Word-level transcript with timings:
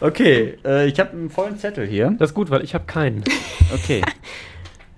Okay, 0.00 0.56
äh, 0.64 0.86
ich 0.86 0.98
habe 0.98 1.10
einen 1.10 1.30
vollen 1.30 1.58
Zettel 1.58 1.86
hier. 1.86 2.14
Das 2.18 2.30
ist 2.30 2.34
gut, 2.34 2.50
weil 2.50 2.64
ich 2.64 2.74
habe 2.74 2.84
keinen. 2.86 3.24
Okay. 3.72 4.02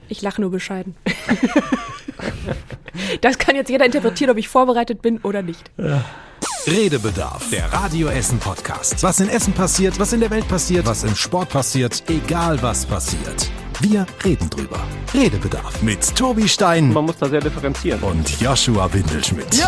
Ich 0.09 0.21
lache 0.21 0.43
nur 0.43 0.51
bescheiden. 0.51 0.95
das 3.23 3.39
kann 3.39 3.57
jetzt 3.57 3.71
jeder 3.71 3.87
interpretieren, 3.87 4.31
ob 4.31 4.37
ich 4.37 4.47
vorbereitet 4.47 5.01
bin 5.01 5.21
oder 5.23 5.41
nicht. 5.41 5.71
Redebedarf, 6.67 7.49
der 7.49 7.73
Radio 7.73 8.09
Essen 8.09 8.39
Podcast. 8.39 9.03
Was 9.03 9.21
in 9.21 9.31
Essen 9.31 9.55
passiert, 9.55 9.99
was 9.99 10.13
in 10.13 10.21
der 10.21 10.31
Welt 10.31 10.47
passiert, 10.49 10.85
was 10.85 11.05
im 11.05 11.15
Sport 11.15 11.49
passiert, 11.49 12.03
egal 12.11 12.61
was 12.63 12.85
passiert. 12.85 13.51
Wir 13.81 14.05
reden 14.23 14.51
drüber. 14.51 14.81
Redebedarf 15.15 15.83
mit 15.83 16.15
Tobi 16.15 16.47
Stein 16.47 16.93
Man 16.93 17.07
muss 17.07 17.17
da 17.17 17.31
sehr 17.31 17.41
differenzieren. 17.41 18.03
und 18.03 18.39
Joshua 18.39 18.93
Windelschmidt. 18.93 19.49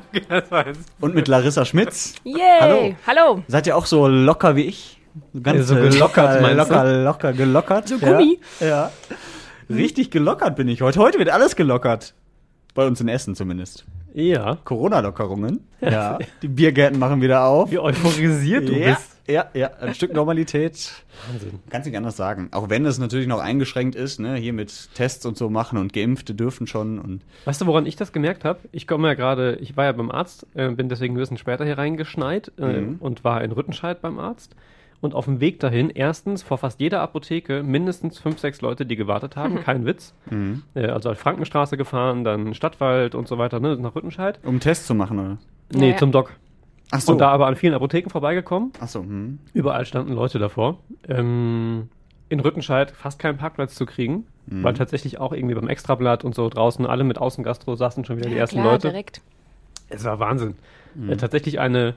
Und 1.00 1.14
mit 1.14 1.28
Larissa 1.28 1.64
Schmitz. 1.64 2.14
Yay! 2.24 2.36
Hallo. 2.60 2.94
Hallo. 3.06 3.42
Seid 3.48 3.66
ihr 3.66 3.76
auch 3.76 3.86
so 3.86 4.08
locker 4.08 4.56
wie 4.56 4.62
ich? 4.62 5.00
Ganz 5.42 5.58
Ja, 5.58 5.62
so 5.64 5.76
äh, 5.76 5.88
gelockert, 5.88 6.40
locker, 6.40 6.48
du? 6.48 6.56
locker, 6.56 7.02
locker, 7.04 7.32
gelockert. 7.32 7.88
So 7.88 7.98
Gummi. 7.98 8.40
Ja. 8.60 8.66
ja. 8.66 8.90
Richtig 9.68 10.10
gelockert 10.10 10.56
bin 10.56 10.68
ich 10.68 10.82
heute. 10.82 10.98
Heute 10.98 11.18
wird 11.18 11.28
alles 11.30 11.56
gelockert. 11.56 12.14
Bei 12.74 12.86
uns 12.86 13.00
in 13.00 13.08
Essen 13.08 13.34
zumindest. 13.34 13.84
Ja. 14.14 14.56
Corona-Lockerungen. 14.64 15.68
Ja. 15.80 16.18
Die 16.42 16.48
Biergärten 16.48 16.98
machen 16.98 17.20
wieder 17.20 17.44
auf. 17.44 17.70
Wie 17.70 17.78
euphorisiert 17.78 18.68
du 18.68 18.72
ja, 18.72 18.94
bist. 18.94 19.11
Ja, 19.32 19.46
ja, 19.54 19.70
ein 19.80 19.94
Stück 19.94 20.12
Normalität. 20.14 20.92
Wahnsinn. 21.30 21.58
Kannst 21.70 21.86
nicht 21.86 21.96
anders 21.96 22.16
sagen. 22.16 22.48
Auch 22.52 22.68
wenn 22.70 22.84
es 22.86 22.98
natürlich 22.98 23.26
noch 23.26 23.40
eingeschränkt 23.40 23.94
ist, 23.94 24.20
ne, 24.20 24.34
hier 24.36 24.52
mit 24.52 24.94
Tests 24.94 25.24
und 25.26 25.36
so 25.36 25.50
machen 25.50 25.78
und 25.78 25.92
Geimpfte 25.92 26.34
dürfen 26.34 26.66
schon 26.66 26.98
und 26.98 27.22
Weißt 27.44 27.60
du, 27.60 27.66
woran 27.66 27.86
ich 27.86 27.96
das 27.96 28.12
gemerkt 28.12 28.44
habe? 28.44 28.60
Ich 28.72 28.86
komme 28.86 29.08
ja 29.08 29.14
gerade, 29.14 29.56
ich 29.56 29.76
war 29.76 29.84
ja 29.86 29.92
beim 29.92 30.10
Arzt, 30.10 30.46
äh, 30.54 30.68
bin 30.70 30.88
deswegen 30.88 31.14
ein 31.14 31.18
bisschen 31.18 31.38
später 31.38 31.64
hier 31.64 31.78
reingeschneit 31.78 32.52
äh, 32.58 32.80
Mhm. 32.80 32.96
und 33.00 33.24
war 33.24 33.42
in 33.42 33.52
Rüttenscheid 33.52 34.00
beim 34.02 34.18
Arzt. 34.18 34.54
Und 35.00 35.14
auf 35.14 35.24
dem 35.24 35.40
Weg 35.40 35.58
dahin, 35.58 35.90
erstens 35.90 36.44
vor 36.44 36.58
fast 36.58 36.78
jeder 36.78 37.00
Apotheke 37.00 37.64
mindestens 37.64 38.20
fünf, 38.20 38.38
sechs 38.38 38.60
Leute, 38.60 38.86
die 38.86 38.94
gewartet 38.94 39.34
haben, 39.34 39.60
kein 39.64 39.84
Witz. 39.84 40.14
Mhm. 40.30 40.62
Äh, 40.74 40.86
also 40.86 41.10
auf 41.10 41.18
Frankenstraße 41.18 41.76
gefahren, 41.76 42.22
dann 42.22 42.54
Stadtwald 42.54 43.16
und 43.16 43.26
so 43.26 43.36
weiter, 43.36 43.58
ne, 43.58 43.76
nach 43.76 43.96
Rüttenscheid. 43.96 44.38
um 44.44 44.50
einen 44.50 44.60
Test 44.60 44.86
zu 44.86 44.94
machen, 44.94 45.18
oder? 45.18 45.38
Nee, 45.74 45.90
Ja. 45.90 45.96
zum 45.96 46.12
Doc. 46.12 46.32
Ach 46.92 47.00
so. 47.00 47.12
Und 47.12 47.18
da 47.18 47.30
aber 47.30 47.46
an 47.46 47.56
vielen 47.56 47.74
Apotheken 47.74 48.10
vorbeigekommen. 48.10 48.72
Ach 48.80 48.86
so, 48.88 49.00
hm. 49.00 49.38
Überall 49.54 49.84
standen 49.86 50.12
Leute 50.12 50.38
davor. 50.38 50.78
Ähm, 51.08 51.88
in 52.28 52.40
Rüttenscheid 52.40 52.90
fast 52.90 53.18
keinen 53.18 53.38
Parkplatz 53.38 53.74
zu 53.74 53.86
kriegen, 53.86 54.26
Mhm. 54.46 54.62
weil 54.62 54.74
tatsächlich 54.74 55.18
auch 55.18 55.32
irgendwie 55.32 55.54
beim 55.54 55.68
Extrablatt 55.68 56.24
und 56.24 56.34
so 56.34 56.48
draußen 56.48 56.84
alle 56.86 57.04
mit 57.04 57.18
Außengastro 57.18 57.76
saßen 57.76 58.04
schon 58.04 58.16
wieder 58.18 58.28
die 58.28 58.34
Ja, 58.34 58.40
ersten 58.42 58.56
klar, 58.60 58.72
Leute. 58.72 58.88
direkt. 58.88 59.20
Es 59.88 60.04
war 60.04 60.18
Wahnsinn. 60.18 60.54
Mhm. 60.94 61.10
Äh, 61.10 61.16
tatsächlich 61.16 61.60
eine, 61.60 61.88
äh, 61.88 61.92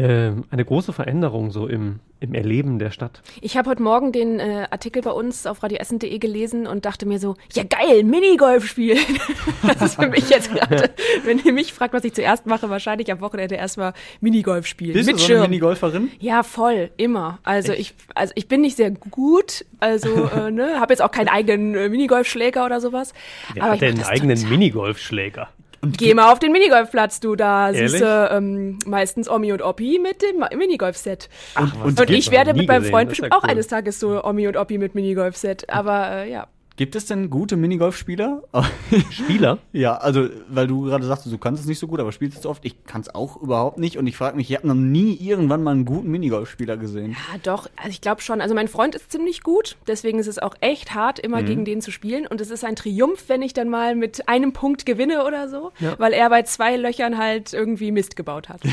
eine 0.00 0.64
große 0.64 0.92
Veränderung 0.92 1.50
so 1.50 1.66
im, 1.66 2.00
im 2.20 2.34
Erleben 2.34 2.78
der 2.78 2.90
Stadt. 2.90 3.22
Ich 3.40 3.56
habe 3.56 3.70
heute 3.70 3.82
Morgen 3.82 4.12
den 4.12 4.40
äh, 4.40 4.66
Artikel 4.70 5.02
bei 5.02 5.10
uns 5.10 5.46
auf 5.46 5.62
radioessen.de 5.62 6.18
gelesen 6.18 6.66
und 6.66 6.84
dachte 6.84 7.06
mir 7.06 7.18
so, 7.18 7.34
ja 7.54 7.62
geil, 7.62 8.04
Minigolf 8.04 8.66
spielen. 8.66 8.98
das 9.62 9.82
ist 9.82 9.94
für 9.96 10.08
mich 10.08 10.28
jetzt 10.28 10.52
gerade, 10.52 10.90
wenn 11.24 11.38
ihr 11.38 11.52
mich 11.52 11.72
fragt, 11.72 11.94
was 11.94 12.04
ich 12.04 12.12
zuerst 12.14 12.46
mache, 12.46 12.68
wahrscheinlich 12.68 13.10
am 13.10 13.20
Wochenende 13.20 13.54
erstmal 13.54 13.94
Minigolf 14.20 14.66
spielen. 14.66 14.92
Bist 14.92 15.06
mit 15.06 15.16
du 15.16 15.20
so 15.20 15.24
eine 15.26 15.38
Schirm. 15.40 15.50
Minigolferin? 15.50 16.10
Ja, 16.18 16.42
voll, 16.42 16.90
immer. 16.96 17.38
Also 17.42 17.72
ich, 17.72 17.94
also 18.14 18.32
ich 18.36 18.48
bin 18.48 18.60
nicht 18.60 18.76
sehr 18.76 18.90
gut, 18.90 19.64
also 19.80 20.08
äh, 20.36 20.50
ne, 20.50 20.78
habe 20.80 20.92
jetzt 20.92 21.02
auch 21.02 21.10
keinen 21.10 21.28
eigenen 21.28 21.74
äh, 21.74 21.88
Minigolfschläger 21.88 22.64
oder 22.66 22.80
sowas. 22.80 23.14
aber 23.58 23.74
ich 23.74 23.80
mach 23.80 24.04
das 24.04 24.20
total- 24.20 24.50
Minigolfschläger? 24.50 25.48
Geh 25.96 26.14
mal 26.14 26.32
auf 26.32 26.38
den 26.38 26.52
Minigolfplatz, 26.52 27.20
du, 27.20 27.36
da 27.36 27.70
Ehrlich? 27.70 27.90
siehst 27.92 28.02
du 28.02 28.28
ähm, 28.32 28.78
meistens 28.86 29.28
Omi 29.28 29.52
und 29.52 29.62
Oppi 29.62 29.98
mit 30.02 30.22
dem 30.22 30.44
Minigolfset. 30.58 31.28
Ach, 31.54 31.72
Und 31.84 31.96
gibt's? 31.96 32.12
ich 32.12 32.30
werde 32.30 32.54
mit 32.54 32.68
meinem. 32.68 32.84
Freund 32.84 33.08
bestimmt 33.08 33.32
auch 33.32 33.42
cool. 33.42 33.50
eines 33.50 33.66
Tages 33.66 33.98
so 34.00 34.22
Omi 34.22 34.46
und 34.48 34.56
Oppi 34.56 34.78
mit 34.78 34.94
Minigolfset. 34.94 35.68
Aber 35.70 36.10
äh, 36.10 36.30
ja. 36.30 36.46
Gibt 36.76 36.94
es 36.94 37.06
denn 37.06 37.30
gute 37.30 37.56
Minigolfspieler? 37.56 38.42
Spieler? 39.10 39.58
ja, 39.72 39.96
also, 39.96 40.28
weil 40.48 40.66
du 40.66 40.82
gerade 40.82 41.06
sagst, 41.06 41.24
du 41.26 41.38
kannst 41.38 41.62
es 41.62 41.66
nicht 41.68 41.78
so 41.78 41.86
gut, 41.88 42.00
aber 42.00 42.12
spielst 42.12 42.38
es 42.38 42.44
oft. 42.44 42.64
Ich 42.66 42.84
kann 42.84 43.00
es 43.00 43.14
auch 43.14 43.40
überhaupt 43.40 43.78
nicht 43.78 43.96
und 43.96 44.06
ich 44.06 44.16
frage 44.16 44.36
mich, 44.36 44.50
ich 44.50 44.56
habe 44.56 44.68
noch 44.68 44.74
nie 44.74 45.14
irgendwann 45.14 45.62
mal 45.62 45.70
einen 45.70 45.86
guten 45.86 46.10
Minigolfspieler 46.10 46.76
gesehen. 46.76 47.12
Ja, 47.12 47.38
doch, 47.42 47.68
also 47.76 47.88
ich 47.88 48.02
glaube 48.02 48.20
schon. 48.20 48.40
Also 48.42 48.54
mein 48.54 48.68
Freund 48.68 48.94
ist 48.94 49.10
ziemlich 49.10 49.42
gut, 49.42 49.76
deswegen 49.86 50.18
ist 50.18 50.26
es 50.26 50.38
auch 50.38 50.54
echt 50.60 50.94
hart, 50.94 51.18
immer 51.18 51.42
gegen 51.42 51.64
den 51.64 51.80
zu 51.80 51.90
spielen. 51.90 52.26
Und 52.26 52.40
es 52.42 52.50
ist 52.50 52.64
ein 52.64 52.76
Triumph, 52.76 53.24
wenn 53.28 53.40
ich 53.40 53.54
dann 53.54 53.70
mal 53.70 53.94
mit 53.94 54.28
einem 54.28 54.52
Punkt 54.52 54.84
gewinne 54.84 55.24
oder 55.24 55.48
so, 55.48 55.72
Ja. 55.80 55.98
weil 55.98 56.12
er 56.12 56.28
bei 56.28 56.42
zwei 56.42 56.76
Löchern 56.76 57.16
halt 57.16 57.54
irgendwie 57.54 57.90
Mist 57.90 58.16
gebaut 58.16 58.48
hat. 58.48 58.60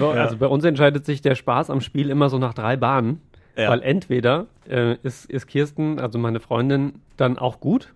Also 0.00 0.36
bei 0.38 0.46
uns 0.46 0.64
entscheidet 0.64 1.06
sich 1.06 1.22
der 1.22 1.34
Spaß 1.34 1.70
am 1.70 1.80
Spiel 1.80 2.10
immer 2.10 2.28
so 2.28 2.38
nach 2.38 2.52
drei 2.54 2.76
Bahnen. 2.76 3.20
Ja. 3.56 3.70
Weil 3.70 3.82
entweder 3.82 4.46
äh, 4.68 4.96
ist, 5.02 5.26
ist 5.30 5.46
Kirsten, 5.46 6.00
also 6.00 6.18
meine 6.18 6.40
Freundin, 6.40 7.00
dann 7.16 7.38
auch 7.38 7.60
gut. 7.60 7.92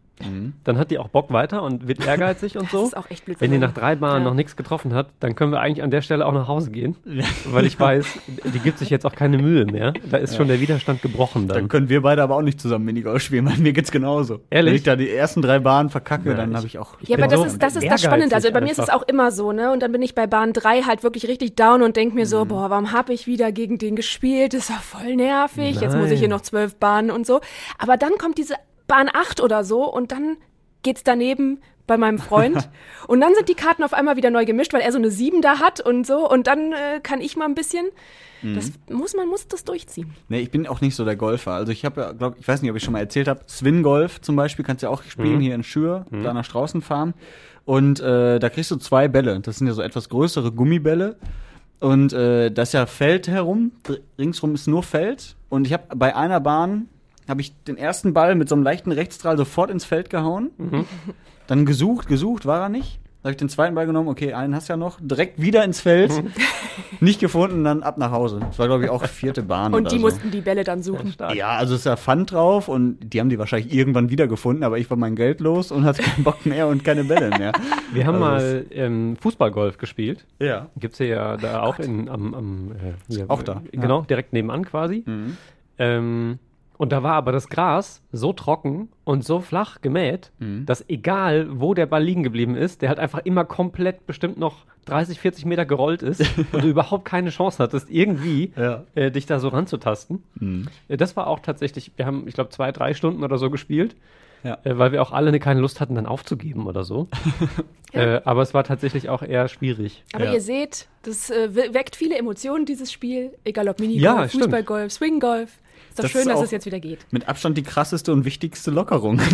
Dann 0.65 0.79
hat 0.79 0.91
die 0.91 0.99
auch 0.99 1.09
Bock 1.09 1.33
weiter 1.33 1.63
und 1.63 1.87
wird 1.89 2.07
ehrgeizig 2.07 2.57
und 2.57 2.71
so. 2.71 2.79
Das 2.79 2.89
ist 2.89 2.97
auch 2.97 3.11
echt 3.11 3.25
blöd. 3.25 3.41
Wenn 3.41 3.51
die 3.51 3.59
nach 3.59 3.73
drei 3.73 3.95
Bahnen 3.97 4.23
Ja. 4.25 4.29
noch 4.31 4.35
nichts 4.35 4.57
getroffen 4.57 4.95
hat, 4.95 5.09
dann 5.21 5.35
können 5.35 5.53
wir 5.53 5.61
eigentlich 5.61 5.83
an 5.83 5.91
der 5.91 6.03
Stelle 6.03 6.27
auch 6.27 6.33
nach 6.33 6.49
Hause 6.49 6.71
gehen. 6.71 6.97
Weil 7.47 7.67
ich 7.67 7.79
weiß, 7.79 8.07
die 8.53 8.59
gibt 8.59 8.79
sich 8.79 8.91
jetzt 8.91 9.05
auch 9.07 9.15
keine 9.15 9.39
Mühe 9.39 9.65
mehr. 9.67 9.93
Da 10.11 10.17
ist 10.19 10.37
schon 10.37 10.49
der 10.49 10.61
Widerstand 10.61 11.03
gebrochen 11.03 11.49
Dann 11.49 11.57
dann. 11.57 11.69
können 11.69 11.89
wir 11.89 12.03
beide 12.03 12.23
aber 12.23 12.37
auch 12.37 12.43
nicht 12.43 12.61
zusammen 12.61 12.85
Minigolf 12.85 13.23
spielen, 13.23 13.47
weil 13.47 13.57
mir 13.59 13.73
geht's 13.73 13.91
genauso. 13.91 14.41
Ehrlich? 14.51 14.71
Wenn 14.73 14.77
ich 14.77 14.83
da 14.85 14.97
die 14.97 15.11
ersten 15.11 15.43
drei 15.43 15.59
Bahnen 15.59 15.89
verkacke, 15.91 16.31
Ja, 16.31 16.35
dann 16.37 16.51
ich- 16.51 16.57
habe 16.57 16.67
ich 16.67 16.79
auch. 16.79 16.97
ich 17.01 17.09
Ja, 17.09 17.17
aber 17.19 17.27
das 17.29 17.39
so 17.41 17.45
ist, 17.47 17.63
das 17.63 17.77
ist 17.77 17.91
das 17.91 18.03
Spannende. 18.03 18.35
Also 18.35 18.51
bei 18.53 18.61
mir 18.61 18.71
ist 18.71 18.79
es 18.79 18.91
auch 18.91 19.03
immer 19.09 19.31
so, 19.33 19.53
ne? 19.53 19.73
Und 19.73 19.83
dann 19.83 19.93
bin 19.93 20.03
ich 20.03 20.15
bei 20.15 20.27
Bahn 20.27 20.53
3 20.53 20.83
halt 20.83 21.03
wirklich 21.03 21.29
richtig 21.29 21.57
down 21.57 21.83
und 21.83 21.97
denk 21.97 22.15
mir 22.15 22.27
so, 22.27 22.45
Mhm. 22.45 22.49
boah, 22.49 22.71
warum 22.71 22.93
habe 22.93 23.13
ich 23.13 23.27
wieder 23.27 23.53
gegen 23.53 23.79
den 23.79 23.97
gespielt? 23.97 24.55
Das 24.55 24.63
ist 24.65 24.71
ja 24.71 24.77
voll 24.77 25.17
nervig. 25.17 25.81
Jetzt 25.81 25.95
muss 25.95 26.07
ich 26.07 26.11
Nein. 26.13 26.19
hier 26.19 26.29
noch 26.29 26.41
zwölf 26.41 26.75
Bahnen 26.77 27.11
und 27.11 27.27
so. 27.27 27.41
Aber 27.79 27.97
dann 27.97 28.13
kommt 28.19 28.39
diese 28.39 28.55
Bahn 28.89 29.09
8 29.13 29.41
oder 29.41 29.63
so 29.63 29.85
und 29.85 30.11
dann 30.11 30.37
geht's 30.83 31.05
daneben 31.05 31.61
bei 31.87 31.97
meinem 31.97 32.19
Freund. 32.19 32.69
und 33.09 33.21
dann 33.21 33.35
sind 33.35 33.49
die 33.49 33.55
Karten 33.55 33.85
auf 33.85 33.95
einmal 33.95 34.17
wieder 34.17 34.31
neu 34.31 34.45
gemischt, 34.45 34.73
weil 34.73 34.81
er 34.81 34.91
so 34.91 34.99
eine 34.99 35.11
7 35.11 35.41
da 35.41 35.61
hat 35.61 35.81
und 35.81 36.07
so. 36.07 36.29
Und 36.29 36.49
dann 36.49 36.73
äh, 36.73 37.01
kann 37.03 37.21
ich 37.21 37.37
mal 37.37 37.45
ein 37.45 37.55
bisschen. 37.55 37.87
Das 38.55 38.73
muss 38.89 39.17
man 39.17 39.27
muss 39.27 39.49
das 39.49 39.65
durchziehen. 39.65 40.15
Nee, 40.29 40.39
ich 40.39 40.53
bin 40.53 40.69
auch 40.69 40.81
nicht 40.81 40.95
so 40.95 41.05
der 41.05 41.17
Golfer. 41.17 41.55
Also 41.55 41.73
ich 41.73 41.85
habe 41.85 42.01
ja, 42.01 42.13
glaube 42.13 42.37
ich, 42.39 42.47
weiß 42.47 42.63
nicht, 42.63 42.71
ob 42.71 42.77
ich 42.77 42.85
schon 42.85 42.93
mal 42.93 43.01
erzählt 43.01 43.27
habe, 43.27 43.41
Swin 43.49 43.83
Golf 43.83 44.21
zum 44.21 44.37
Beispiel 44.37 44.65
kannst 44.65 44.83
du 44.83 44.87
ja 44.87 44.93
auch 44.93 45.03
spielen 45.03 45.41
hier 45.41 45.57
in 45.57 45.65
Schür, 45.65 46.07
da 46.11 46.33
nach 46.33 46.45
Straußen 46.45 46.81
fahren. 46.81 47.15
Und 47.65 47.99
äh, 47.99 48.39
da 48.39 48.49
kriegst 48.49 48.71
du 48.71 48.77
zwei 48.77 49.09
Bälle. 49.09 49.41
Das 49.41 49.59
sind 49.59 49.67
ja 49.67 49.73
so 49.73 49.83
etwas 49.83 50.09
größere 50.09 50.53
Gummibälle. 50.53 51.17
Und 51.81 52.13
äh, 52.13 52.51
das 52.51 52.71
ist 52.71 52.73
ja 52.75 52.87
Feld 52.87 53.29
herum. 53.29 53.73
Ringsrum 54.19 54.55
ist 54.55 54.69
nur 54.69 54.83
Feld. 54.83 55.37
Und 55.49 55.67
ich 55.67 55.73
habe 55.73 55.97
bei 55.97 56.15
einer 56.15 56.41
Bahn 56.41 56.89
habe 57.29 57.41
ich 57.41 57.55
den 57.65 57.77
ersten 57.77 58.15
Ball 58.15 58.35
mit 58.35 58.49
so 58.49 58.55
einem 58.55 58.65
leichten 58.65 58.93
Rechtsstrahl 58.93 59.37
sofort 59.37 59.71
ins 59.71 59.85
Feld 59.85 60.11
gehauen. 60.11 60.51
Dann 61.47 61.65
gesucht, 61.67 62.09
gesucht, 62.09 62.47
war 62.47 62.63
er 62.63 62.69
nicht. 62.69 63.01
Da 63.23 63.25
habe 63.25 63.33
ich 63.33 63.37
den 63.39 63.49
zweiten 63.49 63.75
Ball 63.75 63.85
genommen, 63.85 64.09
okay, 64.09 64.33
einen 64.33 64.55
hast 64.55 64.69
du 64.69 64.75
ja 64.75 64.77
noch, 64.77 65.01
direkt 65.03 65.41
wieder 65.43 65.65
ins 65.65 65.81
Feld, 65.81 66.13
nicht 67.01 67.19
gefunden, 67.19 67.65
dann 67.65 67.83
ab 67.83 67.99
nach 67.99 68.13
Hause. 68.13 68.39
Das 68.39 68.61
war, 68.61 68.69
glaube 68.69 68.85
ich, 68.85 68.91
auch 68.91 69.05
vierte 69.07 69.43
Bahn 69.43 69.75
Und 69.75 69.81
oder 69.81 69.91
die 69.91 69.97
so. 69.97 70.03
mussten 70.03 70.31
die 70.31 70.41
Bälle 70.41 70.63
dann 70.63 70.85
suchen. 70.85 71.13
Ja, 71.35 71.49
also 71.57 71.75
ist 71.75 71.85
da 71.85 71.97
Pfand 71.97 72.31
drauf 72.31 72.69
und 72.69 73.01
die 73.13 73.19
haben 73.19 73.29
die 73.29 73.37
wahrscheinlich 73.37 73.75
irgendwann 73.75 74.09
wiedergefunden, 74.09 74.63
aber 74.63 74.79
ich 74.79 74.89
war 74.89 74.97
mein 74.97 75.17
Geld 75.17 75.41
los 75.41 75.73
und 75.73 75.85
hatte 75.85 76.03
keinen 76.03 76.23
Bock 76.23 76.47
mehr 76.47 76.69
und 76.69 76.85
keine 76.85 77.03
Bälle 77.03 77.31
mehr. 77.37 77.51
Wir 77.93 78.07
haben 78.07 78.23
Also 78.23 78.47
mal 78.47 78.67
ähm, 78.71 79.17
Fußballgolf 79.21 79.79
gespielt. 79.79 80.25
Ja. 80.39 80.69
Gibt's 80.77 80.99
hier 80.99 81.09
ja 81.09 81.37
da 81.37 81.63
auch 81.63 81.81
in, 81.81 82.09
am, 82.09 82.35
am 82.35 82.73
äh, 82.73 82.93
hier, 83.13 83.25
Auch 83.29 83.43
da, 83.43 83.63
äh, 83.73 83.79
Genau, 83.79 84.03
direkt 84.03 84.33
nebenan 84.33 84.65
quasi. 84.65 85.03
Mhm. 85.05 85.37
Ähm, 85.79 86.39
und 86.79 86.91
da 86.93 87.03
war 87.03 87.13
aber 87.15 87.33
das 87.33 87.49
Gras 87.51 88.03
so 88.13 88.33
trocken 88.33 88.89
und 89.05 89.23
so 89.25 89.41
flach 89.41 89.81
gemäht, 89.83 90.31
Mhm. 90.39 90.65
dass 90.65 90.89
egal, 90.89 91.49
wo 91.61 91.75
der 91.75 91.85
Ball 91.87 92.03
liegen 92.03 92.23
geblieben 92.23 92.55
ist, 92.55 92.81
der 92.81 92.89
halt 92.89 92.99
einfach 92.99 93.21
immer 93.25 93.45
komplett 93.45 94.07
bestimmt 94.07 94.39
noch 94.39 94.65
30, 94.87 95.21
40 95.21 95.45
Meter 95.45 95.67
gerollt 95.67 96.03
ist 96.03 96.21
und 96.53 96.63
du 96.65 96.69
überhaupt 96.69 97.05
keine 97.05 97.29
Chance 97.31 97.63
hattest, 97.63 97.91
irgendwie 97.91 98.53
Ja. 98.57 98.85
äh, 98.95 99.11
dich 99.11 99.27
da 99.27 99.39
so 99.41 99.49
ranzutasten. 99.49 100.23
Mhm. 100.41 100.69
Äh, 100.89 100.97
das 100.97 101.15
war 101.17 101.27
auch 101.27 101.41
tatsächlich, 101.41 101.91
wir 101.97 102.07
haben, 102.07 102.27
ich 102.27 102.33
glaube, 102.35 102.51
zwei, 102.51 102.73
drei 102.73 102.95
Stunden 102.95 103.23
oder 103.23 103.37
so 103.37 103.51
gespielt. 103.51 103.95
Ja. 104.45 104.59
Äh, 104.65 104.79
weil 104.79 104.93
wir 104.93 105.03
auch 105.03 105.13
alle 105.13 105.39
keine 105.41 105.61
Lust 105.61 105.81
hatten, 105.81 105.95
dann 105.97 106.07
aufzugeben 106.07 106.67
oder 106.67 106.85
so. 106.85 107.09
äh, 107.93 108.21
aber 108.25 108.43
es 108.43 108.55
war 108.55 108.65
tatsächlich 108.65 109.09
auch 109.09 109.23
eher 109.23 109.49
schwierig. 109.49 110.05
Aber 110.13 110.27
Ja. 110.27 110.35
ihr 110.35 110.41
seht, 110.41 110.89
das 111.03 111.31
äh, 111.31 111.55
we- 111.55 111.75
weckt 111.75 111.97
viele 111.97 112.17
Emotionen, 112.17 112.65
dieses 112.67 112.93
Spiel. 112.93 113.33
Egal 113.45 113.69
ob 113.69 113.81
Minigolf, 113.81 114.03
Ja. 114.03 114.29
Fußballgolf, 114.29 114.93
Swinggolf. 114.93 115.51
Ist 115.91 115.99
doch 115.99 116.03
Das 116.05 116.11
schön, 116.13 116.21
ist 116.23 116.29
dass 116.29 116.43
es 116.43 116.51
jetzt 116.53 116.67
wieder 116.67 116.79
geht. 116.81 117.07
Mit 117.11 117.29
Abstand 117.29 117.57
die 117.59 117.63
krasseste 117.63 118.13
und 118.13 118.25
wichtigste 118.25 118.71
Lockerung. 118.71 119.21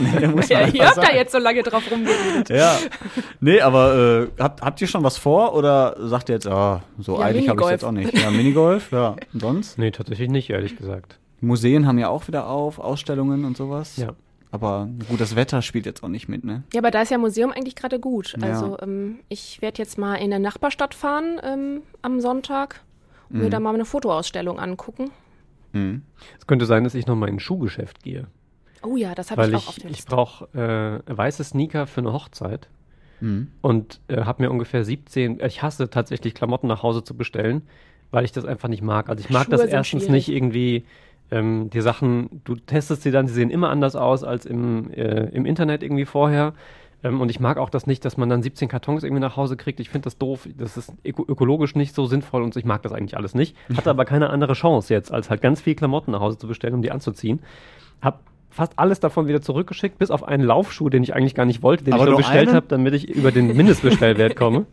Ja, 0.48 0.66
ihr 0.68 0.86
habt 0.86 0.96
da 0.98 1.12
jetzt 1.14 1.32
so 1.32 1.38
lange 1.38 1.62
drauf 1.62 1.82
rumgeredet. 1.90 2.48
Ja. 2.50 2.78
Nee, 3.40 3.60
aber 3.60 4.28
äh, 4.38 4.42
habt, 4.42 4.62
habt 4.62 4.80
ihr 4.80 4.86
schon 4.86 5.02
was 5.04 5.18
vor 5.18 5.54
oder 5.54 5.96
sagt 6.08 6.28
ihr 6.28 6.36
jetzt, 6.36 6.46
ah, 6.46 6.82
so 6.98 7.18
Ja, 7.18 7.26
eilig 7.26 7.48
habe 7.48 7.60
ich 7.62 7.68
jetzt 7.70 7.84
auch 7.84 7.92
nicht? 7.92 8.16
Ja, 8.16 8.30
Minigolf, 8.30 8.92
ja. 8.92 9.16
Und 9.32 9.40
sonst? 9.40 9.78
Nee, 9.78 9.90
tatsächlich 9.90 10.28
nicht, 10.30 10.48
ehrlich 10.50 10.76
gesagt. 10.76 11.18
Museen 11.40 11.86
haben 11.86 11.98
ja 11.98 12.08
auch 12.08 12.28
wieder 12.28 12.48
auf, 12.48 12.78
Ausstellungen 12.78 13.44
und 13.44 13.56
sowas. 13.56 13.96
Ja. 13.96 14.10
Aber 14.52 14.88
gut, 15.08 15.20
das 15.20 15.36
Wetter 15.36 15.62
spielt 15.62 15.86
jetzt 15.86 16.02
auch 16.02 16.08
nicht 16.08 16.28
mit, 16.28 16.44
ne? 16.44 16.64
Ja, 16.74 16.80
aber 16.80 16.90
da 16.90 17.02
ist 17.02 17.10
ja 17.10 17.18
Museum 17.18 17.52
eigentlich 17.52 17.76
gerade 17.76 18.00
gut. 18.00 18.34
Ja. 18.40 18.48
Also 18.48 18.78
ähm, 18.80 19.20
ich 19.28 19.62
werde 19.62 19.78
jetzt 19.78 19.96
mal 19.96 20.16
in 20.16 20.30
der 20.30 20.40
Nachbarstadt 20.40 20.94
fahren 20.94 21.40
ähm, 21.42 21.82
am 22.02 22.20
Sonntag 22.20 22.80
und 23.30 23.42
mir 23.42 23.50
da 23.50 23.60
mal 23.60 23.72
eine 23.72 23.84
Fotoausstellung 23.84 24.58
angucken. 24.58 25.12
Mhm. 25.72 26.02
Es 26.38 26.48
könnte 26.48 26.66
sein, 26.66 26.82
dass 26.82 26.94
ich 26.94 27.06
nochmal 27.06 27.28
in 27.28 27.36
ein 27.36 27.40
Schuhgeschäft 27.40 28.02
gehe. 28.02 28.26
Oh 28.82 28.96
ja, 28.96 29.14
das 29.14 29.30
habe 29.30 29.46
ich 29.46 29.54
auch 29.54 29.60
ich, 29.60 29.68
auf 29.68 29.74
der 29.76 29.90
ich 29.90 30.04
brauche 30.04 31.02
äh, 31.06 31.16
weiße 31.16 31.44
Sneaker 31.44 31.86
für 31.86 32.00
eine 32.00 32.12
Hochzeit. 32.12 32.68
Mhm. 33.20 33.48
und 33.60 34.00
äh, 34.08 34.22
habe 34.22 34.42
mir 34.42 34.50
ungefähr 34.50 34.82
17, 34.82 35.40
äh, 35.40 35.46
ich 35.46 35.62
hasse 35.62 35.90
tatsächlich 35.90 36.34
Klamotten 36.34 36.66
nach 36.66 36.82
Hause 36.82 37.04
zu 37.04 37.14
bestellen, 37.14 37.62
weil 38.10 38.24
ich 38.24 38.32
das 38.32 38.44
einfach 38.44 38.68
nicht 38.68 38.82
mag. 38.82 39.08
Also 39.10 39.22
ich 39.22 39.30
mag 39.30 39.44
Schuhe 39.44 39.56
das 39.58 39.66
erstens 39.66 40.04
schwierig. 40.04 40.26
nicht 40.26 40.34
irgendwie, 40.34 40.86
ähm, 41.30 41.70
die 41.70 41.80
Sachen, 41.80 42.42
du 42.44 42.56
testest 42.56 43.02
sie 43.02 43.10
dann, 43.10 43.28
sie 43.28 43.34
sehen 43.34 43.50
immer 43.50 43.70
anders 43.70 43.96
aus 43.96 44.24
als 44.24 44.46
im, 44.46 44.90
äh, 44.92 45.26
im 45.30 45.46
Internet 45.46 45.82
irgendwie 45.82 46.04
vorher. 46.04 46.54
Ähm, 47.02 47.20
und 47.20 47.30
ich 47.30 47.40
mag 47.40 47.56
auch 47.56 47.70
das 47.70 47.86
nicht, 47.86 48.04
dass 48.04 48.16
man 48.16 48.28
dann 48.28 48.42
17 48.42 48.68
Kartons 48.68 49.04
irgendwie 49.04 49.20
nach 49.20 49.36
Hause 49.36 49.56
kriegt. 49.56 49.80
Ich 49.80 49.90
finde 49.90 50.04
das 50.04 50.18
doof. 50.18 50.48
Das 50.56 50.76
ist 50.76 50.92
öko 51.04 51.24
ökologisch 51.26 51.74
nicht 51.74 51.94
so 51.94 52.06
sinnvoll 52.06 52.42
und 52.42 52.54
ich 52.56 52.64
mag 52.64 52.82
das 52.82 52.92
eigentlich 52.92 53.16
alles 53.16 53.34
nicht. 53.34 53.56
Hatte 53.74 53.90
aber 53.90 54.04
keine 54.04 54.30
andere 54.30 54.54
Chance 54.54 54.92
jetzt, 54.92 55.12
als 55.12 55.30
halt 55.30 55.40
ganz 55.40 55.60
viel 55.60 55.74
Klamotten 55.74 56.12
nach 56.12 56.20
Hause 56.20 56.38
zu 56.38 56.46
bestellen, 56.46 56.74
um 56.74 56.82
die 56.82 56.90
anzuziehen. 56.90 57.40
Hab 58.02 58.20
fast 58.50 58.78
alles 58.78 59.00
davon 59.00 59.28
wieder 59.28 59.40
zurückgeschickt, 59.40 59.98
bis 59.98 60.10
auf 60.10 60.24
einen 60.24 60.44
Laufschuh, 60.44 60.88
den 60.88 61.02
ich 61.02 61.14
eigentlich 61.14 61.34
gar 61.34 61.46
nicht 61.46 61.62
wollte, 61.62 61.84
den 61.84 61.94
Aber 61.94 62.04
ich 62.04 62.10
nur 62.10 62.18
bestellt 62.18 62.52
habe, 62.52 62.66
damit 62.68 62.94
ich 62.94 63.08
über 63.08 63.30
den 63.30 63.56
Mindestbestellwert 63.56 64.36
komme. 64.36 64.66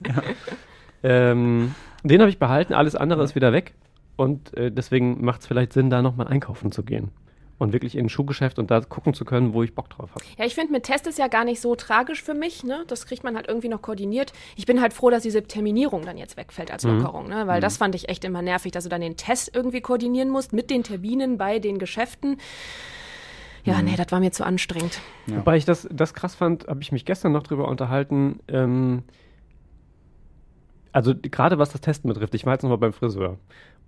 ähm, 1.03 1.75
den 2.03 2.21
habe 2.21 2.29
ich 2.29 2.39
behalten, 2.39 2.73
alles 2.73 2.95
andere 2.95 3.23
ist 3.23 3.35
wieder 3.35 3.53
weg. 3.53 3.75
Und 4.17 4.55
äh, 4.57 4.71
deswegen 4.71 5.23
macht 5.23 5.41
es 5.41 5.47
vielleicht 5.47 5.71
Sinn, 5.71 5.89
da 5.89 6.01
nochmal 6.01 6.27
einkaufen 6.27 6.71
zu 6.71 6.83
gehen. 6.83 7.11
Und 7.59 7.73
wirklich 7.73 7.95
in 7.95 8.05
ein 8.05 8.09
Schuhgeschäft 8.09 8.59
und 8.59 8.69
da 8.69 8.81
gucken 8.81 9.15
zu 9.15 9.25
können, 9.25 9.53
wo 9.53 9.63
ich 9.63 9.73
Bock 9.73 9.89
drauf 9.89 10.11
habe. 10.11 10.23
Ja, 10.37 10.45
ich 10.45 10.53
finde, 10.53 10.71
mit 10.73 10.83
Test 10.83 11.07
ist 11.07 11.17
ja 11.17 11.27
gar 11.27 11.43
nicht 11.43 11.59
so 11.59 11.75
tragisch 11.75 12.21
für 12.21 12.35
mich. 12.35 12.63
Ne? 12.63 12.83
Das 12.87 13.07
kriegt 13.07 13.23
man 13.23 13.35
halt 13.35 13.47
irgendwie 13.47 13.67
noch 13.67 13.81
koordiniert. 13.81 14.31
Ich 14.57 14.67
bin 14.67 14.79
halt 14.79 14.93
froh, 14.93 15.09
dass 15.09 15.23
diese 15.23 15.41
Terminierung 15.41 16.05
dann 16.05 16.17
jetzt 16.17 16.37
wegfällt 16.37 16.71
als 16.71 16.83
Lockerung. 16.83 17.27
Ne? 17.27 17.47
Weil 17.47 17.59
das 17.59 17.77
fand 17.77 17.95
ich 17.95 18.09
echt 18.09 18.25
immer 18.25 18.43
nervig, 18.43 18.73
dass 18.73 18.83
du 18.83 18.89
dann 18.89 19.01
den 19.01 19.17
Test 19.17 19.55
irgendwie 19.55 19.81
koordinieren 19.81 20.29
musst 20.29 20.53
mit 20.53 20.69
den 20.69 20.83
Terminen 20.83 21.39
bei 21.39 21.57
den 21.57 21.79
Geschäften. 21.79 22.37
Ja, 23.63 23.81
nee, 23.81 23.95
das 23.97 24.11
war 24.11 24.19
mir 24.19 24.31
zu 24.31 24.45
anstrengend. 24.45 25.01
Ja. 25.25 25.37
Wobei 25.37 25.57
ich 25.57 25.65
das, 25.65 25.87
das 25.91 26.13
krass 26.13 26.35
fand, 26.35 26.67
habe 26.67 26.81
ich 26.81 26.91
mich 26.91 27.05
gestern 27.05 27.33
noch 27.33 27.43
drüber 27.43 27.67
unterhalten. 27.67 28.39
Ähm, 28.47 29.03
also 30.91 31.13
gerade 31.15 31.57
was 31.57 31.71
das 31.71 31.81
Testen 31.81 32.07
betrifft, 32.07 32.33
ich 32.35 32.45
war 32.45 32.53
jetzt 32.53 32.63
nochmal 32.63 32.77
beim 32.77 32.93
Friseur 32.93 33.37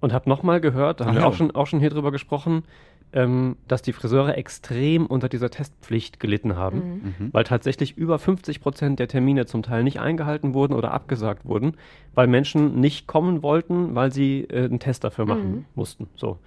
und 0.02 0.14
habe 0.14 0.30
nochmal 0.30 0.62
gehört, 0.62 1.00
da 1.00 1.06
haben 1.06 1.18
Ach 1.18 1.22
wir 1.22 1.28
auch 1.28 1.34
schon, 1.34 1.52
auch 1.52 1.68
schon 1.68 1.80
hier 1.80 1.90
drüber 1.90 2.12
gesprochen, 2.12 2.64
ähm, 3.12 3.58
dass 3.68 3.82
die 3.82 3.94
Friseure 3.94 4.38
extrem 4.38 5.06
unter 5.06 5.30
dieser 5.30 5.50
Testpflicht 5.50 6.20
gelitten 6.20 6.56
haben, 6.56 7.16
weil 7.32 7.44
tatsächlich 7.44 7.98
über 7.98 8.20
50 8.20 8.62
Prozent 8.62 9.00
der 9.00 9.08
Termine 9.08 9.46
zum 9.46 9.64
Teil 9.64 9.84
nicht 9.84 10.00
eingehalten 10.00 10.54
wurden 10.54 10.74
oder 10.74 10.92
abgesagt 10.92 11.46
wurden, 11.46 11.74
weil 12.14 12.28
Menschen 12.28 12.80
nicht 12.80 13.08
kommen 13.08 13.42
wollten, 13.42 13.96
weil 13.96 14.12
sie 14.12 14.42
äh, 14.44 14.66
einen 14.66 14.80
Test 14.80 15.04
dafür 15.04 15.26
machen 15.26 15.66
mussten. 15.76 16.08
So. 16.16 16.38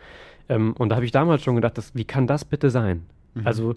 Ähm, 0.48 0.74
und 0.78 0.90
da 0.90 0.96
habe 0.96 1.04
ich 1.04 1.12
damals 1.12 1.42
schon 1.42 1.56
gedacht, 1.56 1.78
das, 1.78 1.94
wie 1.94 2.04
kann 2.04 2.26
das 2.26 2.44
bitte 2.44 2.70
sein? 2.70 3.06
Also 3.44 3.76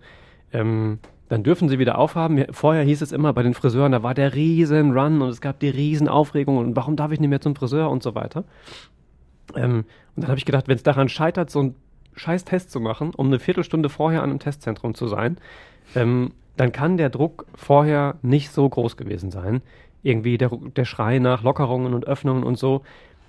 ähm, 0.54 1.00
dann 1.30 1.44
dürfen 1.44 1.70
sie 1.70 1.80
wieder 1.80 1.98
aufhaben. 1.98 2.46
Vorher 2.52 2.84
hieß 2.84 3.02
es 3.02 3.12
immer 3.12 3.34
bei 3.34 3.42
den 3.42 3.54
Friseuren, 3.54 3.92
da 3.92 4.04
war 4.04 4.14
der 4.14 4.36
riesen 4.36 4.92
Run 4.98 5.22
und 5.22 5.30
es 5.30 5.42
gab 5.42 5.60
die 5.60 5.70
riesen 5.70 6.08
Aufregung 6.08 6.58
und 6.58 6.76
warum 6.76 6.96
darf 6.96 7.12
ich 7.12 7.20
nicht 7.20 7.30
mehr 7.30 7.42
zum 7.42 7.56
Friseur 7.56 7.90
und 7.90 8.04
so 8.04 8.14
weiter. 8.14 8.44
Ähm, 9.56 9.86
und 10.16 10.22
dann 10.22 10.28
habe 10.30 10.38
ich 10.38 10.46
gedacht, 10.46 10.68
wenn 10.68 10.76
es 10.76 10.84
daran 10.84 11.10
scheitert, 11.10 11.50
so 11.50 11.60
einen 11.60 11.76
scheiß 12.16 12.46
Test 12.46 12.72
zu 12.72 12.80
machen, 12.80 13.12
um 13.16 13.28
eine 13.28 13.40
Viertelstunde 13.40 13.90
vorher 13.90 14.24
an 14.24 14.30
einem 14.30 14.40
Testzentrum 14.40 14.96
zu 14.96 15.08
sein, 15.08 15.38
ähm, 15.96 16.32
dann 16.58 16.72
kann 16.72 16.98
der 16.98 17.10
Druck 17.10 17.46
vorher 17.54 18.16
nicht 18.22 18.52
so 18.52 18.68
groß 18.68 18.96
gewesen 18.98 19.32
sein. 19.32 19.62
Irgendwie 20.04 20.38
der, 20.38 20.50
der 20.76 20.86
Schrei 20.86 21.20
nach 21.20 21.44
Lockerungen 21.44 21.94
und 21.94 22.08
Öffnungen 22.08 22.44
und 22.44 22.58
so. 22.58 22.84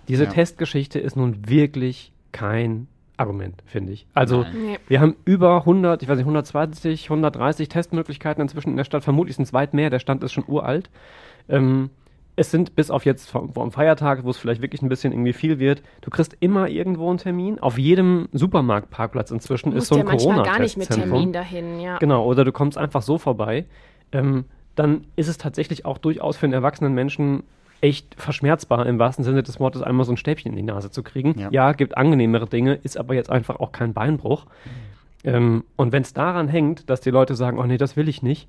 Diese 0.09 0.25
Ja. 0.25 0.31
Testgeschichte 0.31 1.01
ist 1.01 1.17
nun 1.17 1.49
wirklich 1.49 2.13
kein 2.31 2.87
Argument, 3.17 3.63
finde 3.67 3.93
ich. 3.93 4.07
Also 4.15 4.43
Nein. 4.43 4.53
Nee. 4.67 4.79
wir 4.87 5.01
haben 5.01 5.17
über 5.25 5.57
100, 5.61 6.03
ich 6.03 6.09
weiß 6.09 6.17
nicht, 6.17 6.27
120, 6.27 7.05
130 7.05 7.69
Testmöglichkeiten 7.69 8.43
inzwischen 8.43 8.71
in 8.71 8.77
der 8.77 8.85
Stadt. 8.85 9.03
Vermutlich 9.05 9.37
sind 9.37 9.45
es 9.45 9.53
weit 9.53 9.75
mehr. 9.75 9.91
Der 9.91 9.99
Stand 9.99 10.23
ist 10.23 10.33
schon 10.33 10.45
uralt. 10.47 10.91
Ähm, 11.49 11.91
es 12.37 12.51
sind 12.51 12.77
bis 12.77 12.91
auf 12.91 13.07
jetzt 13.07 13.31
vom, 13.31 13.53
vom 13.53 13.73
Feiertag, 13.73 14.25
wo 14.25 14.31
es 14.31 14.37
vielleicht 14.37 14.61
wirklich 14.61 14.83
ein 14.83 14.91
bisschen 14.91 15.13
irgendwie 15.13 15.33
viel 15.33 15.59
wird, 15.59 15.83
du 16.03 16.11
kriegst 16.11 16.37
immer 16.41 16.69
irgendwo 16.69 17.09
einen 17.09 17.19
Termin. 17.19 17.59
Auf 17.59 17.79
jedem 17.79 18.29
Supermarktparkplatz 18.33 19.31
inzwischen 19.31 19.73
ist 19.73 19.89
so 19.89 19.95
ein 19.95 20.01
ja 20.01 20.05
manchmal 20.05 20.43
gar 20.45 20.59
nicht 20.59 20.77
mit. 20.77 20.89
Termin 20.89 21.33
dahin, 21.33 21.81
ja. 21.81 21.97
Genau, 21.99 22.25
oder 22.27 22.45
du 22.45 22.53
kommst 22.53 22.77
einfach 22.77 23.03
so 23.03 23.17
vorbei. 23.17 23.65
Ähm, 24.13 24.45
dann 24.75 25.07
ist 25.17 25.29
es 25.29 25.39
tatsächlich 25.39 25.87
auch 25.87 25.97
durchaus 25.97 26.37
für 26.37 26.45
einen 26.45 26.53
erwachsenen 26.53 26.93
Menschen 26.95 27.43
echt 27.81 28.15
verschmerzbar, 28.21 28.87
im 28.87 28.99
wahrsten 28.99 29.25
Sinne 29.25 29.43
des 29.43 29.59
Wortes 29.59 29.83
einmal 29.83 30.05
so 30.05 30.13
ein 30.13 30.17
Stäbchen 30.17 30.53
in 30.53 30.57
die 30.57 30.63
Nase 30.63 30.91
zu 30.91 31.03
kriegen. 31.03 31.39
Ja. 31.39 31.49
Ja, 31.51 31.73
gibt 31.73 31.97
angenehmere 31.97 32.47
Dinge, 32.47 32.75
ist 32.75 32.99
aber 32.99 33.15
jetzt 33.15 33.31
einfach 33.31 33.61
auch 33.61 33.73
kein 33.73 33.95
Beinbruch. 33.95 34.47
Ähm, 35.25 35.65
und 35.77 35.93
wenn 35.93 36.03
es 36.03 36.13
daran 36.13 36.49
hängt, 36.49 36.89
dass 36.89 37.01
die 37.01 37.11
Leute 37.11 37.35
sagen, 37.35 37.59
oh 37.59 37.65
nee, 37.65 37.79
das 37.79 37.97
will 37.97 38.09
ich 38.09 38.23
nicht, 38.23 38.49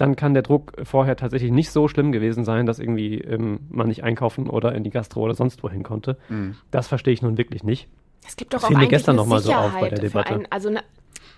dann 0.00 0.16
kann 0.16 0.34
der 0.34 0.42
Druck 0.42 0.72
vorher 0.82 1.16
tatsächlich 1.16 1.50
nicht 1.50 1.70
so 1.70 1.88
schlimm 1.88 2.12
gewesen 2.12 2.44
sein, 2.44 2.66
dass 2.66 2.78
irgendwie 2.78 3.18
ähm, 3.18 3.60
man 3.68 3.88
nicht 3.88 4.02
einkaufen 4.04 4.48
oder 4.48 4.74
in 4.74 4.84
die 4.84 4.90
Gastro 4.90 5.20
oder 5.20 5.34
sonst 5.34 5.62
wohin 5.62 5.82
konnte. 5.82 6.16
Mhm. 6.28 6.56
Das 6.70 6.88
verstehe 6.88 7.12
ich 7.12 7.22
nun 7.22 7.36
wirklich 7.36 7.64
nicht. 7.64 7.88
Es 8.26 8.36
gibt 8.36 8.54
doch 8.54 8.60
Das 8.60 8.70
auch 8.70 8.74
eigentlich 8.74 8.90
gestern 8.90 9.14
eine 9.14 9.22
noch 9.22 9.26
mal 9.26 9.40
so 9.40 9.52
auf 9.52 9.64
bei 9.64 9.70
Sicherheit 9.70 9.92
der 9.92 9.98
Debatte. 10.00 10.34
einen, 10.34 10.46
also 10.50 10.68
eine 10.68 10.82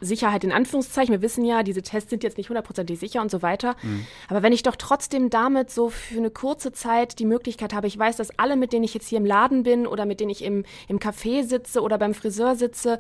Sicherheit 0.03 0.45
in 0.45 0.53
Anführungszeichen. 0.53 1.13
Wir 1.13 1.23
wissen 1.23 1.45
ja, 1.45 1.63
diese 1.63 1.83
Tests 1.83 2.11
sind 2.11 2.23
jetzt 2.23 2.37
nicht 2.37 2.49
hundertprozentig 2.49 2.99
sicher 2.99 3.23
und 3.23 3.31
so 3.31 3.41
weiter. 3.41 3.77
Mhm. 3.83 4.07
Aber 4.29 4.43
wenn 4.43 4.53
ich 4.53 4.63
doch 4.63 4.77
trotzdem 4.77 5.31
damit 5.31 5.71
so 5.71 5.89
für 5.89 6.19
eine 6.19 6.31
kurze 6.31 6.73
Zeit 6.73 7.19
die 7.19 7.25
Möglichkeit 7.25 7.73
habe, 7.73 7.87
ich 7.87 7.99
weiß, 7.99 8.17
dass 8.17 8.39
alle, 8.39 8.57
mit 8.57 8.73
denen 8.73 8.85
ich 8.85 8.95
jetzt 8.95 9.09
hier 9.09 9.19
im 9.19 9.27
Laden 9.27 9.63
bin 9.63 9.87
oder 9.87 10.05
mit 10.05 10.21
denen 10.21 10.31
ich 10.31 10.45
im, 10.45 10.65
im 10.89 10.99
Café 10.99 11.45
sitze 11.45 11.81
oder 11.81 11.99
beim 11.99 12.15
Friseur 12.15 12.57
sitze, 12.57 12.99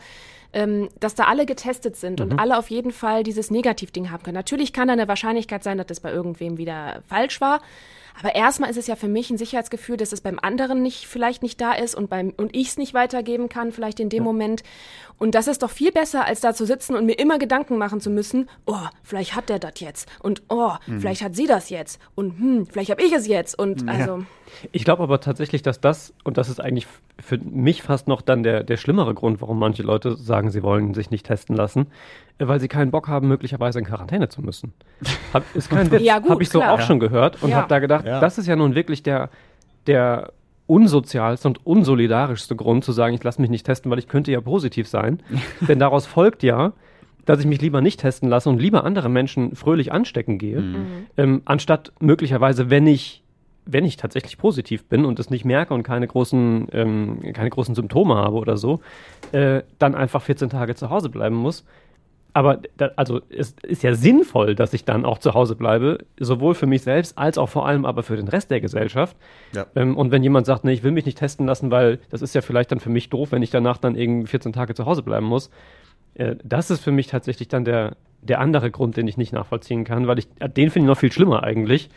ähm, 0.52 0.88
dass 1.00 1.14
da 1.14 1.24
alle 1.24 1.46
getestet 1.46 1.96
sind 1.96 2.20
Mhm. 2.20 2.26
und 2.32 2.38
alle 2.38 2.58
auf 2.58 2.70
jeden 2.70 2.92
Fall 2.92 3.22
dieses 3.22 3.50
Negativding 3.50 4.10
haben 4.10 4.22
können. 4.22 4.34
Natürlich 4.34 4.72
kann 4.72 4.88
da 4.88 4.92
eine 4.92 5.08
Wahrscheinlichkeit 5.08 5.64
sein, 5.64 5.78
dass 5.78 5.86
das 5.86 6.00
bei 6.00 6.12
irgendwem 6.12 6.58
wieder 6.58 7.02
falsch 7.08 7.40
war. 7.40 7.60
Aber 8.20 8.34
erstmal 8.34 8.68
ist 8.68 8.76
es 8.76 8.86
ja 8.86 8.94
für 8.96 9.08
mich 9.08 9.30
ein 9.30 9.38
Sicherheitsgefühl, 9.38 9.96
dass 9.96 10.12
es 10.12 10.20
beim 10.20 10.38
anderen 10.38 10.82
nicht, 10.82 11.06
vielleicht 11.06 11.42
nicht 11.42 11.58
da 11.60 11.72
ist 11.72 11.94
und 11.94 12.10
beim, 12.10 12.34
und 12.36 12.54
ich 12.54 12.68
es 12.68 12.76
nicht 12.76 12.92
weitergeben 12.92 13.48
kann, 13.48 13.72
vielleicht 13.72 14.00
in 14.00 14.10
dem 14.10 14.22
Moment. 14.22 14.62
Und 15.22 15.36
das 15.36 15.46
ist 15.46 15.62
doch 15.62 15.70
viel 15.70 15.92
besser, 15.92 16.26
als 16.26 16.40
da 16.40 16.52
zu 16.52 16.66
sitzen 16.66 16.96
und 16.96 17.06
mir 17.06 17.16
immer 17.16 17.38
Gedanken 17.38 17.78
machen 17.78 18.00
zu 18.00 18.10
müssen, 18.10 18.48
oh, 18.66 18.74
vielleicht 19.04 19.36
hat 19.36 19.48
der 19.50 19.60
das 19.60 19.78
jetzt. 19.78 20.08
Und 20.20 20.42
oh, 20.48 20.72
vielleicht 20.98 21.22
hat 21.22 21.36
sie 21.36 21.46
das 21.46 21.70
jetzt. 21.70 22.00
Und 22.16 22.36
hm, 22.40 22.66
vielleicht 22.66 22.90
habe 22.90 23.00
ich 23.04 23.12
es 23.12 23.28
jetzt. 23.28 23.56
Und 23.56 23.88
also, 23.88 24.24
Ich 24.72 24.84
glaube 24.84 25.00
aber 25.04 25.20
tatsächlich, 25.20 25.62
dass 25.62 25.80
das, 25.80 26.12
und 26.24 26.38
das 26.38 26.48
ist 26.48 26.60
eigentlich 26.60 26.88
für 27.20 27.38
mich 27.38 27.82
fast 27.84 28.08
noch 28.08 28.20
dann 28.20 28.42
der, 28.42 28.64
der 28.64 28.76
schlimmere 28.76 29.14
Grund, 29.14 29.40
warum 29.40 29.60
manche 29.60 29.84
Leute 29.84 30.16
sagen, 30.16 30.50
sie 30.50 30.64
wollen 30.64 30.92
sich 30.92 31.12
nicht 31.12 31.24
testen 31.26 31.54
lassen, 31.54 31.86
äh, 32.38 32.48
weil 32.48 32.58
sie 32.58 32.66
keinen 32.66 32.90
Bock 32.90 33.06
haben, 33.06 33.28
möglicherweise 33.28 33.78
in 33.78 33.84
Quarantäne 33.84 34.28
zu 34.28 34.42
müssen. 34.42 34.72
Hab, 35.32 35.44
ist 35.54 35.70
kein 35.70 35.88
Witz. 35.92 36.02
Ja, 36.02 36.18
gut, 36.18 36.30
Habe 36.30 36.42
ich 36.42 36.50
so 36.50 36.58
klar. 36.58 36.72
auch 36.72 36.80
schon 36.80 36.98
gehört 36.98 37.40
und 37.44 37.50
Ja. 37.50 37.58
habe 37.58 37.68
da 37.68 37.78
gedacht, 37.78 38.04
Ja. 38.06 38.18
das 38.18 38.38
ist 38.38 38.48
ja 38.48 38.56
nun 38.56 38.74
wirklich 38.74 39.04
der, 39.04 39.30
der 39.86 40.32
unsozialste 40.66 41.48
und 41.48 41.66
unsolidarischste 41.66 42.56
Grund 42.56 42.84
zu 42.84 42.92
sagen, 42.92 43.14
ich 43.14 43.24
lasse 43.24 43.40
mich 43.40 43.50
nicht 43.50 43.66
testen, 43.66 43.90
weil 43.90 43.98
ich 43.98 44.08
könnte 44.08 44.32
ja 44.32 44.40
positiv 44.40 44.88
sein. 44.88 45.22
Denn 45.60 45.78
daraus 45.78 46.06
folgt 46.06 46.42
ja, 46.42 46.72
dass 47.24 47.40
ich 47.40 47.46
mich 47.46 47.60
lieber 47.60 47.80
nicht 47.80 48.00
testen 48.00 48.28
lasse 48.28 48.48
und 48.48 48.60
lieber 48.60 48.84
andere 48.84 49.08
Menschen 49.08 49.54
fröhlich 49.54 49.92
anstecken 49.92 50.38
gehe, 50.38 50.62
ähm, 51.16 51.42
anstatt 51.44 51.92
möglicherweise, 52.00 52.68
wenn 52.68 52.86
ich 52.86 53.22
wenn 53.64 53.84
ich 53.84 53.96
tatsächlich 53.96 54.38
positiv 54.38 54.84
bin 54.86 55.04
und 55.04 55.18
es 55.20 55.30
nicht 55.30 55.44
merke 55.44 55.72
und 55.72 55.82
keine 55.82 56.06
großen, 56.06 56.68
ähm, 56.72 57.20
keine 57.32 57.50
großen 57.50 57.74
Symptome 57.74 58.16
habe 58.16 58.36
oder 58.36 58.56
so, 58.56 58.80
äh, 59.30 59.62
dann 59.78 59.94
einfach 59.94 60.22
14 60.22 60.50
Tage 60.50 60.74
zu 60.74 60.90
Hause 60.90 61.08
bleiben 61.08 61.36
muss. 61.36 61.64
Aber 62.34 62.60
da, 62.76 62.90
also 62.96 63.20
es 63.28 63.54
ist 63.62 63.82
ja 63.82 63.94
sinnvoll, 63.94 64.54
dass 64.54 64.72
ich 64.72 64.84
dann 64.84 65.04
auch 65.04 65.18
zu 65.18 65.34
Hause 65.34 65.54
bleibe, 65.54 65.98
sowohl 66.18 66.54
für 66.54 66.66
mich 66.66 66.82
selbst 66.82 67.18
als 67.18 67.36
auch 67.36 67.48
vor 67.48 67.66
allem 67.66 67.84
aber 67.84 68.02
für 68.02 68.16
den 68.16 68.28
Rest 68.28 68.50
der 68.50 68.60
Gesellschaft. 68.60 69.16
Ja. 69.54 69.66
Ähm, 69.74 69.96
und 69.96 70.10
wenn 70.10 70.22
jemand 70.22 70.46
sagt, 70.46 70.64
nee, 70.64 70.72
ich 70.72 70.82
will 70.82 70.92
mich 70.92 71.04
nicht 71.04 71.18
testen 71.18 71.46
lassen, 71.46 71.70
weil 71.70 71.98
das 72.10 72.22
ist 72.22 72.34
ja 72.34 72.40
vielleicht 72.40 72.72
dann 72.72 72.80
für 72.80 72.90
mich 72.90 73.10
doof, 73.10 73.32
wenn 73.32 73.42
ich 73.42 73.50
danach 73.50 73.76
dann 73.76 73.96
irgendwie 73.96 74.28
14 74.28 74.52
Tage 74.52 74.74
zu 74.74 74.86
Hause 74.86 75.02
bleiben 75.02 75.26
muss, 75.26 75.50
äh, 76.14 76.36
das 76.42 76.70
ist 76.70 76.80
für 76.80 76.92
mich 76.92 77.08
tatsächlich 77.08 77.48
dann 77.48 77.64
der, 77.64 77.96
der 78.22 78.40
andere 78.40 78.70
Grund, 78.70 78.96
den 78.96 79.08
ich 79.08 79.18
nicht 79.18 79.32
nachvollziehen 79.32 79.84
kann, 79.84 80.06
weil 80.06 80.18
ich, 80.18 80.28
äh, 80.38 80.48
den 80.48 80.70
finde 80.70 80.86
ich 80.86 80.90
noch 80.90 80.98
viel 80.98 81.12
schlimmer 81.12 81.42
eigentlich. 81.42 81.90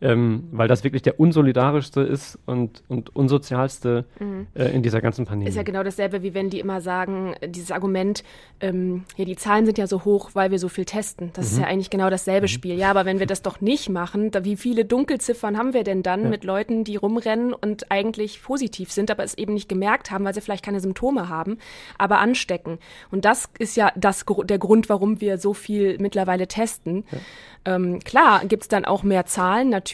Ähm, 0.00 0.48
weil 0.52 0.68
das 0.68 0.84
wirklich 0.84 1.02
der 1.02 1.18
unsolidarischste 1.18 2.02
ist 2.02 2.38
und, 2.44 2.82
und 2.88 3.14
unsozialste 3.16 4.04
mhm. 4.18 4.46
äh, 4.54 4.66
in 4.66 4.82
dieser 4.82 5.00
ganzen 5.00 5.24
Pandemie. 5.24 5.48
Ist 5.48 5.56
ja 5.56 5.62
genau 5.62 5.82
dasselbe, 5.82 6.22
wie 6.22 6.34
wenn 6.34 6.50
die 6.50 6.60
immer 6.60 6.80
sagen, 6.80 7.34
dieses 7.46 7.70
Argument, 7.70 8.22
ähm, 8.60 9.04
ja, 9.16 9.24
die 9.24 9.36
Zahlen 9.36 9.64
sind 9.64 9.78
ja 9.78 9.86
so 9.86 10.04
hoch, 10.04 10.30
weil 10.34 10.50
wir 10.50 10.58
so 10.58 10.68
viel 10.68 10.84
testen. 10.84 11.30
Das 11.32 11.46
mhm. 11.46 11.52
ist 11.52 11.58
ja 11.60 11.66
eigentlich 11.66 11.90
genau 11.90 12.10
dasselbe 12.10 12.44
mhm. 12.44 12.48
Spiel. 12.48 12.74
Ja, 12.74 12.90
aber 12.90 13.06
wenn 13.06 13.18
wir 13.18 13.26
das 13.26 13.40
doch 13.40 13.60
nicht 13.60 13.88
machen, 13.88 14.30
da, 14.30 14.44
wie 14.44 14.56
viele 14.56 14.84
Dunkelziffern 14.84 15.56
haben 15.56 15.72
wir 15.72 15.82
denn 15.82 16.02
dann 16.02 16.24
ja. 16.24 16.28
mit 16.28 16.44
Leuten, 16.44 16.84
die 16.84 16.96
rumrennen 16.96 17.54
und 17.54 17.90
eigentlich 17.90 18.42
positiv 18.42 18.92
sind, 18.92 19.10
aber 19.10 19.24
es 19.24 19.36
eben 19.38 19.54
nicht 19.54 19.68
gemerkt 19.68 20.10
haben, 20.10 20.24
weil 20.24 20.34
sie 20.34 20.42
vielleicht 20.42 20.64
keine 20.64 20.80
Symptome 20.80 21.30
haben, 21.30 21.58
aber 21.96 22.18
anstecken. 22.18 22.78
Und 23.10 23.24
das 23.24 23.48
ist 23.58 23.76
ja 23.76 23.92
das, 23.96 24.26
der 24.44 24.58
Grund, 24.58 24.90
warum 24.90 25.22
wir 25.22 25.38
so 25.38 25.54
viel 25.54 25.96
mittlerweile 25.98 26.46
testen. 26.48 27.04
Ja. 27.10 27.18
Ähm, 27.66 27.98
klar, 28.00 28.44
gibt 28.46 28.62
es 28.62 28.68
dann 28.68 28.84
auch 28.84 29.02
mehr 29.02 29.26
Zahlen, 29.26 29.68
natürlich, 29.70 29.85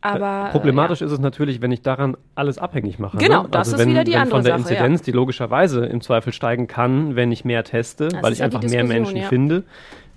aber. 0.00 0.48
Äh, 0.48 0.52
problematisch 0.52 1.00
ja. 1.00 1.06
ist 1.06 1.12
es 1.12 1.18
natürlich, 1.18 1.62
wenn 1.62 1.72
ich 1.72 1.82
daran 1.82 2.16
alles 2.34 2.58
abhängig 2.58 2.98
mache. 2.98 3.16
Genau, 3.18 3.42
ne? 3.44 3.48
das 3.50 3.68
also 3.68 3.76
ist 3.76 3.80
wenn, 3.80 3.90
wieder 3.90 4.04
die 4.04 4.12
wenn 4.12 4.22
andere 4.22 4.36
von 4.36 4.44
der 4.44 4.58
Sache, 4.58 4.74
Inzidenz, 4.74 5.00
ja. 5.00 5.04
die 5.06 5.12
logischerweise 5.12 5.86
im 5.86 6.00
Zweifel 6.00 6.32
steigen 6.32 6.66
kann, 6.66 7.16
wenn 7.16 7.32
ich 7.32 7.44
mehr 7.44 7.64
teste, 7.64 8.08
das 8.08 8.22
weil 8.22 8.32
ich 8.32 8.42
einfach 8.42 8.62
mehr 8.62 8.84
Menschen 8.84 9.16
ja. 9.16 9.28
finde. 9.28 9.64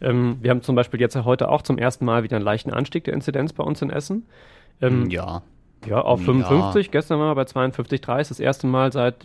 Ähm, 0.02 0.38
wir 0.42 0.52
haben 0.52 0.62
zum 0.62 0.76
Beispiel 0.76 1.00
jetzt 1.00 1.16
heute 1.16 1.50
auch 1.50 1.62
zum 1.62 1.78
ersten 1.78 2.06
Mal 2.06 2.24
wieder 2.24 2.36
einen 2.36 2.46
leichten 2.46 2.72
Anstieg 2.72 3.06
der 3.06 3.14
Inzidenz 3.14 3.54
bei 3.54 3.64
uns 3.64 3.82
in 3.82 3.90
Essen. 3.90 4.26
Ähm, 4.82 5.10
ja. 5.10 5.42
Ja, 5.86 6.02
auf 6.02 6.22
55. 6.22 6.86
Ja. 6.86 6.92
Gestern 6.92 7.20
waren 7.20 7.30
wir 7.30 7.36
bei 7.36 7.44
52,3. 7.44 8.30
Das 8.30 8.40
erste 8.40 8.68
Mal 8.68 8.92
seit 8.92 9.16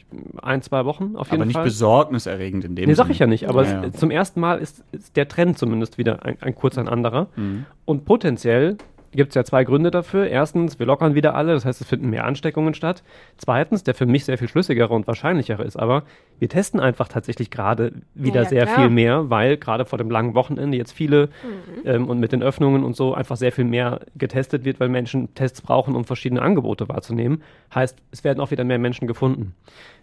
ein, 0.42 0.62
zwei 0.62 0.84
Wochen 0.84 1.14
auf 1.14 1.30
jeden 1.30 1.42
aber 1.42 1.50
Fall. 1.50 1.60
Aber 1.60 1.64
nicht 1.64 1.64
besorgniserregend 1.64 2.64
in 2.64 2.74
dem 2.74 2.88
Nee, 2.88 2.94
sag 2.94 3.10
ich 3.10 3.18
ja 3.18 3.26
nicht. 3.26 3.48
Aber 3.48 3.64
ja, 3.64 3.84
ja. 3.84 3.92
zum 3.92 4.10
ersten 4.10 4.40
Mal 4.40 4.58
ist, 4.58 4.82
ist, 4.92 5.16
der 5.16 5.28
Trend 5.28 5.58
zumindest 5.58 5.98
wieder 5.98 6.24
ein, 6.24 6.36
ein 6.40 6.54
kurz 6.54 6.78
ein 6.78 6.88
anderer. 6.88 7.28
Mhm. 7.36 7.66
Und 7.84 8.04
potenziell 8.04 8.76
gibt 9.12 9.30
es 9.30 9.34
ja 9.34 9.44
zwei 9.44 9.64
Gründe 9.64 9.90
dafür. 9.90 10.26
Erstens, 10.28 10.78
wir 10.78 10.86
lockern 10.86 11.14
wieder 11.14 11.34
alle, 11.34 11.54
das 11.54 11.64
heißt, 11.64 11.80
es 11.80 11.86
finden 11.86 12.10
mehr 12.10 12.24
Ansteckungen 12.24 12.74
statt. 12.74 13.02
Zweitens, 13.36 13.82
der 13.82 13.94
für 13.94 14.06
mich 14.06 14.24
sehr 14.24 14.38
viel 14.38 14.48
schlüssigere 14.48 14.92
und 14.92 15.06
wahrscheinlichere 15.06 15.64
ist 15.64 15.76
aber, 15.76 16.04
wir 16.38 16.48
testen 16.48 16.80
einfach 16.80 17.08
tatsächlich 17.08 17.50
gerade 17.50 17.92
wieder 18.14 18.42
ja, 18.42 18.48
sehr 18.48 18.66
klar. 18.66 18.76
viel 18.76 18.90
mehr, 18.90 19.30
weil 19.30 19.56
gerade 19.56 19.84
vor 19.84 19.98
dem 19.98 20.10
langen 20.10 20.34
Wochenende 20.34 20.76
jetzt 20.76 20.92
viele 20.92 21.26
mhm. 21.26 21.86
ähm, 21.86 22.08
und 22.08 22.20
mit 22.20 22.32
den 22.32 22.42
Öffnungen 22.42 22.84
und 22.84 22.96
so 22.96 23.14
einfach 23.14 23.36
sehr 23.36 23.52
viel 23.52 23.64
mehr 23.64 24.00
getestet 24.16 24.64
wird, 24.64 24.80
weil 24.80 24.88
Menschen 24.88 25.34
Tests 25.34 25.62
brauchen, 25.62 25.94
um 25.94 26.04
verschiedene 26.04 26.42
Angebote 26.42 26.88
wahrzunehmen. 26.88 27.42
Heißt, 27.74 27.98
es 28.10 28.24
werden 28.24 28.40
auch 28.40 28.50
wieder 28.50 28.64
mehr 28.64 28.78
Menschen 28.78 29.06
gefunden. 29.06 29.54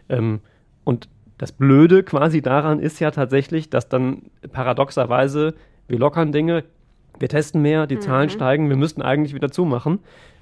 Ähm, 0.10 0.40
und 0.84 1.10
das 1.38 1.52
Blöde 1.52 2.04
quasi 2.04 2.42
daran 2.42 2.80
ist 2.80 3.00
ja 3.00 3.12
tatsächlich, 3.12 3.70
dass 3.70 3.90
dann 3.90 4.24
paradoxerweise 4.52 5.54
wir 5.88 6.00
lockern 6.00 6.32
Dinge, 6.32 6.64
wir 7.20 7.30
testen 7.30 7.62
mehr, 7.62 7.88
die 7.88 7.96
mhm. 7.96 8.02
Zahlen 8.02 8.30
steigen, 8.30 8.70
wir 8.70 8.76
müssten 8.76 9.02
eigentlich 9.02 9.34
wieder 9.34 9.52
zumachen, 9.52 10.00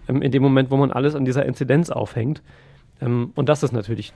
ähm, 0.08 0.22
in 0.22 0.32
dem 0.32 0.44
Moment, 0.44 0.72
wo 0.72 0.78
man 0.78 0.92
alles 0.92 1.16
an 1.16 1.26
dieser 1.26 1.46
Inzidenz 1.46 1.90
aufhängt. 1.90 2.42
Ähm, 3.02 3.32
und 3.36 3.50
das 3.50 3.64
ist 3.64 3.72
natürlich 3.72 4.14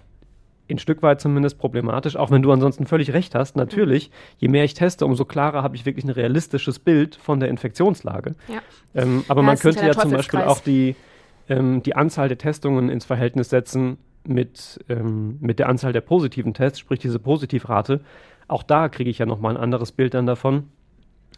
ein 0.70 0.80
Stück 0.80 1.02
weit 1.02 1.22
zumindest 1.22 1.58
problematisch, 1.60 2.16
auch 2.16 2.32
wenn 2.32 2.42
du 2.42 2.52
ansonsten 2.52 2.86
völlig 2.86 3.14
recht 3.14 3.36
hast. 3.36 3.56
Natürlich, 3.56 4.12
je 4.38 4.48
mehr 4.48 4.64
ich 4.64 4.74
teste, 4.74 5.06
umso 5.06 5.26
klarer 5.26 5.64
habe 5.64 5.76
ich 5.76 5.86
wirklich 5.86 6.06
ein 6.06 6.10
realistisches 6.12 6.80
Bild 6.80 7.16
von 7.16 7.40
der 7.40 7.50
Infektionslage. 7.50 8.36
Ja. 8.48 8.60
Ähm, 8.94 9.24
aber 9.28 9.42
ja, 9.42 9.48
man 9.48 9.58
könnte 9.58 9.86
ja 9.86 9.94
zum 9.94 10.12
Beispiel 10.12 10.42
auch 10.42 10.60
die, 10.60 10.96
ähm, 11.50 11.84
die 11.84 11.96
Anzahl 11.96 12.28
der 12.28 12.38
Testungen 12.38 12.90
ins 12.90 13.06
Verhältnis 13.06 13.50
setzen 13.50 13.98
mit, 14.26 14.84
ähm, 14.90 15.38
mit 15.40 15.60
der 15.60 15.70
Anzahl 15.70 15.94
der 15.94 16.02
positiven 16.02 16.54
Tests, 16.54 16.80
sprich 16.80 17.00
diese 17.00 17.20
Positivrate. 17.20 18.02
Auch 18.48 18.64
da 18.64 18.90
kriege 18.90 19.10
ich 19.10 19.20
ja 19.20 19.26
nochmal 19.26 19.56
ein 19.56 19.62
anderes 19.62 19.92
Bild 19.92 20.14
dann 20.14 20.26
davon. 20.26 20.70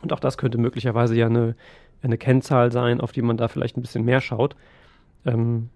Und 0.01 0.13
auch 0.13 0.20
das 0.20 0.38
könnte 0.38 0.58
möglicherweise 0.58 1.15
ja 1.15 1.25
eine, 1.25 1.56
eine 2.01 2.18
Kennzahl 2.18 2.72
sein, 2.72 3.01
auf 3.01 3.12
die 3.12 3.22
man 3.22 3.38
da 3.38 3.48
vielleicht 3.48 3.77
ein 3.77 3.82
bisschen 3.82 4.06
mehr 4.06 4.22
schaut. 4.22 4.56
Ähm, 5.25 5.70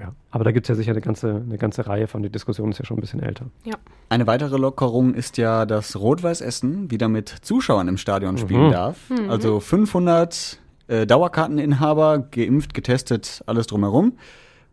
ja, 0.00 0.14
aber 0.30 0.44
da 0.44 0.52
gibt 0.52 0.64
es 0.64 0.68
ja 0.68 0.74
sicher 0.74 0.92
eine 0.92 1.00
ganze, 1.00 1.42
eine 1.46 1.58
ganze 1.58 1.86
Reihe 1.86 2.06
von. 2.06 2.22
Die 2.22 2.30
Diskussion 2.30 2.70
ist 2.70 2.78
ja 2.78 2.84
schon 2.84 2.96
ein 2.96 3.00
bisschen 3.00 3.20
älter. 3.20 3.46
Ja. 3.64 3.76
Eine 4.08 4.26
weitere 4.26 4.56
Lockerung 4.56 5.14
ist 5.14 5.36
ja, 5.36 5.66
dass 5.66 5.96
Rot-Weiß 5.96 6.40
Essen 6.40 6.90
wieder 6.90 7.08
mit 7.08 7.28
Zuschauern 7.28 7.88
im 7.88 7.98
Stadion 7.98 8.38
spielen 8.38 8.66
mhm. 8.66 8.72
darf. 8.72 9.10
Mhm. 9.10 9.30
Also 9.30 9.60
500 9.60 10.58
äh, 10.88 11.06
Dauerkarteninhaber, 11.06 12.18
geimpft, 12.30 12.74
getestet, 12.74 13.42
alles 13.46 13.66
drumherum. 13.66 14.14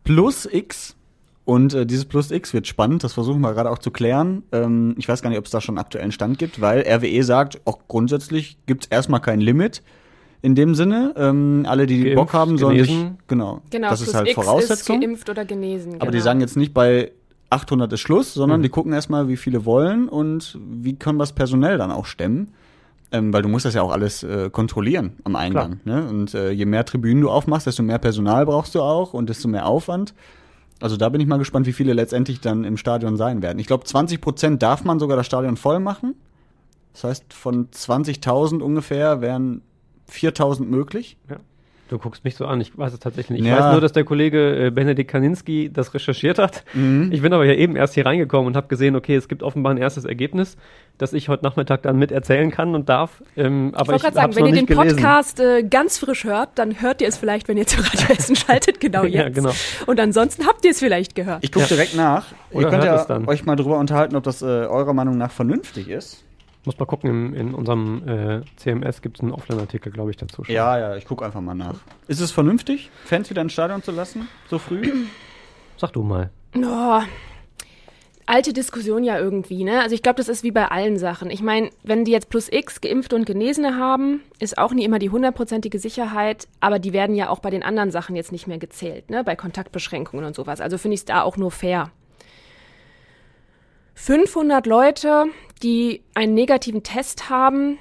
Plus 0.04 0.48
X 0.50 0.96
und 1.50 1.74
äh, 1.74 1.84
dieses 1.84 2.04
Plus 2.04 2.30
X 2.30 2.54
wird 2.54 2.68
spannend, 2.68 3.02
das 3.02 3.14
versuchen 3.14 3.40
wir 3.40 3.52
gerade 3.54 3.72
auch 3.72 3.78
zu 3.78 3.90
klären. 3.90 4.44
Ähm, 4.52 4.94
ich 4.98 5.08
weiß 5.08 5.20
gar 5.20 5.30
nicht, 5.30 5.38
ob 5.40 5.46
es 5.46 5.50
da 5.50 5.60
schon 5.60 5.78
einen 5.78 5.84
aktuellen 5.84 6.12
Stand 6.12 6.38
gibt, 6.38 6.60
weil 6.60 6.82
RWE 6.86 7.24
sagt, 7.24 7.60
auch 7.64 7.80
grundsätzlich 7.88 8.56
gibt 8.66 8.84
es 8.84 8.90
erstmal 8.92 9.20
kein 9.20 9.40
Limit. 9.40 9.82
In 10.42 10.54
dem 10.54 10.76
Sinne, 10.76 11.12
ähm, 11.16 11.66
alle, 11.68 11.88
die 11.88 12.04
geimpft, 12.04 12.14
Bock 12.14 12.32
haben, 12.34 12.56
sollen 12.56 12.76
genesen. 12.76 13.00
sich, 13.00 13.26
genau, 13.26 13.62
genau 13.68 13.90
das 13.90 14.00
ist 14.00 14.14
halt 14.14 14.28
X 14.28 14.36
Voraussetzung. 14.36 15.02
Ist 15.02 15.02
geimpft 15.02 15.28
oder 15.28 15.44
genesen. 15.44 15.94
Aber 15.94 16.12
die 16.12 16.18
genau. 16.18 16.22
sagen 16.22 16.40
jetzt 16.40 16.56
nicht 16.56 16.72
bei 16.72 17.10
800 17.50 17.92
ist 17.94 18.00
Schluss, 18.00 18.32
sondern 18.32 18.60
mhm. 18.60 18.62
die 18.62 18.68
gucken 18.68 18.92
erstmal, 18.92 19.26
wie 19.26 19.36
viele 19.36 19.64
wollen 19.64 20.08
und 20.08 20.56
wie 20.64 20.94
können 20.94 21.18
wir 21.18 21.24
es 21.24 21.32
personell 21.32 21.78
dann 21.78 21.90
auch 21.90 22.06
stemmen. 22.06 22.54
Ähm, 23.10 23.32
weil 23.32 23.42
du 23.42 23.48
musst 23.48 23.64
das 23.64 23.74
ja 23.74 23.82
auch 23.82 23.90
alles 23.90 24.22
äh, 24.22 24.50
kontrollieren 24.50 25.14
am 25.24 25.34
Eingang. 25.34 25.80
Ne? 25.84 26.06
Und 26.08 26.32
äh, 26.32 26.52
je 26.52 26.64
mehr 26.64 26.84
Tribünen 26.84 27.20
du 27.20 27.28
aufmachst, 27.28 27.66
desto 27.66 27.82
mehr 27.82 27.98
Personal 27.98 28.46
brauchst 28.46 28.76
du 28.76 28.82
auch 28.82 29.14
und 29.14 29.28
desto 29.28 29.48
mehr 29.48 29.66
Aufwand. 29.66 30.14
Also 30.80 30.96
da 30.96 31.08
bin 31.10 31.20
ich 31.20 31.26
mal 31.26 31.38
gespannt, 31.38 31.66
wie 31.66 31.72
viele 31.72 31.92
letztendlich 31.92 32.40
dann 32.40 32.64
im 32.64 32.76
Stadion 32.76 33.16
sein 33.16 33.42
werden. 33.42 33.58
Ich 33.58 33.66
glaube, 33.66 33.84
20 33.84 34.20
Prozent 34.20 34.62
darf 34.62 34.84
man 34.84 34.98
sogar 34.98 35.16
das 35.16 35.26
Stadion 35.26 35.56
voll 35.56 35.78
machen. 35.78 36.14
Das 36.94 37.04
heißt, 37.04 37.32
von 37.34 37.68
20.000 37.70 38.60
ungefähr 38.60 39.20
wären 39.20 39.62
4.000 40.10 40.64
möglich. 40.64 41.18
Ja. 41.28 41.36
Du 41.90 41.98
guckst 41.98 42.22
mich 42.22 42.36
so 42.36 42.46
an, 42.46 42.60
ich 42.60 42.78
weiß 42.78 42.92
es 42.92 43.00
tatsächlich 43.00 43.40
nicht. 43.40 43.48
Ich 43.48 43.52
ja. 43.52 43.58
weiß 43.58 43.72
nur, 43.72 43.80
dass 43.80 43.90
der 43.90 44.04
Kollege 44.04 44.66
äh, 44.66 44.70
Benedikt 44.70 45.10
Kaninski 45.10 45.72
das 45.72 45.92
recherchiert 45.92 46.38
hat. 46.38 46.62
Mhm. 46.72 47.10
Ich 47.12 47.20
bin 47.20 47.32
aber 47.32 47.44
ja 47.44 47.54
eben 47.54 47.74
erst 47.74 47.94
hier 47.94 48.06
reingekommen 48.06 48.46
und 48.46 48.56
habe 48.56 48.68
gesehen, 48.68 48.94
okay, 48.94 49.16
es 49.16 49.26
gibt 49.26 49.42
offenbar 49.42 49.74
ein 49.74 49.76
erstes 49.76 50.04
Ergebnis, 50.04 50.56
das 50.98 51.12
ich 51.12 51.28
heute 51.28 51.44
Nachmittag 51.44 51.82
dann 51.82 51.98
mit 51.98 52.12
erzählen 52.12 52.52
kann 52.52 52.76
und 52.76 52.88
darf. 52.88 53.24
Ähm, 53.36 53.72
aber 53.74 53.82
ich 53.82 53.88
wollte 53.88 54.02
gerade 54.02 54.14
sagen, 54.14 54.36
wenn 54.36 54.46
ihr 54.46 54.52
den 54.52 54.66
gelesen. 54.66 54.98
Podcast 54.98 55.40
äh, 55.40 55.64
ganz 55.64 55.98
frisch 55.98 56.22
hört, 56.22 56.50
dann 56.54 56.80
hört 56.80 57.02
ihr 57.02 57.08
es 57.08 57.18
vielleicht, 57.18 57.48
wenn 57.48 57.58
ihr 57.58 57.66
zu 57.66 57.80
Radio 57.80 58.06
Essen 58.16 58.36
schaltet, 58.36 58.78
genau 58.78 59.02
jetzt. 59.02 59.14
ja, 59.14 59.28
genau. 59.28 59.50
Und 59.86 59.98
ansonsten 59.98 60.46
habt 60.46 60.64
ihr 60.64 60.70
es 60.70 60.78
vielleicht 60.78 61.16
gehört. 61.16 61.42
Ich 61.42 61.50
gucke 61.50 61.64
ja. 61.64 61.74
direkt 61.74 61.96
nach. 61.96 62.26
Oder 62.52 62.66
ihr 62.66 62.70
könnt 62.70 62.84
ja 62.84 63.20
euch 63.26 63.44
mal 63.44 63.56
drüber 63.56 63.78
unterhalten, 63.78 64.14
ob 64.14 64.22
das 64.22 64.42
äh, 64.42 64.44
eurer 64.44 64.92
Meinung 64.92 65.18
nach 65.18 65.32
vernünftig 65.32 65.88
ist. 65.88 66.22
Muss 66.70 66.78
mal 66.78 66.86
gucken, 66.86 67.10
in, 67.10 67.34
in 67.34 67.52
unserem 67.52 68.08
äh, 68.08 68.42
CMS 68.54 69.02
gibt 69.02 69.16
es 69.16 69.24
einen 69.24 69.32
Offline-Artikel, 69.32 69.90
glaube 69.90 70.12
ich, 70.12 70.16
dazu. 70.16 70.44
Schon. 70.44 70.54
Ja, 70.54 70.78
ja, 70.78 70.94
ich 70.94 71.04
gucke 71.04 71.24
einfach 71.24 71.40
mal 71.40 71.56
nach. 71.56 71.74
Ist 72.06 72.20
es 72.20 72.30
vernünftig, 72.30 72.92
Fans 73.04 73.28
wieder 73.28 73.42
ins 73.42 73.54
Stadion 73.54 73.82
zu 73.82 73.90
lassen, 73.90 74.28
so 74.48 74.60
früh? 74.60 74.88
Sag 75.76 75.92
du 75.94 76.04
mal. 76.04 76.30
Oh, 76.56 77.00
alte 78.24 78.52
Diskussion 78.52 79.02
ja 79.02 79.18
irgendwie, 79.18 79.64
ne? 79.64 79.80
Also 79.80 79.96
ich 79.96 80.02
glaube, 80.04 80.18
das 80.18 80.28
ist 80.28 80.44
wie 80.44 80.52
bei 80.52 80.70
allen 80.70 80.96
Sachen. 80.96 81.28
Ich 81.30 81.42
meine, 81.42 81.70
wenn 81.82 82.04
die 82.04 82.12
jetzt 82.12 82.28
plus 82.28 82.48
X 82.48 82.80
Geimpfte 82.80 83.16
und 83.16 83.26
Genesene 83.26 83.76
haben, 83.76 84.20
ist 84.38 84.56
auch 84.56 84.72
nie 84.72 84.84
immer 84.84 85.00
die 85.00 85.10
hundertprozentige 85.10 85.80
Sicherheit, 85.80 86.46
aber 86.60 86.78
die 86.78 86.92
werden 86.92 87.16
ja 87.16 87.30
auch 87.30 87.40
bei 87.40 87.50
den 87.50 87.64
anderen 87.64 87.90
Sachen 87.90 88.14
jetzt 88.14 88.30
nicht 88.30 88.46
mehr 88.46 88.58
gezählt, 88.58 89.10
ne? 89.10 89.24
Bei 89.24 89.34
Kontaktbeschränkungen 89.34 90.24
und 90.24 90.36
sowas. 90.36 90.60
Also 90.60 90.78
finde 90.78 90.94
ich 90.94 91.00
es 91.00 91.04
da 91.06 91.22
auch 91.22 91.36
nur 91.36 91.50
fair. 91.50 91.90
500 93.94 94.66
Leute, 94.66 95.26
die 95.62 96.02
einen 96.14 96.34
negativen 96.34 96.82
Test 96.82 97.28
haben, 97.28 97.78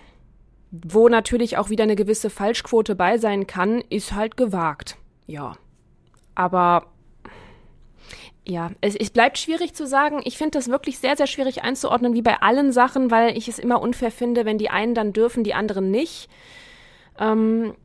wo 0.71 1.09
natürlich 1.09 1.57
auch 1.57 1.69
wieder 1.69 1.83
eine 1.83 1.95
gewisse 1.95 2.29
Falschquote 2.29 2.95
bei 2.95 3.17
sein 3.17 3.47
kann, 3.47 3.81
ist 3.89 4.13
halt 4.13 4.37
gewagt. 4.37 4.97
Ja. 5.27 5.53
Aber 6.35 6.87
ja, 8.47 8.71
es, 8.81 8.95
es 8.95 9.09
bleibt 9.09 9.37
schwierig 9.37 9.73
zu 9.73 9.85
sagen. 9.85 10.21
Ich 10.23 10.37
finde 10.37 10.57
das 10.57 10.69
wirklich 10.69 10.99
sehr, 10.99 11.15
sehr 11.15 11.27
schwierig 11.27 11.63
einzuordnen, 11.63 12.13
wie 12.13 12.21
bei 12.21 12.41
allen 12.41 12.71
Sachen, 12.71 13.11
weil 13.11 13.37
ich 13.37 13.47
es 13.47 13.59
immer 13.59 13.81
unfair 13.81 14.11
finde, 14.11 14.45
wenn 14.45 14.57
die 14.57 14.69
einen 14.69 14.95
dann 14.95 15.13
dürfen, 15.13 15.43
die 15.43 15.53
anderen 15.53 15.91
nicht. 15.91 16.29
Ähm, 17.19 17.75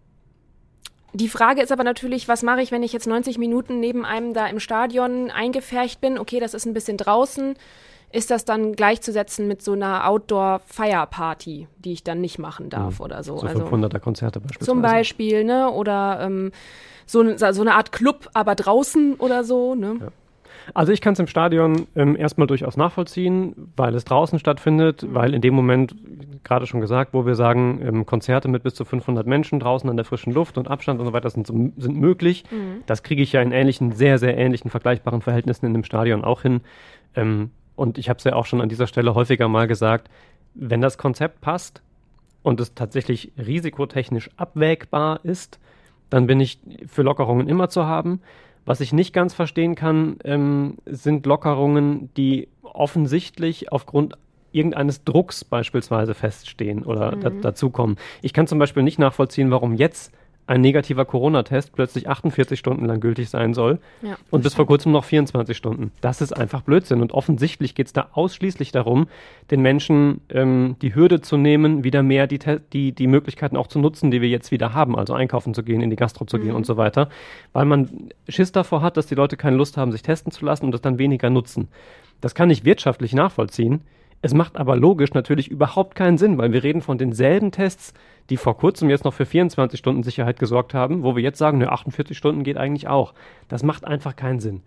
die 1.13 1.29
Frage 1.29 1.63
ist 1.63 1.71
aber 1.71 1.85
natürlich, 1.85 2.29
was 2.29 2.43
mache 2.43 2.63
ich, 2.63 2.73
wenn 2.73 2.83
ich 2.83 2.93
jetzt 2.93 3.07
90 3.07 3.39
Minuten 3.39 3.79
neben 3.79 4.05
einem 4.05 4.35
da 4.35 4.47
im 4.47 4.59
Stadion 4.59 5.31
eingefärcht 5.31 6.01
bin? 6.01 6.19
Okay, 6.19 6.41
das 6.41 6.55
ist 6.55 6.67
ein 6.67 6.75
bisschen 6.75 6.97
draußen 6.97 7.55
ist 8.15 8.31
das 8.31 8.45
dann 8.45 8.75
gleichzusetzen 8.75 9.49
mit 9.49 9.61
so 9.61 9.73
einer 9.73 10.09
Outdoor-Feierparty, 10.09 11.67
die 11.79 11.93
ich 11.93 12.05
dann 12.05 12.21
nicht 12.21 12.39
machen 12.39 12.71
darf 12.71 12.99
mhm. 12.99 13.05
oder 13.05 13.23
so. 13.25 13.39
So 13.39 13.47
500er 13.47 13.99
Konzerte 13.99 14.41
beispielsweise. 14.41 14.71
Zum 14.71 14.83
Beispiel, 14.83 15.45
ne? 15.45 15.71
Oder 15.71 16.21
ähm, 16.23 16.53
so, 17.07 17.37
so 17.37 17.61
eine 17.61 17.75
Art 17.75 17.93
Club, 17.93 18.31
aber 18.33 18.55
draußen 18.55 19.15
oder 19.15 19.43
so, 19.43 19.75
ne? 19.75 19.97
Ja. 20.01 20.09
Also 20.73 20.93
ich 20.93 21.03
kann 21.03 21.13
es 21.13 21.19
im 21.19 21.27
Stadion 21.27 21.87
ähm, 21.95 22.17
erstmal 22.17 22.47
durchaus 22.47 22.79
nachvollziehen, 22.79 23.73
weil 23.77 23.95
es 23.95 24.05
draußen 24.05 24.39
stattfindet, 24.39 25.05
weil 25.11 25.35
in 25.35 25.43
dem 25.43 25.53
Moment, 25.53 25.95
gerade 26.43 26.67
schon 26.67 26.81
gesagt, 26.81 27.13
wo 27.13 27.27
wir 27.27 27.35
sagen, 27.35 27.83
ähm, 27.85 28.07
Konzerte 28.07 28.49
mit 28.49 28.63
bis 28.63 28.75
zu 28.75 28.87
500 28.87 29.27
Menschen 29.27 29.61
draußen 29.61 29.91
an 29.91 29.97
der 29.97 30.07
frischen 30.07 30.33
Luft 30.33 30.57
und 30.57 30.69
Abstand 30.69 31.01
und 31.01 31.07
so 31.07 31.13
weiter 31.13 31.29
sind, 31.29 31.49
sind 31.49 31.97
möglich. 31.97 32.45
Mhm. 32.51 32.83
Das 32.87 33.03
kriege 33.03 33.23
ich 33.23 33.33
ja 33.33 33.43
in 33.43 33.53
ähnlichen, 33.53 33.93
sehr, 33.93 34.19
sehr 34.19 34.39
ähnlichen, 34.39 34.71
vergleichbaren 34.71 35.21
Verhältnissen 35.21 35.67
in 35.67 35.75
dem 35.75 35.85
Stadion 35.85 36.25
auch 36.25 36.41
hin. 36.41 36.63
Ähm, 37.15 37.51
und 37.77 37.99
ich 37.99 38.09
habe 38.09 38.19
es 38.19 38.25
ja 38.25 38.35
auch 38.35 38.47
schon 38.47 38.61
an 38.61 38.69
dieser 38.69 38.87
Stelle 38.87 39.15
häufiger 39.15 39.49
mal 39.49 39.67
gesagt, 39.67 40.11
wenn 40.55 40.81
das 40.81 40.99
Konzept 40.99 41.41
passt 41.41 41.83
und 42.43 42.61
es 42.61 42.75
tatsächlich 42.75 43.33
risikotechnisch 43.37 44.31
abwägbar 44.37 45.21
ist, 45.25 45.59
dann 46.11 46.27
bin 46.27 46.41
ich 46.41 46.61
für 46.87 47.03
Lockerungen 47.03 47.49
immer 47.49 47.69
zu 47.69 47.87
haben. 47.87 48.21
Was 48.67 48.81
ich 48.81 48.93
nicht 48.93 49.13
ganz 49.13 49.35
verstehen 49.35 49.75
kann, 49.75 50.19
ähm, 50.25 50.79
sind 50.87 51.27
Lockerungen, 51.27 52.11
die 52.17 52.49
offensichtlich 52.63 53.73
aufgrund 53.73 54.17
irgendeines 54.53 55.05
Drucks 55.05 55.45
beispielsweise 55.45 56.15
feststehen 56.15 56.85
oder 56.85 57.17
mhm. 57.17 57.21
da, 57.21 57.31
dazukommen. 57.31 57.97
Ich 58.23 58.33
kann 58.33 58.47
zum 58.47 58.59
Beispiel 58.59 58.85
nicht 58.85 58.99
nachvollziehen, 58.99 59.51
warum 59.51 59.75
jetzt 59.75 60.13
ein 60.47 60.61
negativer 60.61 61.05
Corona-Test 61.05 61.73
plötzlich 61.73 62.09
48 62.09 62.59
Stunden 62.59 62.85
lang 62.85 63.01
gültig 63.01 63.31
sein 63.31 63.55
soll 63.55 63.79
ja, 64.03 64.17
und 64.31 64.43
bis 64.43 64.55
vor 64.55 64.67
kurzem 64.67 64.93
noch 64.93 65.05
24 65.05 65.57
Stunden. 65.57 65.93
Das 66.01 66.21
ist 66.21 66.33
einfach 66.33 66.63
Blödsinn. 66.63 67.01
Und 67.01 67.13
offensichtlich 67.13 67.75
geht 67.75 67.87
es 67.87 67.93
da 67.93 68.09
ausschließlich 68.13 68.71
darum, 68.71 69.09
den 69.51 69.63
Menschen 69.63 70.21
ähm, 70.29 70.77
die 70.83 70.95
Hürde 70.95 71.21
zu 71.23 71.37
nehmen, 71.37 71.83
wieder 71.83 72.03
mehr 72.03 72.27
die, 72.27 72.39
die, 72.73 72.93
die 72.93 73.07
Möglichkeiten 73.07 73.57
auch 73.57 73.69
zu 73.69 73.79
nutzen, 73.79 74.11
die 74.11 74.21
wir 74.21 74.29
jetzt 74.29 74.51
wieder 74.51 74.75
haben, 74.75 74.97
also 74.97 75.15
einkaufen 75.15 75.55
zu 75.55 75.63
gehen, 75.63 75.81
in 75.81 75.91
die 75.91 75.97
Gastro 75.97 76.27
zu 76.27 76.37
mhm. 76.37 76.43
gehen 76.43 76.55
und 76.55 76.67
so 76.67 76.77
weiter, 76.77 77.09
weil 77.53 77.65
man 77.65 78.11
Schiss 78.29 78.53
davor 78.53 78.83
hat, 78.83 78.97
dass 78.97 79.07
die 79.07 79.15
Leute 79.15 79.37
keine 79.37 79.57
Lust 79.57 79.77
haben, 79.77 79.93
sich 79.93 80.03
testen 80.03 80.31
zu 80.31 80.45
lassen 80.45 80.67
und 80.67 80.73
das 80.73 80.83
dann 80.83 80.99
weniger 80.99 81.31
nutzen. 81.31 81.69
Das 82.21 82.35
kann 82.35 82.51
ich 82.51 82.65
wirtschaftlich 82.65 83.15
nachvollziehen. 83.15 83.83
Es 84.25 84.33
macht 84.33 84.57
aber 84.57 84.75
logisch 84.75 85.13
natürlich 85.13 85.51
überhaupt 85.51 85.95
keinen 85.95 86.17
Sinn, 86.17 86.39
weil 86.39 86.51
wir 86.51 86.63
reden 86.63 86.81
von 86.81 86.97
denselben 86.97 87.53
Tests, 87.53 87.93
die 88.31 88.39
vor 88.39 88.57
kurzem 88.57 88.89
jetzt 88.89 89.05
noch 89.05 89.13
für 89.13 89.27
24 89.27 89.79
Stunden 89.79 90.03
Sicherheit 90.03 90.39
gesorgt 90.39 90.73
haben, 90.73 91.03
wo 91.03 91.15
wir 91.15 91.23
jetzt 91.23 91.37
sagen, 91.37 91.59
ne, 91.59 91.71
48 91.71 92.17
Stunden 92.17 92.43
geht 92.43 92.57
eigentlich 92.57 92.89
auch. 92.89 93.13
Das 93.49 93.63
macht 93.63 93.87
einfach 93.87 94.17
keinen 94.17 94.41
Sinn. 94.41 94.63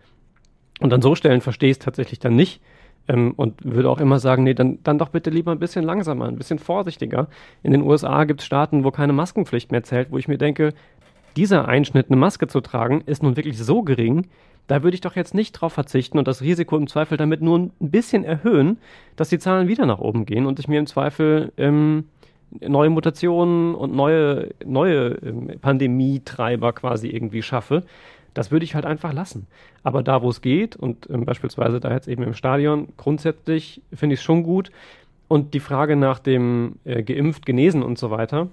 Und 0.80 0.94
an 0.94 1.02
so 1.02 1.16
Stellen 1.16 1.42
verstehe 1.42 1.72
ich 1.72 1.78
es 1.78 1.84
tatsächlich 1.84 2.20
dann 2.20 2.36
nicht 2.36 2.62
ähm, 3.08 3.34
und 3.36 3.66
würde 3.66 3.90
auch 3.90 4.00
immer 4.00 4.20
sagen, 4.20 4.44
nee, 4.44 4.54
dann, 4.54 4.78
dann 4.84 5.00
doch 5.00 5.10
bitte 5.10 5.32
lieber 5.32 5.54
ein 5.54 5.60
bisschen 5.60 5.84
langsamer, 5.84 6.28
ein 6.28 6.38
bisschen 6.38 6.60
vorsichtiger. 6.60 7.28
In 7.64 7.72
den 7.72 7.82
USA 7.82 8.26
gibt 8.26 8.42
es 8.42 8.46
Staaten, 8.46 8.84
wo 8.84 8.92
keine 8.92 9.14
Maskenpflicht 9.14 9.72
mehr 9.72 9.82
zählt, 9.82 10.12
wo 10.12 10.20
ich 10.20 10.28
mir 10.28 10.38
denke, 10.38 10.76
dieser 11.36 11.68
Einschnitt, 11.68 12.12
eine 12.12 12.18
Maske 12.18 12.46
zu 12.46 12.62
tragen, 12.62 13.02
ist 13.08 13.24
nun 13.24 13.36
wirklich 13.36 13.58
so 13.58 13.82
gering, 13.82 14.28
da 14.68 14.84
würde 14.84 14.96
ich 14.96 15.02
doch 15.02 15.16
jetzt 15.16 15.34
nicht 15.34 15.54
drauf 15.54 15.74
verzichten 15.74 16.18
und 16.18 16.28
das 16.28 16.42
Risiko 16.42 16.78
im 16.78 16.88
Zweifel 16.88 17.18
damit 17.18 17.42
nur 17.42 17.60
ein 17.60 17.72
bisschen 17.80 18.24
erhöhen, 18.24 18.78
dass 19.16 19.30
die 19.30 19.40
Zahlen 19.40 19.68
wieder 19.68 19.86
nach 19.86 20.00
oben 20.00 20.26
gehen 20.26 20.46
und 20.46 20.60
ich 20.60 20.68
mir 20.68 20.80
im 20.80 20.88
Zweifel 20.88 21.52
ähm, 21.58 22.06
neue 22.52 22.90
Mutationen 22.90 23.76
und 23.76 23.96
neue, 23.96 24.50
neue 24.66 25.18
ähm, 25.24 25.52
Pandemietreiber 25.62 26.74
quasi 26.74 27.08
irgendwie 27.08 27.42
schaffe. 27.42 27.84
Das 28.34 28.52
würde 28.52 28.66
ich 28.66 28.76
halt 28.76 28.86
einfach 28.86 29.14
lassen. 29.14 29.48
Aber 29.84 30.04
da, 30.04 30.22
wo 30.22 30.30
es 30.30 30.42
geht, 30.42 30.76
und 30.76 31.10
ähm, 31.10 31.26
beispielsweise 31.26 31.80
da 31.80 31.92
jetzt 31.92 32.08
eben 32.08 32.24
im 32.24 32.34
Stadion, 32.34 32.90
grundsätzlich 32.98 33.82
finde 33.94 34.14
ich 34.14 34.20
es 34.20 34.24
schon 34.24 34.44
gut. 34.44 34.72
Und 35.28 35.54
die 35.54 35.60
Frage 35.60 35.96
nach 35.96 36.20
dem 36.20 36.76
äh, 36.86 37.04
geimpft, 37.04 37.46
genesen 37.46 37.84
und 37.84 37.98
so 37.98 38.12
weiter, 38.12 38.48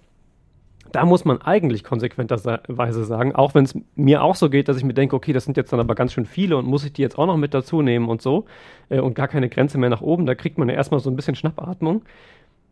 da 0.94 1.04
muss 1.04 1.24
man 1.24 1.42
eigentlich 1.42 1.82
konsequenterweise 1.82 3.04
sagen, 3.04 3.34
auch 3.34 3.54
wenn 3.54 3.64
es 3.64 3.76
mir 3.96 4.22
auch 4.22 4.36
so 4.36 4.48
geht, 4.48 4.68
dass 4.68 4.76
ich 4.76 4.84
mir 4.84 4.94
denke, 4.94 5.16
okay, 5.16 5.32
das 5.32 5.44
sind 5.44 5.56
jetzt 5.56 5.72
dann 5.72 5.80
aber 5.80 5.96
ganz 5.96 6.12
schön 6.12 6.24
viele 6.24 6.56
und 6.56 6.66
muss 6.66 6.84
ich 6.84 6.92
die 6.92 7.02
jetzt 7.02 7.18
auch 7.18 7.26
noch 7.26 7.36
mit 7.36 7.52
dazu 7.52 7.82
nehmen 7.82 8.08
und 8.08 8.22
so 8.22 8.44
äh, 8.90 9.00
und 9.00 9.14
gar 9.14 9.26
keine 9.26 9.48
Grenze 9.48 9.76
mehr 9.76 9.90
nach 9.90 10.02
oben, 10.02 10.24
da 10.24 10.36
kriegt 10.36 10.56
man 10.56 10.68
ja 10.68 10.76
erstmal 10.76 11.00
so 11.00 11.10
ein 11.10 11.16
bisschen 11.16 11.34
Schnappatmung. 11.34 12.02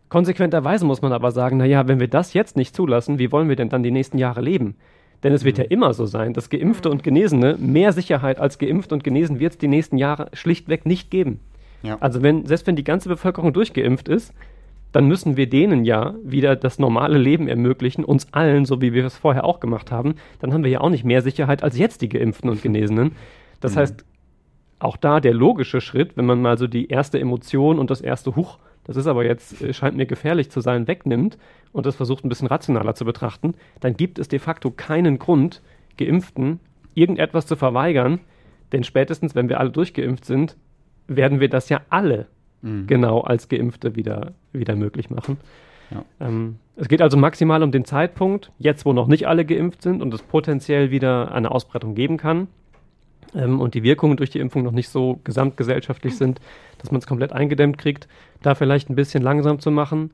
Konsequenterweise 0.08 0.84
muss 0.84 1.02
man 1.02 1.12
aber 1.12 1.32
sagen, 1.32 1.56
naja, 1.56 1.88
wenn 1.88 1.98
wir 1.98 2.06
das 2.06 2.32
jetzt 2.32 2.56
nicht 2.56 2.76
zulassen, 2.76 3.18
wie 3.18 3.32
wollen 3.32 3.48
wir 3.48 3.56
denn 3.56 3.70
dann 3.70 3.82
die 3.82 3.90
nächsten 3.90 4.18
Jahre 4.18 4.40
leben? 4.40 4.76
Denn 5.24 5.32
es 5.32 5.44
wird 5.44 5.58
mhm. 5.58 5.64
ja 5.64 5.70
immer 5.70 5.92
so 5.92 6.06
sein, 6.06 6.32
dass 6.32 6.48
Geimpfte 6.48 6.90
und 6.90 7.02
Genesene 7.02 7.56
mehr 7.58 7.92
Sicherheit 7.92 8.38
als 8.38 8.58
Geimpft 8.58 8.92
und 8.92 9.02
Genesen 9.02 9.40
wird 9.40 9.54
es 9.54 9.58
die 9.58 9.68
nächsten 9.68 9.98
Jahre 9.98 10.28
schlichtweg 10.32 10.86
nicht 10.86 11.10
geben. 11.10 11.40
Ja. 11.82 11.96
Also 11.98 12.22
wenn, 12.22 12.46
selbst 12.46 12.68
wenn 12.68 12.76
die 12.76 12.84
ganze 12.84 13.08
Bevölkerung 13.08 13.52
durchgeimpft 13.52 14.08
ist, 14.08 14.32
dann 14.92 15.08
müssen 15.08 15.36
wir 15.36 15.48
denen 15.48 15.84
ja 15.84 16.14
wieder 16.22 16.54
das 16.54 16.78
normale 16.78 17.18
Leben 17.18 17.48
ermöglichen, 17.48 18.04
uns 18.04 18.32
allen, 18.32 18.64
so 18.64 18.80
wie 18.80 18.92
wir 18.92 19.04
es 19.04 19.16
vorher 19.16 19.44
auch 19.44 19.58
gemacht 19.58 19.90
haben. 19.90 20.14
Dann 20.40 20.52
haben 20.52 20.64
wir 20.64 20.70
ja 20.70 20.80
auch 20.80 20.90
nicht 20.90 21.04
mehr 21.04 21.22
Sicherheit 21.22 21.62
als 21.62 21.78
jetzt 21.78 22.02
die 22.02 22.08
Geimpften 22.08 22.50
und 22.50 22.62
Genesenen. 22.62 23.12
Das 23.60 23.74
mhm. 23.74 23.80
heißt, 23.80 24.04
auch 24.78 24.96
da 24.96 25.20
der 25.20 25.32
logische 25.32 25.80
Schritt, 25.80 26.16
wenn 26.16 26.26
man 26.26 26.42
mal 26.42 26.58
so 26.58 26.66
die 26.66 26.88
erste 26.88 27.18
Emotion 27.18 27.78
und 27.78 27.90
das 27.90 28.00
erste 28.00 28.36
Huch, 28.36 28.58
das 28.84 28.96
ist 28.96 29.06
aber 29.06 29.24
jetzt, 29.24 29.62
äh, 29.62 29.72
scheint 29.72 29.96
mir 29.96 30.06
gefährlich 30.06 30.50
zu 30.50 30.60
sein, 30.60 30.88
wegnimmt 30.88 31.38
und 31.72 31.86
das 31.86 31.96
versucht 31.96 32.24
ein 32.24 32.28
bisschen 32.28 32.48
rationaler 32.48 32.94
zu 32.94 33.04
betrachten, 33.04 33.54
dann 33.80 33.96
gibt 33.96 34.18
es 34.18 34.28
de 34.28 34.38
facto 34.38 34.70
keinen 34.70 35.18
Grund, 35.18 35.62
Geimpften 35.98 36.58
irgendetwas 36.94 37.46
zu 37.46 37.56
verweigern, 37.56 38.20
denn 38.72 38.84
spätestens, 38.84 39.34
wenn 39.34 39.48
wir 39.48 39.60
alle 39.60 39.70
durchgeimpft 39.70 40.24
sind, 40.24 40.56
werden 41.06 41.40
wir 41.40 41.48
das 41.48 41.68
ja 41.68 41.82
alle 41.90 42.26
mhm. 42.62 42.86
genau 42.86 43.20
als 43.20 43.48
Geimpfte 43.48 43.96
wieder, 43.96 44.32
wieder 44.52 44.74
möglich 44.76 45.10
machen. 45.10 45.38
Ja. 45.90 46.04
Ähm, 46.20 46.56
es 46.76 46.88
geht 46.88 47.02
also 47.02 47.16
maximal 47.16 47.62
um 47.62 47.70
den 47.70 47.84
Zeitpunkt, 47.84 48.50
jetzt 48.58 48.86
wo 48.86 48.92
noch 48.92 49.06
nicht 49.06 49.28
alle 49.28 49.44
geimpft 49.44 49.82
sind 49.82 50.00
und 50.00 50.14
es 50.14 50.22
potenziell 50.22 50.90
wieder 50.90 51.32
eine 51.32 51.50
Ausbreitung 51.50 51.94
geben 51.94 52.16
kann 52.16 52.48
ähm, 53.34 53.60
und 53.60 53.74
die 53.74 53.82
Wirkungen 53.82 54.16
durch 54.16 54.30
die 54.30 54.40
Impfung 54.40 54.62
noch 54.62 54.72
nicht 54.72 54.88
so 54.88 55.20
gesamtgesellschaftlich 55.24 56.16
sind, 56.16 56.40
dass 56.78 56.90
man 56.90 57.00
es 57.00 57.06
komplett 57.06 57.32
eingedämmt 57.32 57.78
kriegt, 57.78 58.08
da 58.42 58.54
vielleicht 58.54 58.88
ein 58.88 58.94
bisschen 58.94 59.22
langsam 59.22 59.58
zu 59.58 59.70
machen 59.70 60.12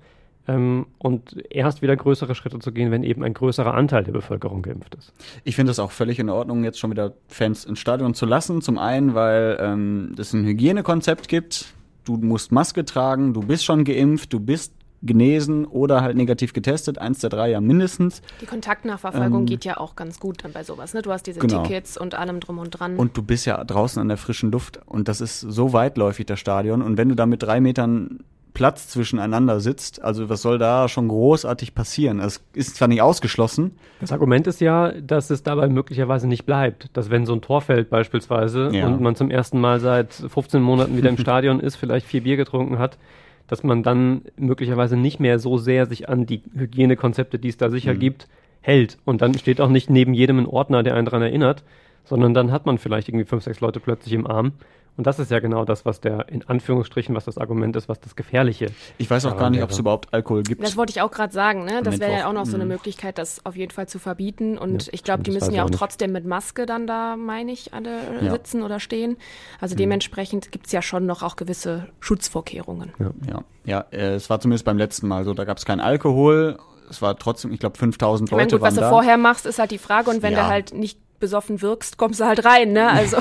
ähm, 0.48 0.86
und 0.98 1.36
erst 1.50 1.82
wieder 1.82 1.94
größere 1.94 2.34
Schritte 2.34 2.58
zu 2.58 2.72
gehen, 2.72 2.90
wenn 2.90 3.04
eben 3.04 3.22
ein 3.22 3.34
größerer 3.34 3.74
Anteil 3.74 4.02
der 4.02 4.12
Bevölkerung 4.12 4.62
geimpft 4.62 4.94
ist. 4.96 5.12
Ich 5.44 5.54
finde 5.54 5.70
es 5.70 5.78
auch 5.78 5.90
völlig 5.90 6.18
in 6.18 6.28
Ordnung, 6.30 6.64
jetzt 6.64 6.78
schon 6.80 6.90
wieder 6.90 7.12
Fans 7.28 7.64
ins 7.64 7.78
Stadion 7.78 8.14
zu 8.14 8.26
lassen. 8.26 8.62
Zum 8.62 8.78
einen, 8.78 9.14
weil 9.14 9.58
ähm, 9.60 10.14
es 10.18 10.32
ein 10.32 10.44
Hygienekonzept 10.44 11.28
gibt, 11.28 11.74
du 12.16 12.26
musst 12.26 12.52
Maske 12.52 12.84
tragen, 12.84 13.34
du 13.34 13.40
bist 13.40 13.64
schon 13.64 13.84
geimpft, 13.84 14.32
du 14.32 14.40
bist 14.40 14.72
genesen 15.02 15.64
oder 15.64 16.00
halt 16.00 16.16
negativ 16.16 16.52
getestet, 16.52 16.98
eins 16.98 17.20
der 17.20 17.30
drei 17.30 17.50
ja 17.50 17.60
mindestens. 17.60 18.22
Die 18.40 18.46
Kontaktnachverfolgung 18.46 19.40
ähm, 19.40 19.46
geht 19.46 19.64
ja 19.64 19.76
auch 19.76 19.94
ganz 19.94 20.18
gut 20.18 20.42
dann 20.42 20.52
bei 20.52 20.64
sowas, 20.64 20.94
ne? 20.94 21.02
Du 21.02 21.12
hast 21.12 21.26
diese 21.26 21.38
genau. 21.38 21.62
Tickets 21.62 21.96
und 21.96 22.14
allem 22.14 22.40
drum 22.40 22.58
und 22.58 22.70
dran. 22.70 22.96
Und 22.96 23.16
du 23.16 23.22
bist 23.22 23.46
ja 23.46 23.62
draußen 23.62 24.00
an 24.00 24.08
der 24.08 24.16
frischen 24.16 24.50
Luft 24.50 24.80
und 24.86 25.08
das 25.08 25.20
ist 25.20 25.40
so 25.40 25.72
weitläufig, 25.72 26.26
das 26.26 26.40
Stadion. 26.40 26.82
Und 26.82 26.96
wenn 26.96 27.08
du 27.08 27.14
da 27.14 27.26
mit 27.26 27.42
drei 27.42 27.60
Metern 27.60 28.24
Platz 28.58 28.88
zwischeneinander 28.88 29.60
sitzt. 29.60 30.02
Also 30.02 30.28
was 30.28 30.42
soll 30.42 30.58
da 30.58 30.88
schon 30.88 31.06
großartig 31.06 31.76
passieren? 31.76 32.18
Es 32.18 32.42
ist 32.54 32.74
zwar 32.74 32.88
nicht 32.88 33.00
ausgeschlossen. 33.00 33.78
Das 34.00 34.10
Argument 34.10 34.48
ist 34.48 34.60
ja, 34.60 34.90
dass 35.00 35.30
es 35.30 35.44
dabei 35.44 35.68
möglicherweise 35.68 36.26
nicht 36.26 36.44
bleibt. 36.44 36.88
Dass 36.94 37.08
wenn 37.08 37.24
so 37.24 37.34
ein 37.34 37.40
Tor 37.40 37.60
fällt 37.60 37.88
beispielsweise 37.88 38.70
ja. 38.72 38.88
und 38.88 39.00
man 39.00 39.14
zum 39.14 39.30
ersten 39.30 39.60
Mal 39.60 39.78
seit 39.78 40.12
15 40.12 40.60
Monaten 40.60 40.96
wieder 40.96 41.08
im 41.08 41.18
Stadion 41.20 41.60
ist, 41.60 41.76
vielleicht 41.76 42.04
vier 42.04 42.24
Bier 42.24 42.36
getrunken 42.36 42.80
hat, 42.80 42.98
dass 43.46 43.62
man 43.62 43.84
dann 43.84 44.22
möglicherweise 44.36 44.96
nicht 44.96 45.20
mehr 45.20 45.38
so 45.38 45.56
sehr 45.56 45.86
sich 45.86 46.08
an 46.08 46.26
die 46.26 46.42
Hygienekonzepte, 46.52 47.38
die 47.38 47.50
es 47.50 47.58
da 47.58 47.70
sicher 47.70 47.94
mhm. 47.94 48.00
gibt, 48.00 48.28
hält. 48.60 48.98
Und 49.04 49.22
dann 49.22 49.34
steht 49.34 49.60
auch 49.60 49.68
nicht 49.68 49.88
neben 49.88 50.14
jedem 50.14 50.40
ein 50.40 50.46
Ordner, 50.46 50.82
der 50.82 50.96
einen 50.96 51.04
daran 51.04 51.22
erinnert, 51.22 51.62
sondern 52.08 52.34
dann 52.34 52.52
hat 52.52 52.66
man 52.66 52.78
vielleicht 52.78 53.08
irgendwie 53.08 53.24
fünf, 53.24 53.44
sechs 53.44 53.60
Leute 53.60 53.80
plötzlich 53.80 54.12
im 54.12 54.26
Arm 54.26 54.52
und 54.98 55.06
das 55.06 55.20
ist 55.20 55.30
ja 55.30 55.38
genau 55.38 55.64
das, 55.64 55.84
was 55.84 56.00
der, 56.00 56.28
in 56.28 56.42
Anführungsstrichen, 56.48 57.14
was 57.14 57.24
das 57.24 57.38
Argument 57.38 57.76
ist, 57.76 57.88
was 57.88 58.00
das 58.00 58.16
Gefährliche 58.16 58.66
Ich 58.98 59.08
weiß 59.08 59.26
auch 59.26 59.36
gar 59.36 59.48
nicht, 59.48 59.62
ob 59.62 59.70
es 59.70 59.78
überhaupt 59.78 60.12
Alkohol 60.12 60.42
gibt. 60.42 60.60
Das 60.60 60.76
wollte 60.76 60.90
ich 60.90 61.00
auch 61.00 61.12
gerade 61.12 61.32
sagen, 61.32 61.64
ne? 61.64 61.82
Das 61.84 62.00
wäre 62.00 62.12
ja 62.12 62.28
auch 62.28 62.32
noch 62.32 62.46
so 62.46 62.56
eine 62.56 62.64
mhm. 62.64 62.72
Möglichkeit, 62.72 63.16
das 63.16 63.46
auf 63.46 63.54
jeden 63.54 63.70
Fall 63.70 63.86
zu 63.86 64.00
verbieten. 64.00 64.58
Und 64.58 64.86
ja, 64.86 64.92
ich 64.92 65.04
glaube, 65.04 65.22
die 65.22 65.30
müssen 65.30 65.54
ja 65.54 65.62
auch, 65.62 65.68
auch 65.68 65.70
trotzdem 65.70 66.10
mit 66.10 66.26
Maske 66.26 66.66
dann 66.66 66.88
da, 66.88 67.14
meine 67.14 67.52
ich, 67.52 67.74
alle 67.74 68.00
ja. 68.20 68.32
sitzen 68.32 68.64
oder 68.64 68.80
stehen. 68.80 69.18
Also 69.60 69.76
mhm. 69.76 69.78
dementsprechend 69.78 70.50
gibt 70.50 70.66
es 70.66 70.72
ja 70.72 70.82
schon 70.82 71.06
noch 71.06 71.22
auch 71.22 71.36
gewisse 71.36 71.86
Schutzvorkehrungen. 72.00 72.92
Ja, 72.98 73.10
ja. 73.28 73.44
ja 73.66 73.84
äh, 73.92 74.14
es 74.14 74.28
war 74.30 74.40
zumindest 74.40 74.64
beim 74.64 74.78
letzten 74.78 75.06
Mal 75.06 75.24
so, 75.24 75.32
da 75.32 75.44
gab 75.44 75.58
es 75.58 75.64
keinen 75.64 75.80
Alkohol. 75.80 76.58
Es 76.90 77.00
war 77.02 77.16
trotzdem, 77.16 77.52
ich 77.52 77.60
glaube, 77.60 77.78
5000 77.78 78.32
Leute. 78.32 78.42
Ich 78.42 78.50
meine, 78.50 78.58
gut, 78.58 78.66
was 78.66 78.74
du 78.74 78.88
vorher 78.88 79.16
machst, 79.16 79.46
ist 79.46 79.60
halt 79.60 79.70
die 79.70 79.78
Frage. 79.78 80.10
Und 80.10 80.22
wenn 80.22 80.32
ja. 80.32 80.42
du 80.42 80.46
halt 80.48 80.74
nicht 80.74 80.98
besoffen 81.18 81.62
wirkst, 81.62 81.98
kommst 81.98 82.20
du 82.20 82.24
halt 82.24 82.44
rein, 82.44 82.72
ne? 82.72 82.88
Also. 82.90 83.18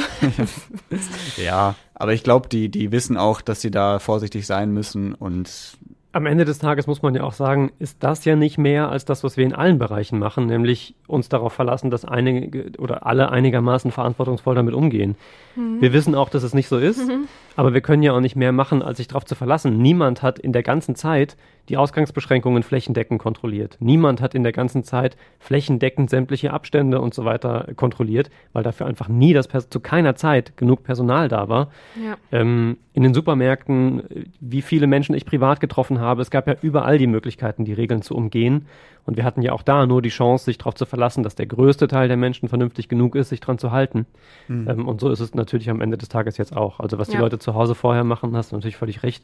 ja, 1.38 1.76
aber 1.96 2.14
ich 2.14 2.24
glaube, 2.24 2.50
die, 2.50 2.70
die 2.70 2.92
wissen 2.92 3.18
auch, 3.18 3.42
dass 3.42 3.62
sie 3.62 3.72
da 3.72 4.00
vorsichtig 4.00 4.46
sein 4.46 4.72
müssen 4.72 5.14
und 5.14 5.78
am 6.18 6.26
Ende 6.26 6.46
des 6.46 6.58
Tages 6.58 6.88
muss 6.88 7.04
man 7.04 7.14
ja 7.14 7.24
auch 7.24 7.34
sagen, 7.34 7.72
ist 7.78 7.98
das 8.00 8.26
ja 8.26 8.36
nicht 8.36 8.58
mehr 8.58 8.90
als 8.90 9.06
das, 9.06 9.24
was 9.24 9.38
wir 9.38 9.46
in 9.46 9.54
allen 9.54 9.78
Bereichen 9.78 10.18
machen, 10.18 10.48
nämlich 10.48 10.96
uns 11.06 11.30
darauf 11.30 11.54
verlassen, 11.54 11.92
dass 11.92 12.06
einige 12.06 12.72
oder 12.80 13.06
alle 13.06 13.30
einigermaßen 13.30 13.92
verantwortungsvoll 13.92 14.56
damit 14.56 14.74
umgehen. 14.74 15.16
Mhm. 15.56 15.80
Wir 15.80 15.94
wissen 15.94 16.16
auch, 16.16 16.30
dass 16.30 16.42
es 16.42 16.56
nicht 16.56 16.70
so 16.70 16.78
ist, 16.80 17.08
mhm. 17.08 17.28
aber 17.56 17.76
wir 17.76 17.82
können 17.82 18.02
ja 18.02 18.14
auch 18.14 18.20
nicht 18.20 18.36
mehr 18.36 18.52
machen, 18.52 18.82
als 18.82 18.98
sich 18.98 19.08
darauf 19.08 19.26
zu 19.26 19.36
verlassen. 19.36 19.78
Niemand 19.78 20.24
hat 20.24 20.40
in 20.40 20.54
der 20.54 20.64
ganzen 20.64 20.96
Zeit 20.96 21.38
die 21.70 21.78
Ausgangsbeschränkungen 21.78 22.64
flächendeckend 22.64 23.20
kontrolliert. 23.20 23.78
Niemand 23.80 24.22
hat 24.22 24.34
in 24.34 24.44
der 24.44 24.54
ganzen 24.54 24.84
Zeit 24.84 25.18
flächendeckend 25.40 26.10
sämtliche 26.10 26.54
Abstände 26.54 27.02
und 27.02 27.14
so 27.14 27.26
weiter 27.26 27.68
kontrolliert, 27.76 28.30
weil 28.54 28.64
dafür 28.64 28.86
einfach 28.86 29.10
nie 29.10 29.34
das 29.34 29.50
zu 29.70 29.80
keiner 29.80 30.16
Zeit 30.16 30.56
genug 30.56 30.84
Personal 30.84 31.28
da 31.28 31.50
war. 31.50 31.72
Ja. 32.02 32.18
Ähm, 32.32 32.78
in 32.94 33.04
den 33.04 33.14
Supermärkten, 33.14 34.04
wie 34.40 34.62
viele 34.62 34.88
Menschen 34.88 35.14
ich 35.14 35.26
privat 35.26 35.60
getroffen 35.60 36.00
habe, 36.00 36.22
es 36.22 36.32
gab 36.32 36.48
ja 36.48 36.56
überall 36.62 36.98
die 36.98 37.08
Möglichkeiten, 37.08 37.66
die 37.66 37.74
Regeln 37.74 38.02
zu 38.02 38.16
umgehen. 38.16 38.68
Und 39.06 39.16
wir 39.16 39.24
hatten 39.24 39.42
ja 39.42 39.54
auch 39.54 39.62
da 39.62 39.86
nur 39.86 40.02
die 40.02 40.10
Chance, 40.10 40.46
sich 40.46 40.58
darauf 40.58 40.76
zu 40.76 40.86
verlassen, 40.86 41.24
dass 41.24 41.36
der 41.36 41.46
größte 41.46 41.88
Teil 41.88 42.08
der 42.08 42.18
Menschen 42.18 42.50
vernünftig 42.50 42.90
genug 42.90 43.16
ist, 43.16 43.30
sich 43.30 43.40
dran 43.40 43.58
zu 43.58 43.72
halten. 43.72 44.06
Mhm. 44.48 44.70
Ähm, 44.70 44.88
und 44.88 45.00
so 45.00 45.10
ist 45.10 45.20
es 45.20 45.34
natürlich 45.34 45.70
am 45.70 45.82
Ende 45.82 45.98
des 45.98 46.10
Tages 46.10 46.38
jetzt 46.38 46.56
auch. 46.56 46.80
Also 46.80 46.98
was 46.98 47.08
ja. 47.08 47.16
die 47.16 47.22
Leute 47.22 47.40
zu 47.40 47.54
Hause 47.54 47.76
vorher 47.76 48.04
machen, 48.04 48.36
hast 48.36 48.52
du 48.52 48.56
natürlich 48.56 48.78
völlig 48.78 49.04
recht, 49.04 49.24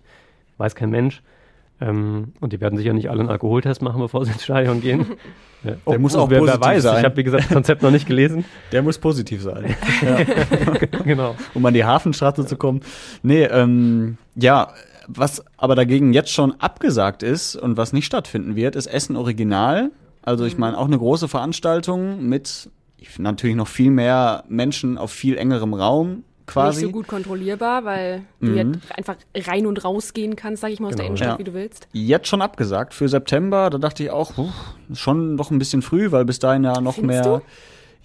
weiß 0.57 0.75
kein 0.75 0.89
Mensch. 0.89 1.21
Ähm, 1.81 2.33
und 2.39 2.53
die 2.53 2.61
werden 2.61 2.77
sicher 2.77 2.93
nicht 2.93 3.09
alle 3.09 3.21
einen 3.21 3.29
Alkoholtest 3.29 3.81
machen, 3.81 3.99
bevor 3.99 4.25
sie 4.25 4.31
ins 4.31 4.43
Stadion 4.43 4.81
gehen. 4.81 5.05
Der 5.63 5.77
oh, 5.85 5.97
muss 5.97 6.13
auch 6.15 6.29
wer, 6.29 6.39
positiv 6.39 6.61
wer 6.61 6.67
weiß, 6.67 6.83
sein. 6.83 6.99
ich 6.99 7.05
habe 7.05 7.15
wie 7.15 7.23
gesagt 7.23 7.45
das 7.45 7.53
Konzept 7.53 7.81
noch 7.83 7.91
nicht 7.91 8.05
gelesen. 8.05 8.43
Der 8.73 8.81
muss 8.81 8.97
positiv 8.97 9.43
sein. 9.43 9.73
genau. 11.05 11.35
Um 11.53 11.65
an 11.65 11.73
die 11.73 11.85
Hafenstraße 11.85 12.45
zu 12.45 12.57
kommen. 12.57 12.81
Nee, 13.21 13.43
ähm, 13.43 14.17
ja, 14.35 14.73
was 15.07 15.43
aber 15.55 15.75
dagegen 15.75 16.11
jetzt 16.11 16.31
schon 16.31 16.59
abgesagt 16.59 17.23
ist 17.23 17.55
und 17.55 17.77
was 17.77 17.93
nicht 17.93 18.05
stattfinden 18.05 18.57
wird, 18.57 18.75
ist 18.75 18.87
Essen 18.87 19.15
Original. 19.15 19.91
Also 20.21 20.43
ich 20.43 20.57
meine 20.57 20.77
auch 20.77 20.87
eine 20.87 20.97
große 20.97 21.29
Veranstaltung 21.29 22.27
mit 22.27 22.69
natürlich 23.17 23.55
noch 23.55 23.67
viel 23.67 23.91
mehr 23.91 24.43
Menschen 24.47 24.97
auf 24.97 25.11
viel 25.11 25.37
engerem 25.37 25.73
Raum 25.73 26.23
quasi. 26.45 26.81
Nicht 26.81 26.91
so 26.91 26.91
gut 26.99 27.07
kontrollierbar, 27.07 27.85
weil 27.85 28.23
du 28.39 28.47
Mhm. 28.47 28.57
ja 28.57 28.65
einfach 28.95 29.15
rein 29.35 29.65
und 29.65 29.83
rausgehen 29.83 30.35
kannst, 30.35 30.61
sag 30.61 30.71
ich 30.71 30.79
mal, 30.79 30.87
aus 30.89 30.95
der 30.95 31.05
Genau, 31.05 31.07
Innenstadt, 31.15 31.29
ja. 31.33 31.39
wie 31.39 31.43
du 31.43 31.53
willst. 31.53 31.87
Jetzt 31.93 32.27
schon 32.27 32.41
abgesagt 32.41 32.93
für 32.93 33.07
September. 33.09 33.69
Da 33.69 33.77
dachte 33.77 34.03
ich 34.03 34.09
auch, 34.11 34.33
puh, 34.33 34.49
schon 34.93 35.35
noch 35.35 35.51
ein 35.51 35.59
bisschen 35.59 35.81
früh, 35.81 36.11
weil 36.11 36.25
bis 36.25 36.39
dahin 36.39 36.63
ja 36.63 36.79
noch 36.81 36.95
Findest 36.95 37.23
mehr. 37.25 37.37
du? 37.39 37.43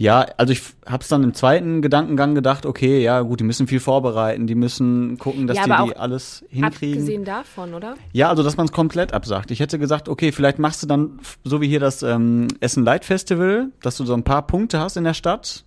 Ja, 0.00 0.26
also 0.36 0.52
ich 0.52 0.62
habe 0.86 1.02
es 1.02 1.08
dann 1.08 1.24
im 1.24 1.34
zweiten 1.34 1.82
Gedankengang 1.82 2.36
gedacht, 2.36 2.66
okay, 2.66 3.02
ja 3.02 3.20
gut, 3.22 3.40
die 3.40 3.44
müssen 3.44 3.66
viel 3.66 3.80
vorbereiten, 3.80 4.46
die 4.46 4.54
müssen 4.54 5.18
gucken, 5.18 5.48
dass 5.48 5.56
Ja, 5.56 5.64
die 5.64 5.72
aber 5.72 5.90
die 5.90 5.96
alles 5.96 6.44
hinkriegen. 6.50 6.98
Abgesehen 7.00 7.24
davon, 7.24 7.74
oder? 7.74 7.96
Ja, 8.12 8.28
also 8.28 8.44
dass 8.44 8.56
man 8.56 8.66
es 8.66 8.70
komplett 8.72 9.12
absagt. 9.12 9.50
Ich 9.50 9.58
hätte 9.58 9.76
gesagt, 9.80 10.08
okay, 10.08 10.30
vielleicht 10.30 10.60
machst 10.60 10.84
du 10.84 10.86
dann 10.86 11.18
so 11.42 11.60
wie 11.60 11.66
hier 11.66 11.80
das 11.80 12.04
ähm, 12.04 12.46
Essen 12.60 12.84
Light 12.84 13.04
Festival, 13.04 13.70
dass 13.82 13.96
du 13.96 14.04
so 14.04 14.14
ein 14.14 14.22
paar 14.22 14.46
Punkte 14.46 14.78
hast 14.78 14.96
in 14.96 15.02
der 15.02 15.14
Stadt, 15.14 15.64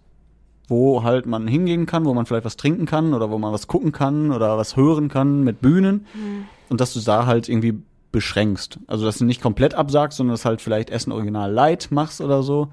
wo 0.71 1.03
halt 1.03 1.25
man 1.27 1.47
hingehen 1.47 1.85
kann, 1.85 2.05
wo 2.05 2.13
man 2.13 2.25
vielleicht 2.25 2.45
was 2.45 2.57
trinken 2.57 2.85
kann 2.85 3.13
oder 3.13 3.29
wo 3.29 3.37
man 3.37 3.51
was 3.53 3.67
gucken 3.67 3.91
kann 3.91 4.31
oder 4.31 4.57
was 4.57 4.77
hören 4.77 5.09
kann 5.09 5.43
mit 5.43 5.61
Bühnen 5.61 6.07
und 6.69 6.81
dass 6.81 6.93
du 6.93 7.01
da 7.01 7.25
halt 7.25 7.49
irgendwie 7.49 7.77
beschränkst. 8.11 8.79
Also 8.87 9.05
dass 9.05 9.17
du 9.17 9.25
nicht 9.25 9.41
komplett 9.41 9.73
absagst, 9.73 10.17
sondern 10.17 10.33
dass 10.33 10.45
halt 10.45 10.61
vielleicht 10.61 10.89
Essen 10.89 11.11
Original 11.11 11.51
Light 11.51 11.89
machst 11.91 12.21
oder 12.21 12.41
so. 12.41 12.69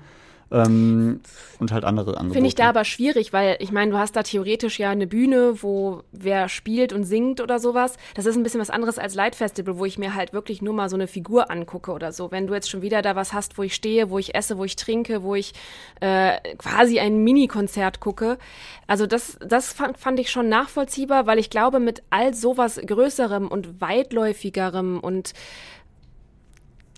Ähm, 0.50 1.20
und 1.58 1.72
halt 1.72 1.84
andere 1.84 2.16
Angebote. 2.16 2.34
Finde 2.34 2.48
ich 2.48 2.54
da 2.54 2.70
aber 2.70 2.84
schwierig, 2.84 3.32
weil 3.32 3.56
ich 3.60 3.70
meine, 3.70 3.90
du 3.90 3.98
hast 3.98 4.16
da 4.16 4.22
theoretisch 4.22 4.78
ja 4.78 4.90
eine 4.90 5.06
Bühne, 5.06 5.62
wo 5.62 6.02
wer 6.12 6.48
spielt 6.48 6.92
und 6.92 7.04
singt 7.04 7.40
oder 7.40 7.58
sowas. 7.58 7.96
Das 8.14 8.24
ist 8.24 8.36
ein 8.36 8.42
bisschen 8.42 8.60
was 8.60 8.70
anderes 8.70 8.98
als 8.98 9.14
Light 9.14 9.34
Festival, 9.34 9.78
wo 9.78 9.84
ich 9.84 9.98
mir 9.98 10.14
halt 10.14 10.32
wirklich 10.32 10.62
nur 10.62 10.72
mal 10.72 10.88
so 10.88 10.96
eine 10.96 11.06
Figur 11.06 11.50
angucke 11.50 11.92
oder 11.92 12.12
so. 12.12 12.30
Wenn 12.30 12.46
du 12.46 12.54
jetzt 12.54 12.70
schon 12.70 12.80
wieder 12.80 13.02
da 13.02 13.14
was 13.14 13.32
hast, 13.32 13.58
wo 13.58 13.62
ich 13.62 13.74
stehe, 13.74 14.08
wo 14.08 14.18
ich 14.18 14.34
esse, 14.34 14.56
wo 14.56 14.64
ich 14.64 14.76
trinke, 14.76 15.22
wo 15.22 15.34
ich 15.34 15.52
äh, 16.00 16.38
quasi 16.56 16.98
ein 16.98 17.22
Mini-Konzert 17.24 18.00
gucke. 18.00 18.38
Also 18.86 19.06
das, 19.06 19.38
das 19.46 19.72
fand, 19.72 19.98
fand 19.98 20.18
ich 20.18 20.30
schon 20.30 20.48
nachvollziehbar, 20.48 21.26
weil 21.26 21.38
ich 21.38 21.50
glaube, 21.50 21.78
mit 21.78 22.02
all 22.08 22.32
sowas 22.32 22.80
Größerem 22.84 23.48
und 23.48 23.80
weitläufigerem 23.80 25.00
und 25.00 25.34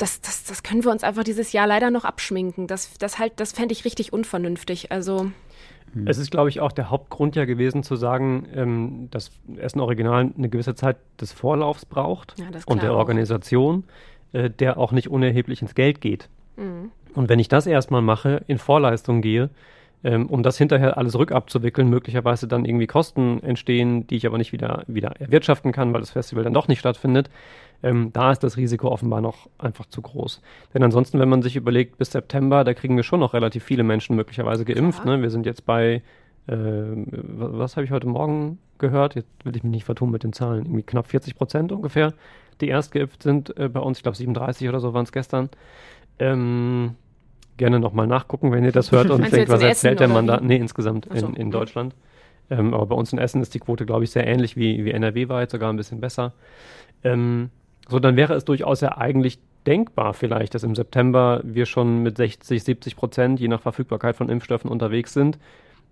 das, 0.01 0.21
das, 0.21 0.45
das 0.45 0.63
können 0.63 0.85
wir 0.85 0.91
uns 0.91 1.05
einfach 1.05 1.25
dieses 1.25 1.53
Jahr 1.53 1.67
leider 1.67 1.91
noch 1.91 2.05
abschminken. 2.05 2.67
Das, 2.67 2.97
das 2.99 3.19
halt, 3.19 3.35
das 3.37 3.53
fände 3.53 3.73
ich 3.73 3.85
richtig 3.85 4.13
unvernünftig. 4.13 4.91
Also 4.91 5.31
Es 6.07 6.19
ist, 6.19 6.31
glaube 6.31 6.49
ich, 6.49 6.61
auch 6.61 6.73
der 6.73 6.91
Hauptgrund 6.91 7.37
ja 7.37 7.45
gewesen 7.45 7.83
zu 7.83 7.97
sagen, 7.97 8.47
ähm, 8.55 9.09
dass 9.11 9.31
Essen 9.57 9.81
Original 9.81 10.31
eine 10.37 10.49
gewisse 10.49 10.75
Zeit 10.75 10.97
des 11.21 11.33
Vorlaufs 11.33 11.85
braucht 11.85 12.35
Ja, 12.39 12.47
und 12.67 12.83
der 12.83 12.93
auch. 12.93 12.99
Organisation, 12.99 13.85
äh, 14.33 14.49
der 14.51 14.79
auch 14.79 14.93
nicht 14.93 15.09
unerheblich 15.09 15.63
ins 15.63 15.75
Geld 15.75 16.01
geht. 16.01 16.29
Mhm. 16.57 16.91
Und 17.15 17.29
wenn 17.29 17.39
ich 17.39 17.49
das 17.49 17.67
erstmal 17.67 18.03
mache, 18.03 18.43
in 18.47 18.59
Vorleistung 18.59 19.21
gehe, 19.21 19.51
ähm, 20.03 20.27
um 20.27 20.43
das 20.43 20.57
hinterher 20.59 20.97
alles 20.97 21.19
rückabzuwickeln, 21.19 21.89
möglicherweise 21.89 22.49
dann 22.49 22.65
irgendwie 22.65 22.87
Kosten 22.87 23.43
entstehen, 23.43 24.07
die 24.07 24.17
ich 24.17 24.27
aber 24.27 24.39
nicht 24.39 24.53
wieder, 24.53 24.85
wieder 24.87 25.21
erwirtschaften 25.21 25.73
kann, 25.73 25.93
weil 25.93 26.01
das 26.01 26.11
Festival 26.11 26.45
dann 26.45 26.55
doch 26.55 26.69
nicht 26.69 26.79
stattfindet, 26.81 27.29
ähm, 27.83 28.11
da 28.13 28.31
ist 28.33 28.43
das 28.43 28.57
Risiko 28.57 28.89
offenbar 28.89 29.21
noch 29.21 29.49
einfach 29.59 29.87
zu 29.87 30.03
groß. 30.03 30.41
Denn 30.75 30.83
ansonsten, 30.83 31.19
wenn 31.19 31.29
man 31.29 31.43
sich 31.43 31.57
überlegt, 31.57 31.99
bis 31.99 32.13
September, 32.13 32.65
da 32.65 32.75
kriegen 32.75 32.97
wir 32.97 33.03
schon 33.03 33.21
noch 33.21 33.33
relativ 33.35 33.65
viele 33.65 33.83
Menschen 33.83 34.17
möglicherweise 34.17 34.65
geimpft. 34.65 35.05
Ne? 35.07 35.23
Wir 35.23 35.31
sind 35.31 35.47
jetzt 35.47 35.65
bei, 35.67 36.03
äh, 36.47 36.53
wa- 36.57 37.51
was 37.53 37.77
habe 37.77 37.85
ich 37.85 37.91
heute 37.91 38.07
Morgen 38.07 38.59
gehört? 38.79 39.15
Jetzt 39.15 39.29
will 39.45 39.57
ich 39.57 39.63
mich 39.63 39.73
nicht 39.73 39.85
vertun 39.85 40.11
mit 40.11 40.23
den 40.25 40.33
Zahlen. 40.33 40.65
Irgendwie 40.67 40.83
knapp 40.83 41.07
40 41.07 41.37
Prozent 41.37 41.73
ungefähr, 41.73 42.13
die 42.61 42.69
erst 42.69 42.93
geimpft 42.93 43.23
sind 43.23 43.57
äh, 43.59 43.69
bei 43.69 43.81
uns. 43.81 43.99
Ich 43.99 44.03
glaube 44.03 44.17
37 44.17 44.69
oder 44.69 44.81
so 44.81 44.93
waren 44.95 45.05
es 45.05 45.13
gestern. 45.13 45.49
Ähm, 46.19 46.97
gerne 47.61 47.79
nochmal 47.79 48.07
nachgucken, 48.07 48.51
wenn 48.53 48.65
ihr 48.65 48.73
das 48.73 48.91
hört 48.91 49.11
und 49.11 49.31
denkt, 49.31 49.51
was 49.51 49.63
erzählt 49.63 50.01
der 50.01 50.09
Mann 50.09 50.27
da? 50.27 50.41
Nee, 50.41 50.57
insgesamt 50.57 51.07
so, 51.15 51.27
in, 51.27 51.35
in 51.35 51.47
mhm. 51.49 51.53
Deutschland. 51.53 51.95
Ähm, 52.51 52.75
aber 52.75 52.87
bei 52.87 52.95
uns 52.97 53.13
in 53.13 53.19
Essen 53.19 53.43
ist 53.43 53.55
die 53.55 53.61
Quote, 53.61 53.87
glaube 53.87 54.03
ich, 54.03 54.11
sehr 54.11 54.27
ähnlich 54.27 54.57
wie, 54.57 54.85
wie 54.85 54.91
NRW 54.91 55.29
weit, 55.29 55.51
sogar 55.51 55.71
ein 55.73 55.77
bisschen 55.77 56.01
besser. 56.01 56.33
Ähm, 57.05 57.51
so, 57.87 58.01
dann 58.01 58.17
wäre 58.17 58.35
es 58.35 58.45
durchaus 58.45 58.81
ja 58.81 58.97
eigentlich 58.97 59.39
denkbar 59.67 60.15
vielleicht, 60.15 60.55
dass 60.55 60.63
im 60.63 60.75
September 60.75 61.43
wir 61.45 61.67
schon 61.67 62.03
mit 62.03 62.17
60, 62.17 62.65
70 62.65 62.97
Prozent, 62.97 63.41
je 63.41 63.49
nach 63.49 63.61
Verfügbarkeit 63.61 64.17
von 64.17 64.31
Impfstoffen 64.31 64.71
unterwegs 64.71 65.13
sind. 65.13 65.39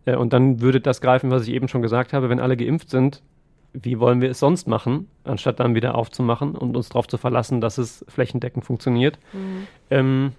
Äh, 0.07 0.17
und 0.17 0.33
dann 0.33 0.63
würde 0.63 0.81
das 0.81 1.03
greifen, 1.03 1.31
was 1.31 1.43
ich 1.47 1.55
eben 1.55 1.69
schon 1.69 1.83
gesagt 1.83 2.15
habe, 2.15 2.31
wenn 2.31 2.41
alle 2.41 2.57
geimpft 2.57 2.89
sind, 2.89 3.23
wie 3.75 4.01
wollen 4.01 4.23
wir 4.23 4.31
es 4.31 4.39
sonst 4.39 4.67
machen, 4.67 5.07
anstatt 5.25 5.61
dann 5.61 5.75
wieder 5.75 5.95
aufzumachen 5.95 6.55
und 6.55 6.77
uns 6.77 6.89
darauf 6.89 7.07
zu 7.07 7.19
verlassen, 7.19 7.61
dass 7.61 7.77
es 7.77 8.05
flächendeckend 8.09 8.65
funktioniert. 8.65 9.19
Ähm, 9.91 10.33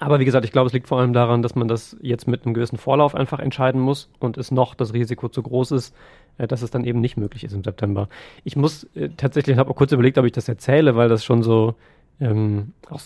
aber 0.00 0.20
wie 0.20 0.24
gesagt, 0.24 0.44
ich 0.44 0.52
glaube, 0.52 0.68
es 0.68 0.72
liegt 0.72 0.88
vor 0.88 1.00
allem 1.00 1.12
daran, 1.12 1.42
dass 1.42 1.54
man 1.54 1.68
das 1.68 1.96
jetzt 2.00 2.28
mit 2.28 2.44
einem 2.44 2.54
gewissen 2.54 2.78
Vorlauf 2.78 3.14
einfach 3.14 3.38
entscheiden 3.38 3.80
muss 3.80 4.08
und 4.18 4.38
es 4.38 4.50
noch 4.50 4.74
das 4.74 4.92
Risiko 4.92 5.28
zu 5.28 5.42
groß 5.42 5.72
ist, 5.72 5.94
äh, 6.38 6.46
dass 6.46 6.62
es 6.62 6.70
dann 6.70 6.84
eben 6.84 7.00
nicht 7.00 7.16
möglich 7.16 7.44
ist 7.44 7.52
im 7.52 7.64
September. 7.64 8.08
Ich 8.44 8.56
muss 8.56 8.84
äh, 8.94 9.10
tatsächlich, 9.16 9.54
ich 9.54 9.58
habe 9.58 9.70
auch 9.70 9.76
kurz 9.76 9.92
überlegt, 9.92 10.18
ob 10.18 10.24
ich 10.24 10.32
das 10.32 10.48
erzähle, 10.48 10.96
weil 10.96 11.08
das 11.08 11.24
schon 11.24 11.42
so, 11.42 11.74
ähm, 12.20 12.72
auch, 12.88 13.00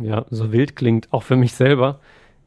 ja, 0.00 0.24
so 0.30 0.52
wild 0.52 0.76
klingt, 0.76 1.12
auch 1.12 1.22
für 1.22 1.36
mich 1.36 1.54
selber. 1.54 2.00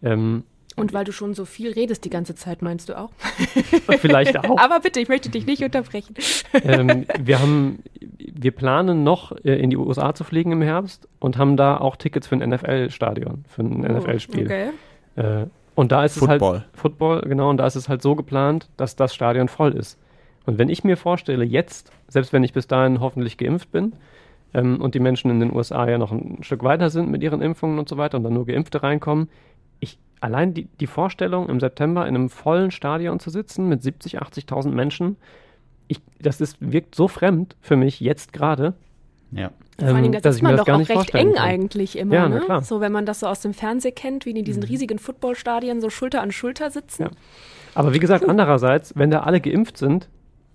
Ähm, 0.04 0.44
Und 0.76 0.94
weil 0.94 1.04
du 1.04 1.12
schon 1.12 1.34
so 1.34 1.46
viel 1.46 1.72
redest 1.74 2.06
die 2.06 2.10
ganze 2.10 2.36
Zeit, 2.36 2.62
meinst 2.62 2.90
du 2.90 2.98
auch? 2.98 3.12
vielleicht 4.00 4.38
auch. 4.38 4.58
Aber 4.58 4.80
bitte, 4.80 5.00
ich 5.00 5.10
möchte 5.10 5.30
dich 5.30 5.46
nicht 5.46 5.64
unterbrechen. 5.64 6.16
ähm, 6.54 7.06
wir 7.20 7.40
haben, 7.40 7.80
wir 8.18 8.52
planen 8.52 9.04
noch 9.04 9.32
äh, 9.44 9.54
in 9.56 9.70
die 9.70 9.78
USA 9.78 10.14
zu 10.14 10.24
fliegen 10.24 10.52
im 10.52 10.62
Herbst 10.62 11.08
und 11.20 11.38
haben 11.38 11.58
da 11.58 11.78
auch 11.78 11.96
Tickets 11.96 12.28
für 12.28 12.36
ein 12.36 12.50
NFL-Stadion, 12.50 13.46
für 13.48 13.62
ein 13.64 13.82
NFL-Spiel. 13.82 14.46
Okay. 14.46 14.70
Äh, 15.16 15.48
und 15.76 15.92
da 15.92 16.06
ist 16.06 16.18
es 16.18 16.20
Football. 16.20 16.60
halt 16.60 16.66
Football, 16.74 17.22
genau, 17.22 17.50
und 17.50 17.58
da 17.58 17.66
ist 17.66 17.76
es 17.76 17.90
halt 17.90 18.02
so 18.02 18.16
geplant, 18.16 18.70
dass 18.78 18.96
das 18.96 19.14
Stadion 19.14 19.48
voll 19.48 19.74
ist. 19.74 19.98
Und 20.46 20.58
wenn 20.58 20.70
ich 20.70 20.84
mir 20.84 20.98
vorstelle, 20.98 21.46
jetzt, 21.46 21.92
selbst 22.08 22.34
wenn 22.34 22.44
ich 22.44 22.54
bis 22.54 22.68
dahin 22.68 23.00
hoffentlich 23.00 23.38
geimpft 23.38 23.72
bin, 23.72 23.94
ähm, 24.54 24.82
und 24.82 24.96
die 24.96 25.00
Menschen 25.00 25.32
in 25.32 25.40
den 25.40 25.54
USA 25.56 25.88
ja 25.88 25.98
noch 25.98 26.12
ein 26.12 26.40
Stück 26.42 26.64
weiter 26.64 26.90
sind 26.90 27.10
mit 27.10 27.24
ihren 27.24 27.42
Impfungen 27.42 27.80
und 27.80 27.88
so 27.88 27.98
weiter 27.98 28.18
und 28.18 28.24
dann 28.24 28.34
nur 28.34 28.46
Geimpfte 28.46 28.84
reinkommen, 28.84 29.30
allein 30.22 30.54
die, 30.54 30.66
die 30.80 30.88
Vorstellung, 30.88 31.50
im 31.50 31.60
September 31.60 32.08
in 32.08 32.16
einem 32.16 32.30
vollen 32.30 32.72
Stadion 32.72 33.20
zu 33.20 33.30
sitzen 33.30 33.68
mit 33.68 33.84
70, 33.84 34.22
80.000 34.22 34.70
Menschen, 34.70 35.18
ich, 35.88 36.00
das 36.22 36.40
ist, 36.40 36.58
wirkt 36.60 36.96
so 36.96 37.08
fremd 37.08 37.56
für 37.60 37.76
mich 37.76 38.00
jetzt 38.00 38.32
gerade, 38.32 38.76
Ja. 39.32 39.52
Vor 39.80 39.94
Dingen, 39.96 40.14
ähm, 40.14 40.22
das 40.22 40.36
ist 40.36 40.42
man 40.44 40.56
doch 40.58 40.68
auch 40.68 40.90
recht 40.90 41.16
eng 41.16 41.34
kann. 41.34 41.44
eigentlich 41.44 41.98
immer, 41.98 42.14
Ja, 42.14 42.30
na 42.30 42.36
ne? 42.36 42.42
klar. 42.42 42.62
So, 42.62 42.82
wenn 42.82 42.92
man 42.92 43.06
das 43.06 43.22
so 43.22 43.28
aus 43.28 43.42
dem 43.42 43.54
Fernsehen 43.54 43.96
kennt, 43.96 44.26
wie 44.26 44.34
die 44.34 44.40
in 44.40 44.46
diesen 44.46 44.62
riesigen 44.62 45.00
Footballstadien 45.00 45.82
so 45.82 45.90
Schulter 45.90 46.22
an 46.22 46.32
Schulter 46.32 46.70
sitzen. 46.70 47.04
Ja. 47.04 47.10
Aber 47.74 47.94
wie 47.94 48.00
gesagt, 48.00 48.28
andererseits, 48.30 48.96
wenn 48.96 49.10
da 49.10 49.22
alle 49.22 49.42
geimpft 49.42 49.78
sind, 49.78 50.08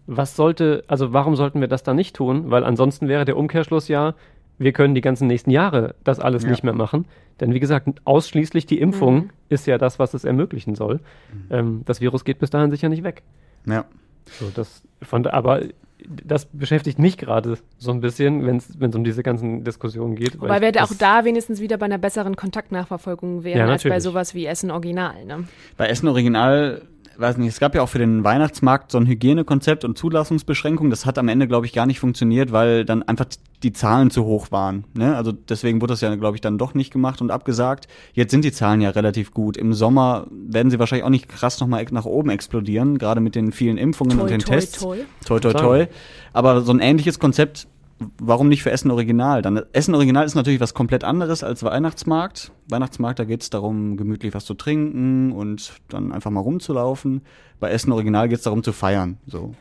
was 0.07 0.37
sollte, 0.37 0.85
also 0.87 1.12
warum 1.12 1.35
sollten 1.35 1.61
wir 1.61 1.66
das 1.66 1.83
dann 1.83 1.96
nicht 1.96 2.14
tun? 2.14 2.50
Weil 2.50 2.62
ansonsten 2.62 3.09
wäre 3.09 3.24
der 3.24 3.37
Umkehrschluss 3.37 3.88
ja, 3.88 4.14
wir 4.59 4.73
können 4.73 4.95
die 4.95 5.01
ganzen 5.01 5.27
nächsten 5.27 5.51
Jahre 5.51 5.95
das 6.05 6.19
alles 6.21 6.45
Ja. 6.45 6.51
nicht 6.51 6.64
mehr 6.64 6.73
machen. 6.75 7.07
Denn 7.40 7.53
wie 7.53 7.61
gesagt, 7.61 7.88
ausschließlich 8.05 8.64
die 8.66 8.81
Impfung 8.81 9.14
Mhm. 9.16 9.31
ist 9.51 9.66
ja 9.66 9.77
das, 9.79 9.99
was 9.99 10.14
es 10.14 10.25
ermöglichen 10.25 10.75
soll. 10.75 11.01
Ähm, 11.51 11.83
das 11.85 12.01
Virus 12.01 12.25
geht 12.25 12.38
bis 12.38 12.51
dahin 12.51 12.71
sicher 12.71 12.88
nicht 12.88 13.03
weg. 13.05 13.23
Ja. 13.66 13.85
So, 14.38 14.51
das 14.55 14.83
von, 15.03 15.23
da- 15.23 15.31
aber 15.35 15.61
das 16.25 16.47
beschäftigt 16.47 16.99
mich 16.99 17.16
gerade 17.19 17.59
so 17.79 17.90
ein 17.90 18.01
bisschen, 18.01 18.47
wenn 18.47 18.57
es 18.57 18.95
um 18.97 19.03
diese 19.05 19.23
ganzen 19.23 19.64
Diskussionen 19.64 20.14
geht. 20.14 20.40
Wobei 20.40 20.61
wir 20.61 20.71
da 20.73 20.85
auch 20.85 20.92
da 20.99 21.25
wenigstens 21.25 21.61
wieder 21.61 21.79
bei 21.79 21.87
einer 21.87 21.99
besseren 21.99 22.37
Kontaktnachverfolgung 22.37 23.45
wären, 23.45 23.59
Ja, 23.59 23.69
als 23.69 23.83
bei 23.85 23.99
sowas 24.01 24.35
wie 24.35 24.47
Essen 24.47 24.71
Original. 24.71 25.25
Ne? 25.25 25.45
Bei 25.77 25.87
Essen 25.88 26.09
Original, 26.09 26.83
weiß 27.18 27.37
nicht, 27.38 27.48
es 27.48 27.61
gab 27.61 27.74
ja 27.74 27.83
auch 27.83 27.88
für 27.88 27.98
den 27.98 28.24
Weihnachtsmarkt 28.24 28.90
so 28.90 28.98
ein 28.98 29.07
Hygienekonzept 29.07 29.85
und 29.85 29.96
Zulassungsbeschränkung. 29.96 30.90
Das 30.90 31.07
hat 31.07 31.18
am 31.18 31.29
Ende, 31.29 31.46
glaube 31.48 31.66
ich, 31.66 31.72
gar 31.72 31.87
nicht 31.87 32.00
funktioniert, 32.00 32.52
weil 32.52 32.85
dann 32.85 33.02
einfach 33.02 33.26
die 33.62 33.72
Zahlen 33.72 34.11
zu 34.11 34.24
hoch 34.24 34.50
waren. 34.50 34.85
Ne? 34.94 35.16
Also 35.16 35.33
deswegen 35.33 35.81
wurde 35.81 35.92
das 35.92 36.00
ja, 36.00 36.14
glaube 36.14 36.37
ich, 36.37 36.40
dann 36.40 36.59
doch 36.59 36.74
nicht 36.74 36.92
gemacht 36.92 37.20
und 37.20 37.31
abgesagt. 37.31 37.88
Jetzt 38.12 38.31
sind 38.31 38.44
die 38.44 38.52
Zahlen 38.52 38.81
ja 38.81 38.90
relativ 38.90 39.33
gut. 39.33 39.57
Im 39.57 39.72
Sommer 39.72 40.26
werden 40.31 40.70
sie 40.70 40.79
wahrscheinlich 40.79 41.05
auch 41.05 41.11
nicht 41.11 41.29
krass 41.29 41.59
nochmal 41.61 41.85
nach 41.90 42.05
oben 42.05 42.31
explodieren, 42.31 42.98
gerade 42.98 43.20
mit 43.20 43.35
den 43.35 43.52
vielen 43.52 43.79
Impfungen 43.79 44.18
und 44.18 44.26
Toi, 44.26 44.33
den 44.33 44.40
toi, 44.40 44.55
Tests. 44.55 44.81
toi. 44.81 44.98
Toi, 45.24 45.40
toi, 45.40 45.52
toi. 45.52 45.87
Aber 46.33 46.61
so 46.61 46.72
ein 46.72 46.81
ähnliches 46.81 47.18
Konzept, 47.18 47.66
warum 48.19 48.49
nicht 48.49 48.63
für 48.63 48.71
Essen 48.71 48.91
Original? 48.91 49.43
Dann 49.43 49.63
Essen 49.73 49.95
Original 49.95 50.25
ist 50.25 50.35
natürlich 50.35 50.61
was 50.61 50.75
komplett 50.75 51.05
anderes 51.05 51.43
als 51.43 51.63
Weihnachtsmarkt. 51.63 52.53
Weihnachtsmarkt, 52.69 53.19
da 53.19 53.25
geht 53.25 53.43
es 53.43 53.51
darum, 53.51 53.97
gemütlich 53.97 54.35
was 54.35 54.45
zu 54.45 54.55
trinken 54.55 55.33
und 55.33 55.73
dann 55.89 56.13
einfach 56.13 56.31
mal 56.31 56.41
rumzulaufen. 56.41 57.23
Bei 57.61 57.71
Essen 57.71 57.93
Original 57.93 58.29
geht 58.29 58.39
es 58.39 58.45
darum 58.45 58.63
zu 58.63 58.73
feiern. 58.73 59.19
So. 59.27 59.55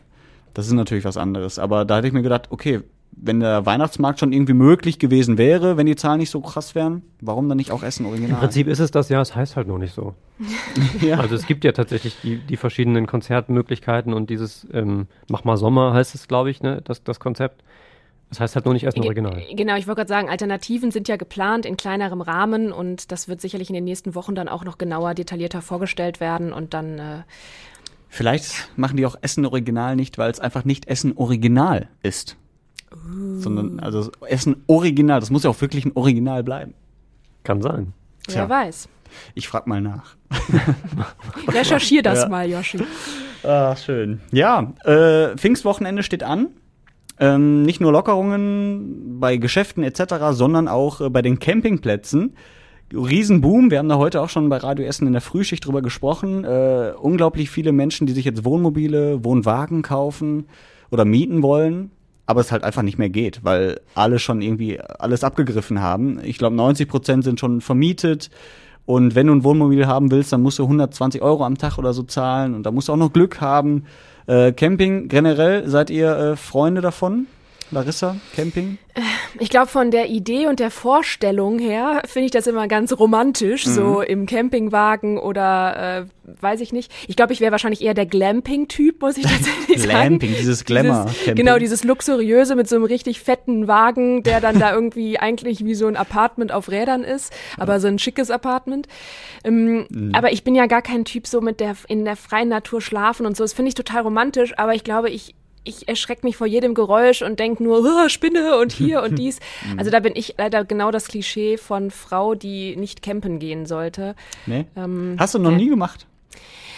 Das 0.54 0.68
ist 0.68 0.74
natürlich 0.74 1.06
was 1.06 1.18
anderes. 1.18 1.60
Aber 1.60 1.86
da 1.86 1.98
hätte 1.98 2.08
ich 2.08 2.14
mir 2.14 2.22
gedacht, 2.22 2.48
okay, 2.50 2.82
wenn 3.18 3.40
der 3.40 3.66
Weihnachtsmarkt 3.66 4.20
schon 4.20 4.34
irgendwie 4.34 4.54
möglich 4.54 5.00
gewesen 5.00 5.38
wäre, 5.38 5.78
wenn 5.78 5.86
die 5.86 5.96
Zahlen 5.96 6.20
nicht 6.20 6.30
so 6.30 6.42
krass 6.42 6.76
wären, 6.76 7.02
warum 7.22 7.48
dann 7.48 7.58
nicht 7.58 7.72
auch 7.72 7.84
Essen 7.84 8.06
original? 8.06 8.32
Im 8.32 8.40
Prinzip 8.40 8.68
ist 8.68 8.80
es 8.80 8.92
das 8.92 9.10
ja, 9.10 9.22
es 9.22 9.36
heißt 9.36 9.56
halt 9.56 9.68
nur 9.68 9.80
nicht 9.80 9.94
so. 9.94 10.16
ja. 11.02 11.20
Also 11.20 11.36
es 11.36 11.48
gibt 11.48 11.64
ja 11.64 11.72
tatsächlich 11.72 12.18
die, 12.22 12.38
die 12.38 12.58
verschiedenen 12.58 13.08
Konzertmöglichkeiten 13.08 14.14
und 14.14 14.30
dieses 14.30 14.68
ähm, 14.74 15.08
Mach 15.30 15.44
mal 15.46 15.56
Sommer 15.56 15.94
heißt 15.94 16.14
es, 16.14 16.28
glaube 16.28 16.50
ich, 16.50 16.62
ne, 16.62 16.82
das, 16.84 17.04
das 17.04 17.20
Konzept. 17.20 17.64
Das 18.30 18.40
heißt 18.40 18.56
halt 18.56 18.66
nur 18.66 18.74
nicht 18.74 18.84
Essen 18.86 19.02
Ge- 19.02 19.08
original. 19.10 19.42
Genau, 19.56 19.76
ich 19.76 19.88
wollte 19.88 20.00
gerade 20.00 20.10
sagen, 20.10 20.30
Alternativen 20.30 20.92
sind 20.92 21.08
ja 21.08 21.16
geplant 21.16 21.66
in 21.66 21.78
kleinerem 21.78 22.22
Rahmen 22.22 22.72
und 22.72 23.12
das 23.12 23.28
wird 23.28 23.40
sicherlich 23.40 23.70
in 23.70 23.76
den 23.76 23.84
nächsten 23.84 24.16
Wochen 24.16 24.36
dann 24.36 24.48
auch 24.50 24.64
noch 24.66 24.78
genauer, 24.78 25.14
detaillierter 25.14 25.62
vorgestellt 25.62 26.20
werden 26.20 26.52
und 26.54 26.74
dann 26.74 27.00
äh, 27.00 27.18
Vielleicht 28.10 28.70
machen 28.78 28.96
die 28.98 29.06
auch 29.06 29.16
Essen 29.22 29.46
original 29.46 29.96
nicht, 29.96 30.18
weil 30.18 30.32
es 30.32 30.40
einfach 30.40 30.64
nicht 30.66 30.88
Essen 30.88 31.14
original 31.18 31.88
ist. 32.02 32.38
Sondern, 33.40 33.82
also 33.82 34.10
Essen 34.28 34.64
original, 34.68 35.20
das 35.20 35.30
muss 35.32 35.44
ja 35.44 35.50
auch 35.50 35.60
wirklich 35.60 35.84
ein 35.86 35.92
Original 35.96 36.42
bleiben. 36.44 36.74
Kann 37.44 37.62
sein. 37.62 37.92
Tja. 38.26 38.42
wer 38.44 38.50
weiß. 38.50 38.88
Ich 39.34 39.48
frag 39.50 39.68
mal 39.68 39.82
nach. 39.82 40.16
Recherchier 41.48 42.02
das 42.04 42.24
Ja. 42.24 42.30
mal, 42.30 42.50
Yoshi. 42.50 42.80
Ah, 43.44 43.76
schön. 43.76 44.22
Ja, 44.32 44.74
äh, 44.86 45.36
Pfingstwochenende 45.38 46.04
steht 46.04 46.24
an. 46.24 46.48
Ähm, 47.20 47.64
nicht 47.64 47.80
nur 47.80 47.92
Lockerungen 47.92 49.20
bei 49.20 49.38
Geschäften 49.38 49.84
etc., 49.84 50.16
sondern 50.32 50.68
auch 50.68 51.02
äh, 51.02 51.10
bei 51.10 51.22
den 51.22 51.40
Campingplätzen. 51.40 52.36
Riesenboom. 52.94 53.72
Wir 53.72 53.80
haben 53.80 53.90
da 53.90 53.98
heute 53.98 54.22
auch 54.22 54.30
schon 54.30 54.50
bei 54.50 54.58
Radio 54.58 54.86
Essen 54.86 55.08
in 55.08 55.14
der 55.14 55.22
Frühschicht 55.22 55.66
drüber 55.66 55.82
gesprochen. 55.82 56.44
Äh, 56.44 56.94
unglaublich 57.00 57.50
viele 57.50 57.72
Menschen, 57.72 58.06
die 58.06 58.14
sich 58.14 58.26
jetzt 58.26 58.46
Wohnmobile, 58.46 59.24
Wohnwagen 59.24 59.82
kaufen 59.82 60.46
oder 60.92 61.06
mieten 61.06 61.42
wollen. 61.42 61.92
Aber 62.28 62.42
es 62.42 62.52
halt 62.52 62.64
einfach 62.64 62.82
nicht 62.82 62.98
mehr 62.98 63.10
geht, 63.10 63.44
weil 63.44 63.82
alle 63.94 64.18
schon 64.18 64.42
irgendwie 64.42 64.80
alles 64.80 65.24
abgegriffen 65.24 65.80
haben. 65.80 66.20
Ich 66.24 66.40
glaube, 66.40 66.56
90 66.56 66.88
Prozent 66.88 67.24
sind 67.24 67.40
schon 67.40 67.62
vermietet. 67.62 68.32
Und 68.86 69.16
wenn 69.16 69.28
du 69.28 69.34
ein 69.34 69.44
Wohnmobil 69.44 69.88
haben 69.88 70.12
willst, 70.12 70.34
dann 70.34 70.42
musst 70.42 70.60
du 70.60 70.64
120 70.64 71.22
Euro 71.22 71.44
am 71.44 71.58
Tag 71.58 71.78
oder 71.78 71.94
so 71.94 72.04
zahlen. 72.04 72.54
Und 72.56 72.64
da 72.64 72.72
musst 72.72 72.88
du 72.88 72.94
auch 72.94 72.98
noch 72.98 73.14
Glück 73.14 73.42
haben. 73.42 73.86
Äh, 74.28 74.54
Camping 74.54 75.08
generell, 75.08 75.68
seid 75.68 75.90
ihr 75.90 76.16
äh, 76.18 76.36
Freunde 76.36 76.82
davon? 76.82 77.28
Larissa, 77.72 78.18
Camping? 78.36 78.78
Ich 79.40 79.50
glaube, 79.50 79.68
von 79.68 79.92
der 79.92 80.10
Idee 80.10 80.48
und 80.48 80.60
der 80.60 80.72
Vorstellung 80.72 81.60
her 81.60 82.02
finde 82.06 82.28
ich 82.28 82.32
das 82.32 82.48
immer 82.48 82.68
ganz 82.68 82.94
romantisch, 82.98 83.66
so 83.66 84.02
im 84.02 84.26
Campingwagen 84.26 85.18
oder 85.18 86.06
äh, 86.06 86.42
weiß 86.42 86.62
ich 86.62 86.72
nicht. 86.72 86.92
Ich 87.08 87.18
glaube, 87.18 87.34
ich 87.34 87.42
wäre 87.42 87.52
wahrscheinlich 87.52 87.82
eher 87.82 87.94
der 87.94 88.06
Glamping-Typ, 88.06 89.02
muss 89.02 89.18
ich 89.18 89.24
tatsächlich 89.24 89.82
sagen. 89.82 90.20
Glamping, 90.20 90.36
dieses 90.38 90.64
Glamour. 90.64 91.08
Dieses, 91.10 91.36
genau, 91.36 91.58
dieses 91.58 91.84
luxuriöse 91.84 92.56
mit 92.56 92.70
so 92.70 92.78
einem 92.78 92.86
richtig 92.86 93.20
fetten 93.20 93.68
Wagen, 93.68 94.24
der 94.24 94.40
dann 94.40 94.60
da 94.60 94.74
irgendwie 94.74 95.20
eigentlich 95.20 95.66
wie 95.66 95.76
so 95.76 95.88
ein 95.88 95.98
Apartment 95.98 96.54
auf 96.54 96.70
Rädern 96.70 97.04
ist, 97.04 97.34
aber 97.58 97.82
so 97.82 97.88
ein 97.88 98.00
schickes 98.00 98.32
Apartment. 98.32 98.88
Ähm, 99.44 100.12
Aber 100.14 100.32
ich 100.32 100.44
bin 100.44 100.56
ja 100.56 100.68
gar 100.68 100.82
kein 100.82 101.04
Typ 101.04 101.28
so 101.28 101.42
mit 101.42 101.60
der 101.60 101.76
in 101.88 102.06
der 102.06 102.16
freien 102.16 102.50
Natur 102.50 102.80
schlafen 102.80 103.26
und 103.26 103.36
so. 103.36 103.44
Das 103.44 103.54
finde 103.54 103.70
ich 103.70 103.76
total 103.76 104.04
romantisch, 104.04 104.58
aber 104.58 104.74
ich 104.74 104.84
glaube, 104.84 105.10
ich 105.10 105.36
ich 105.66 105.88
erschrecke 105.88 106.26
mich 106.26 106.38
vor 106.38 106.48
jedem 106.48 106.74
Geräusch 106.74 107.22
und 107.22 107.40
denke 107.40 107.64
nur, 107.64 107.84
"Ah, 107.86 108.08
Spinne 108.10 108.58
und 108.58 108.72
hier 108.72 109.04
und 109.04 109.16
dies. 109.20 109.40
Also 109.78 109.92
da 109.92 110.00
bin 110.00 110.14
ich 110.16 110.36
leider 110.38 110.64
genau 110.64 110.92
das 110.92 111.08
Klischee 111.08 111.58
von 111.58 111.92
Frau, 111.92 112.36
die 112.36 112.76
nicht 112.78 113.02
campen 113.02 113.40
gehen 113.40 113.66
sollte. 113.66 114.16
Nee? 114.46 114.66
Ähm, 114.76 115.16
Hast 115.20 115.36
du 115.36 115.40
noch 115.40 115.52
nee. 115.52 115.58
nie 115.58 115.70
gemacht? 115.70 116.08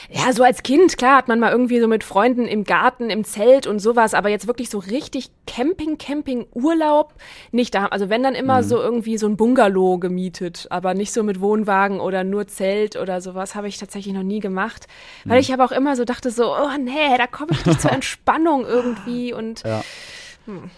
Ja, 0.10 0.32
so 0.32 0.43
als 0.43 0.63
Kind, 0.63 0.98
klar, 0.98 1.17
hat 1.17 1.28
man 1.28 1.39
mal 1.39 1.52
irgendwie 1.52 1.80
so 1.80 1.88
mit 1.88 2.04
Freunden 2.04 2.46
im 2.46 2.63
Garten, 2.63 3.10
im 3.10 3.24
Zelt 3.24 3.67
und 3.67 3.80
sowas, 3.80 4.13
aber 4.13 4.30
jetzt 4.30 4.48
wirklich 4.48 4.70
so 4.70 4.80
richtig 4.80 5.30
Camping, 5.46 5.98
Camping, 5.98 6.48
Urlaub 6.54 7.13
nicht 7.52 7.76
da. 7.76 7.88
Also 7.88 8.10
wenn 8.10 8.24
dann 8.24 8.36
immer 8.36 8.63
so 8.63 8.78
irgendwie 8.78 9.17
so 9.17 9.28
ein 9.28 9.38
Bungalow 9.38 9.98
gemietet, 9.98 10.67
aber 10.70 10.93
nicht 10.93 11.12
so 11.13 11.24
mit 11.24 11.41
Wohnwagen 11.41 12.00
oder 12.00 12.24
nur 12.24 12.48
Zelt 12.48 12.96
oder 12.96 13.22
sowas, 13.22 13.56
habe 13.56 13.67
ich 13.67 13.78
tatsächlich 13.78 14.13
noch 14.13 14.24
nie 14.24 14.39
gemacht. 14.39 14.88
Weil 15.26 15.39
ich 15.41 15.54
aber 15.54 15.65
auch 15.65 15.72
immer 15.72 15.96
so 15.96 16.06
dachte 16.06 16.32
so, 16.32 16.54
oh 16.56 16.78
nee, 16.80 17.17
da 17.17 17.28
komme 17.28 17.52
ich 17.52 17.65
nicht 17.65 17.82
zur 17.82 17.91
Entspannung 17.98 18.65
irgendwie 18.65 19.34
und 19.34 19.63
Ja. 19.63 19.82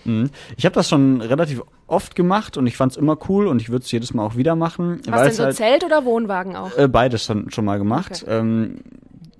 Mhm. 0.03 0.31
Ich 0.57 0.65
habe 0.65 0.73
das 0.73 0.89
schon 0.89 1.21
relativ 1.21 1.61
oft 1.87 2.15
gemacht 2.15 2.57
und 2.57 2.67
ich 2.67 2.75
fand 2.75 2.93
es 2.93 2.97
immer 2.97 3.17
cool 3.29 3.47
und 3.47 3.61
ich 3.61 3.69
würde 3.69 3.83
es 3.83 3.91
jedes 3.91 4.13
Mal 4.13 4.25
auch 4.25 4.35
wieder 4.35 4.55
machen. 4.55 5.01
was 5.07 5.23
denn 5.23 5.33
so 5.33 5.43
halt, 5.43 5.55
Zelt 5.55 5.83
oder 5.83 6.05
Wohnwagen 6.05 6.55
auch? 6.55 6.75
Äh, 6.77 6.87
beides 6.87 7.25
schon, 7.25 7.51
schon 7.51 7.65
mal 7.65 7.77
gemacht. 7.77 8.23
Okay. 8.23 8.39
Ähm, 8.39 8.79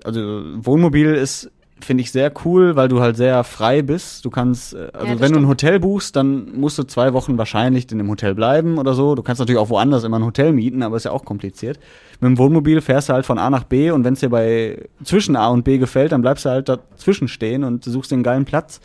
also 0.05 0.43
Wohnmobil 0.55 1.13
ist, 1.13 1.51
finde 1.81 2.01
ich, 2.01 2.11
sehr 2.11 2.31
cool, 2.43 2.75
weil 2.75 2.87
du 2.87 2.99
halt 2.99 3.17
sehr 3.17 3.43
frei 3.43 3.81
bist. 3.81 4.25
Du 4.25 4.29
kannst, 4.29 4.73
äh, 4.73 4.89
also 4.93 5.13
das 5.13 5.19
wenn 5.19 5.19
du 5.19 5.25
ein 5.25 5.29
stimmt. 5.29 5.47
Hotel 5.47 5.79
buchst, 5.79 6.15
dann 6.15 6.59
musst 6.59 6.77
du 6.77 6.83
zwei 6.83 7.13
Wochen 7.13 7.37
wahrscheinlich 7.37 7.91
in 7.91 7.97
dem 7.97 8.09
Hotel 8.09 8.35
bleiben 8.35 8.77
oder 8.77 8.93
so. 8.93 9.15
Du 9.15 9.23
kannst 9.23 9.39
natürlich 9.39 9.59
auch 9.59 9.69
woanders 9.69 10.03
immer 10.03 10.19
ein 10.19 10.25
Hotel 10.25 10.51
mieten, 10.51 10.83
aber 10.83 10.97
ist 10.97 11.05
ja 11.05 11.11
auch 11.11 11.25
kompliziert. 11.25 11.79
Mit 12.19 12.29
dem 12.29 12.37
Wohnmobil 12.37 12.81
fährst 12.81 13.09
du 13.09 13.13
halt 13.13 13.25
von 13.25 13.37
A 13.39 13.49
nach 13.49 13.63
B 13.63 13.91
und 13.91 14.03
wenn 14.03 14.13
es 14.13 14.19
dir 14.19 14.29
bei 14.29 14.89
zwischen 15.03 15.35
A 15.35 15.47
und 15.47 15.63
B 15.63 15.77
gefällt, 15.77 16.11
dann 16.11 16.21
bleibst 16.21 16.45
du 16.45 16.49
halt 16.49 16.69
dazwischen 16.69 17.27
stehen 17.27 17.63
und 17.63 17.85
suchst 17.85 18.11
den 18.11 18.23
geilen 18.23 18.45
Platz. 18.45 18.81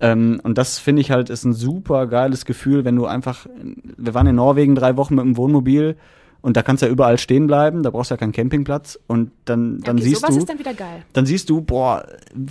Ähm, 0.00 0.40
und 0.44 0.58
das 0.58 0.78
finde 0.78 1.00
ich 1.00 1.10
halt 1.10 1.30
ist 1.30 1.44
ein 1.44 1.52
super 1.52 2.06
geiles 2.06 2.44
Gefühl, 2.44 2.84
wenn 2.84 2.96
du 2.96 3.06
einfach, 3.06 3.46
wir 3.96 4.14
waren 4.14 4.26
in 4.26 4.36
Norwegen 4.36 4.74
drei 4.74 4.96
Wochen 4.96 5.16
mit 5.16 5.24
dem 5.24 5.36
Wohnmobil 5.36 5.96
und 6.40 6.56
da 6.56 6.62
kannst 6.62 6.82
du 6.82 6.86
ja 6.86 6.92
überall 6.92 7.18
stehen 7.18 7.46
bleiben, 7.46 7.82
da 7.82 7.90
brauchst 7.90 8.10
du 8.10 8.14
ja 8.14 8.18
keinen 8.18 8.32
Campingplatz 8.32 8.98
und 9.06 9.30
dann, 9.44 9.80
dann 9.80 9.96
okay, 9.96 10.04
siehst 10.04 10.20
sowas 10.20 10.34
du, 10.34 10.40
ist 10.40 10.48
dann 10.48 10.58
wieder 10.58 10.74
geil. 10.74 11.02
dann 11.12 11.26
siehst 11.26 11.50
du, 11.50 11.60
boah, 11.60 12.06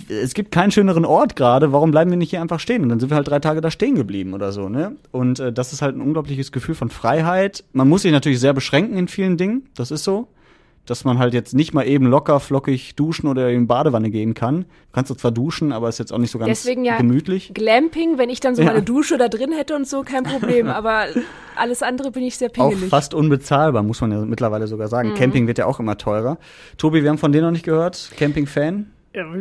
es 0.08 0.34
gibt 0.34 0.52
keinen 0.52 0.70
schöneren 0.70 1.04
Ort 1.04 1.36
gerade, 1.36 1.72
warum 1.72 1.90
bleiben 1.90 2.10
wir 2.10 2.18
nicht 2.18 2.30
hier 2.30 2.40
einfach 2.40 2.60
stehen? 2.60 2.82
Und 2.82 2.90
dann 2.90 3.00
sind 3.00 3.10
wir 3.10 3.16
halt 3.16 3.28
drei 3.28 3.38
Tage 3.38 3.60
da 3.60 3.70
stehen 3.70 3.94
geblieben 3.94 4.34
oder 4.34 4.52
so, 4.52 4.68
ne? 4.68 4.96
Und 5.10 5.40
äh, 5.40 5.52
das 5.52 5.72
ist 5.72 5.82
halt 5.82 5.96
ein 5.96 6.00
unglaubliches 6.00 6.52
Gefühl 6.52 6.74
von 6.74 6.90
Freiheit. 6.90 7.64
Man 7.72 7.88
muss 7.88 8.02
sich 8.02 8.12
natürlich 8.12 8.40
sehr 8.40 8.52
beschränken 8.52 8.96
in 8.96 9.08
vielen 9.08 9.36
Dingen, 9.36 9.68
das 9.74 9.90
ist 9.90 10.04
so. 10.04 10.28
Dass 10.88 11.04
man 11.04 11.18
halt 11.18 11.34
jetzt 11.34 11.54
nicht 11.54 11.74
mal 11.74 11.86
eben 11.86 12.06
locker, 12.06 12.40
flockig 12.40 12.96
duschen 12.96 13.28
oder 13.28 13.50
in 13.50 13.60
die 13.60 13.66
Badewanne 13.66 14.10
gehen 14.10 14.32
kann. 14.34 14.62
Du 14.62 14.66
kannst 14.92 15.16
zwar 15.20 15.30
duschen, 15.30 15.70
aber 15.70 15.88
ist 15.88 15.98
jetzt 15.98 16.12
auch 16.12 16.18
nicht 16.18 16.30
so 16.30 16.38
ganz 16.38 16.48
Deswegen 16.48 16.84
ja 16.84 16.96
gemütlich. 16.96 17.52
Glamping, 17.54 18.16
wenn 18.18 18.30
ich 18.30 18.40
dann 18.40 18.54
so 18.56 18.62
Ja. 18.62 18.68
meine 18.68 18.82
Dusche 18.82 19.18
da 19.18 19.28
drin 19.28 19.52
hätte 19.52 19.76
und 19.76 19.86
so, 19.86 20.02
kein 20.02 20.24
Problem. 20.24 20.66
Aber 20.78 21.04
alles 21.56 21.82
andere 21.82 22.10
bin 22.10 22.22
ich 22.24 22.36
sehr 22.38 22.48
Auch 22.48 22.70
pingelig. 22.70 22.88
fast 22.88 23.12
unbezahlbar, 23.14 23.82
muss 23.82 24.00
man 24.00 24.12
ja 24.12 24.24
mittlerweile 24.24 24.66
sogar 24.66 24.86
Mhm. 24.86 24.90
sagen. 24.90 25.14
Camping 25.14 25.46
wird 25.46 25.58
ja 25.58 25.66
auch 25.66 25.78
immer 25.78 25.98
teurer. 25.98 26.38
Tobi, 26.78 27.02
wir 27.02 27.10
haben 27.10 27.18
von 27.18 27.32
dir 27.32 27.42
noch 27.42 27.50
nicht 27.50 27.64
gehört. 27.64 28.10
Camping-Fan? 28.16 28.90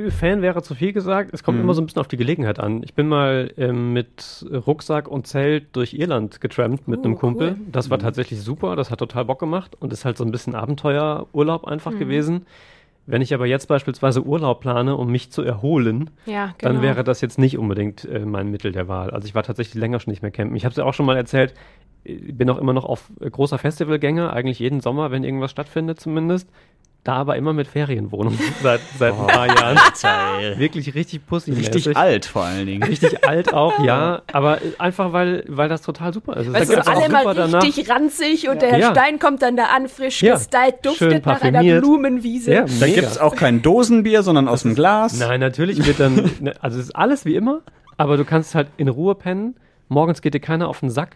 Fan 0.10 0.42
wäre 0.42 0.64
zu 0.64 0.76
viel 0.76 0.94
gesagt. 0.94 1.32
Es 1.34 1.42
Mhm. 1.42 1.46
kommt 1.46 1.60
immer 1.60 1.74
so 1.74 1.82
ein 1.82 1.86
bisschen 1.86 2.00
auf 2.00 2.08
die 2.08 2.18
Gelegenheit 2.18 2.60
an. 2.60 2.82
Ich 2.84 2.94
bin 2.94 3.08
mal 3.08 3.52
ähm, 3.58 3.94
mit 3.94 4.46
Rucksack 4.66 5.08
und 5.08 5.28
Zelt 5.28 5.76
durch 5.76 5.94
Irland 5.94 6.40
getrampt 6.42 6.88
mit 6.88 7.02
Oh, 7.02 7.04
einem 7.04 7.18
Kumpel. 7.18 7.50
cool. 7.50 7.66
Das 7.72 7.90
war 7.90 8.00
tatsächlich 8.00 8.42
super. 8.42 8.76
Das 8.76 8.90
hat 8.92 9.00
total 9.00 9.26
Bock 9.26 9.40
gemacht 9.40 9.76
und 9.80 9.92
ist 9.94 10.06
halt 10.06 10.18
so 10.18 10.24
ein 10.24 10.32
bisschen 10.32 10.56
Abenteuerurlaub 10.56 11.66
einfach 11.66 11.92
Mhm. 11.92 12.00
gewesen. 12.00 12.46
Wenn 13.06 13.22
ich 13.22 13.34
aber 13.34 13.46
jetzt 13.46 13.68
beispielsweise 13.68 14.24
Urlaub 14.26 14.60
plane, 14.62 14.96
um 14.98 15.10
mich 15.12 15.32
zu 15.32 15.42
erholen, 15.42 16.10
Ja, 16.26 16.54
genau. 16.58 16.74
dann 16.74 16.82
wäre 16.82 17.04
das 17.04 17.22
jetzt 17.22 17.38
nicht 17.40 17.58
unbedingt 17.58 18.04
äh, 18.06 18.20
mein 18.26 18.50
Mittel 18.52 18.72
der 18.74 18.88
Wahl. 18.88 19.12
Also 19.12 19.28
ich 19.28 19.36
war 19.36 19.44
tatsächlich 19.44 19.76
länger 19.76 20.00
schon 20.00 20.12
nicht 20.12 20.22
mehr 20.22 20.32
campen. 20.32 20.56
Ich 20.58 20.66
habe 20.66 20.72
es 20.72 20.78
ja 20.78 20.84
auch 20.84 20.94
schon 20.94 21.06
mal 21.06 21.16
erzählt, 21.16 21.54
ich 22.04 22.36
bin 22.38 22.50
auch 22.50 22.58
immer 22.58 22.74
noch 22.74 22.86
auf 22.86 23.10
äh, 23.22 23.30
großer 23.30 23.58
Festivalgänger, 23.58 24.34
eigentlich 24.34 24.60
jeden 24.60 24.82
Sommer, 24.82 25.12
wenn 25.12 25.24
irgendwas 25.24 25.52
stattfindet 25.52 26.00
zumindest. 26.00 26.50
Da 27.08 27.14
aber 27.14 27.38
immer 27.38 27.54
mit 27.54 27.68
Ferienwohnung 27.70 28.38
seit, 28.62 28.82
seit 29.00 29.14
ein 29.14 29.28
paar 29.28 29.48
Jahren. 29.48 29.78
Wirklich 30.60 30.94
richtig 30.94 31.26
pussymäßig. 31.26 31.74
Richtig 31.74 31.96
alt 31.96 32.26
vor 32.26 32.44
allen 32.44 32.66
Dingen. 32.66 32.84
Richtig 32.84 33.26
alt 33.26 33.54
auch, 33.54 33.80
ja. 33.80 34.24
Aber 34.34 34.58
einfach, 34.78 35.14
weil, 35.14 35.46
weil 35.48 35.70
das 35.70 35.82
total 35.84 36.14
super 36.14 36.36
ist. 36.36 36.52
Weißt 36.52 36.70
Da 36.74 36.82
du, 36.82 36.88
alle 36.92 37.08
mal 37.08 37.34
danach- 37.34 37.64
richtig 37.64 37.90
ranzig 37.90 38.50
und 38.50 38.62
der 38.62 38.72
Herr 38.72 38.80
Ja. 38.80 38.92
Stein 38.92 39.20
kommt 39.20 39.42
dann 39.42 39.56
da 39.56 39.68
an, 39.74 39.88
frisch 39.88 40.22
Ja. 40.22 40.34
gestylt, 40.34 40.76
Schön 40.98 41.12
duftet 41.12 41.26
nach 41.26 41.42
einer. 41.42 41.80
Blumenwiese. 41.80 42.54
Ja, 42.54 42.62
Da 42.66 42.86
mega. 42.86 43.00
gibt's 43.02 43.18
auch 43.18 43.38
kein 43.38 43.62
Dosenbier, 43.62 44.22
sondern 44.22 44.50
aus 44.50 44.64
dem 44.64 44.76
Glas. 44.76 45.18
Nein, 45.18 45.40
natürlich 45.40 45.86
wird 45.88 46.02
dann, 46.02 46.16
ne, 46.42 46.56
also 46.60 46.78
es 46.78 46.88
ist 46.88 46.96
alles 46.98 47.24
wie 47.24 47.36
immer, 47.36 47.62
aber 47.96 48.18
du 48.18 48.26
kannst 48.26 48.54
halt 48.54 48.68
in 48.76 48.90
Ruhe 48.90 49.16
pennen, 49.16 49.56
morgens 49.88 50.22
geht 50.22 50.34
dir 50.34 50.42
keiner 50.42 50.68
auf 50.68 50.82
den 50.82 50.90
Sack 50.90 51.16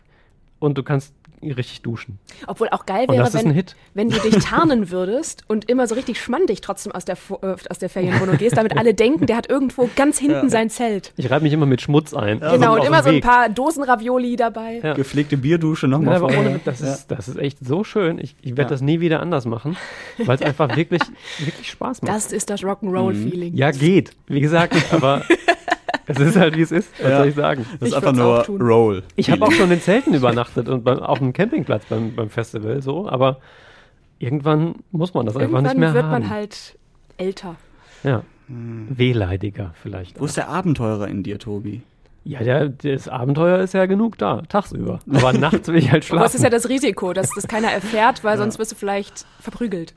und 0.60 0.78
du 0.78 0.84
kannst 0.84 1.14
richtig 1.44 1.82
duschen. 1.82 2.20
Obwohl 2.48 2.70
auch 2.70 2.86
geil 2.86 3.08
wäre, 3.10 3.34
wenn, 3.34 3.52
Hit. 3.52 3.76
wenn 3.94 4.10
du 4.10 4.20
dich 4.20 4.36
tarnen 4.44 4.92
würdest 4.92 5.44
und 5.48 5.70
immer 5.70 5.88
so 5.88 5.96
richtig 5.96 6.20
schmandig 6.22 6.62
trotzdem 6.62 6.92
aus 6.92 7.06
der, 7.06 7.18
äh, 7.42 7.56
aus 7.70 7.80
der 7.80 7.90
Ferienwohnung 7.90 8.38
gehst, 8.38 8.58
damit 8.58 8.78
alle 8.78 8.94
denken, 8.94 9.26
der 9.26 9.36
hat 9.38 9.50
irgendwo 9.50 9.90
ganz 9.96 10.20
hinten 10.20 10.50
sein 10.50 10.70
Zelt. 10.70 11.14
Ich 11.18 11.30
reibe 11.32 11.44
mich 11.44 11.54
immer 11.54 11.66
mit 11.66 11.82
Schmutz 11.82 12.14
ein. 12.14 12.40
genau, 12.40 12.74
auf 12.74 12.80
und 12.80 12.86
immer 12.86 13.02
so 13.04 13.10
ein 13.10 13.16
Weg. 13.16 13.24
paar 13.24 13.50
Dosenravioli 13.50 14.36
dabei. 14.36 14.80
Ja. 14.84 14.94
Gepflegte 14.94 15.38
Bierdusche 15.38 15.88
Ja, 15.88 15.92
nochmal 15.92 16.20
vorher. 16.20 16.40
ohne, 16.40 16.60
das, 16.64 16.82
ist, 16.82 17.08
das 17.08 17.28
ist 17.28 17.38
echt 17.38 17.58
so 17.66 17.84
schön. 17.84 18.20
Ich, 18.20 18.36
ich 18.42 18.52
werde 18.52 18.62
Ja. 18.64 18.68
das 18.70 18.82
nie 18.82 19.00
wieder 19.00 19.20
anders 19.22 19.46
machen, 19.46 19.78
weil 20.18 20.36
es 20.36 20.42
einfach 20.44 20.76
wirklich, 20.76 21.02
wirklich 21.40 21.70
Spaß 21.70 22.02
macht. 22.02 22.14
Das 22.16 22.32
ist 22.32 22.50
das 22.50 22.62
Rock'n'Roll-Feeling. 22.64 23.56
ja, 23.56 23.72
geht. 23.72 24.12
Wie 24.28 24.42
gesagt, 24.42 24.76
aber 24.92 25.24
es 26.08 26.20
ist 26.20 26.36
halt, 26.38 26.56
wie 26.58 26.62
es 26.62 26.72
ist. 26.72 26.92
Was 27.02 27.10
Ja. 27.10 27.18
soll 27.20 27.28
ich 27.28 27.36
sagen? 27.36 27.66
Das 27.80 27.82
ist 27.82 27.88
Ich 27.90 27.96
einfach 27.96 28.14
nur 28.14 28.42
auch. 28.42 28.50
Roll. 28.50 29.04
Ich 29.16 29.30
habe 29.30 29.44
auch 29.46 29.52
schon 29.52 29.72
in 29.72 29.82
Zelten 29.82 30.14
übernachtet 30.14 30.68
und 30.70 30.84
beim, 30.84 31.00
auf 31.00 31.20
dem 31.20 31.34
Campingplatz 31.34 31.86
beim, 31.86 32.16
beim 32.16 32.30
Festival 32.30 32.82
so, 32.82 33.08
aber 33.10 33.38
irgendwann 34.20 34.76
muss 34.92 35.14
man 35.14 35.26
das 35.26 35.36
einfach 35.36 35.62
nicht 35.62 35.72
Irgendwann 35.74 35.80
mehr 35.80 35.94
wird 35.94 36.04
haben. 36.06 36.12
man 36.24 36.30
halt 36.30 36.78
älter. 37.18 37.56
ja. 38.04 38.24
Wehleidiger 38.90 39.74
vielleicht. 39.82 40.20
Wo 40.20 40.26
ist 40.26 40.36
der 40.36 40.50
Abenteurer 40.50 41.08
in 41.08 41.24
dir, 41.24 41.40
Tobi? 41.40 41.82
Ja, 42.24 42.44
der, 42.44 42.70
das 42.70 43.08
Abenteuer 43.08 43.60
ist 43.60 43.74
ja 43.74 43.86
genug 43.88 44.18
da, 44.18 44.44
tagsüber. 44.48 45.00
Aber 45.12 45.34
nachts 45.38 45.68
will 45.68 45.78
ich 45.78 45.92
halt 45.92 46.06
schlafen. 46.06 46.20
Aber 46.20 46.28
es 46.28 46.36
ist 46.36 46.44
ja 46.44 46.50
das 46.50 46.70
Risiko, 46.70 47.14
dass 47.14 47.30
das 47.34 47.48
keiner 47.48 47.72
erfährt, 47.72 48.24
weil 48.24 48.38
sonst 48.38 48.60
wirst 48.60 48.72
du 48.72 48.76
vielleicht 48.76 49.26
verprügelt. 49.40 49.94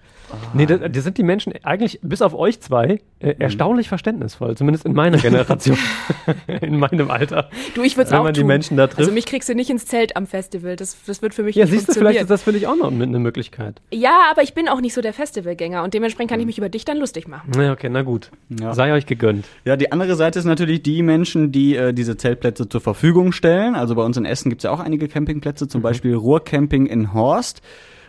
Nee, 0.54 0.64
das, 0.66 0.80
das 0.90 1.04
sind 1.04 1.18
die 1.18 1.22
Menschen 1.22 1.52
eigentlich, 1.64 2.00
bis 2.02 2.22
auf 2.22 2.34
euch 2.34 2.58
zwei, 2.60 3.00
äh, 3.20 3.34
erstaunlich 3.38 3.88
verständnisvoll. 3.88 4.56
Zumindest 4.56 4.86
in 4.86 4.94
meiner 4.94 5.18
Generation. 5.18 5.76
in 6.60 6.78
meinem 6.78 7.10
Alter. 7.10 7.50
Du, 7.74 7.82
ich 7.82 7.96
würde 7.96 8.08
es 8.08 8.12
auch 8.14 8.24
man 8.24 8.32
die 8.32 8.40
tun. 8.40 8.48
Menschen 8.48 8.76
da 8.78 8.86
trifft. 8.86 9.00
Also 9.00 9.12
mich 9.12 9.26
kriegst 9.26 9.48
du 9.50 9.54
nicht 9.54 9.68
ins 9.68 9.84
Zelt 9.84 10.16
am 10.16 10.26
Festival. 10.26 10.76
Das, 10.76 10.96
das 11.06 11.20
wird 11.20 11.34
für 11.34 11.42
mich 11.42 11.56
Ja, 11.56 11.66
nicht 11.66 11.74
siehst 11.74 11.88
du, 11.88 11.92
vielleicht 11.92 12.22
ist 12.22 12.30
das 12.30 12.42
für 12.42 12.52
dich 12.52 12.66
auch 12.66 12.74
noch 12.74 12.90
eine 12.90 13.18
Möglichkeit. 13.18 13.82
ja, 13.92 14.22
aber 14.30 14.42
ich 14.42 14.54
bin 14.54 14.68
auch 14.68 14.80
nicht 14.80 14.94
so 14.94 15.02
der 15.02 15.12
Festivalgänger 15.12 15.82
und 15.82 15.92
dementsprechend 15.92 16.30
kann 16.30 16.40
ich 16.40 16.46
mich 16.46 16.56
über 16.58 16.70
dich 16.70 16.86
dann 16.86 16.96
lustig 16.96 17.28
machen. 17.28 17.52
Na, 17.54 17.70
okay, 17.72 17.90
na 17.90 18.00
gut. 18.02 18.30
Ja. 18.48 18.72
Sei 18.74 18.92
euch 18.94 19.04
gegönnt. 19.06 19.44
Ja, 19.64 19.76
die 19.76 19.92
andere 19.92 20.16
Seite 20.16 20.38
ist 20.38 20.46
natürlich 20.46 20.82
die 20.82 21.02
Menschen, 21.02 21.52
die 21.52 21.76
äh, 21.76 21.92
diese 21.92 22.13
Zeltplätze 22.16 22.68
zur 22.68 22.80
Verfügung 22.80 23.32
stellen. 23.32 23.74
Also 23.74 23.94
bei 23.94 24.02
uns 24.02 24.16
in 24.16 24.24
Essen 24.24 24.50
gibt's 24.50 24.64
ja 24.64 24.70
auch 24.70 24.80
einige 24.80 25.08
Campingplätze, 25.08 25.68
zum 25.68 25.82
Beispiel 25.82 26.14
Ruhrcamping 26.14 26.86
in 26.86 27.12
Horst. 27.12 27.62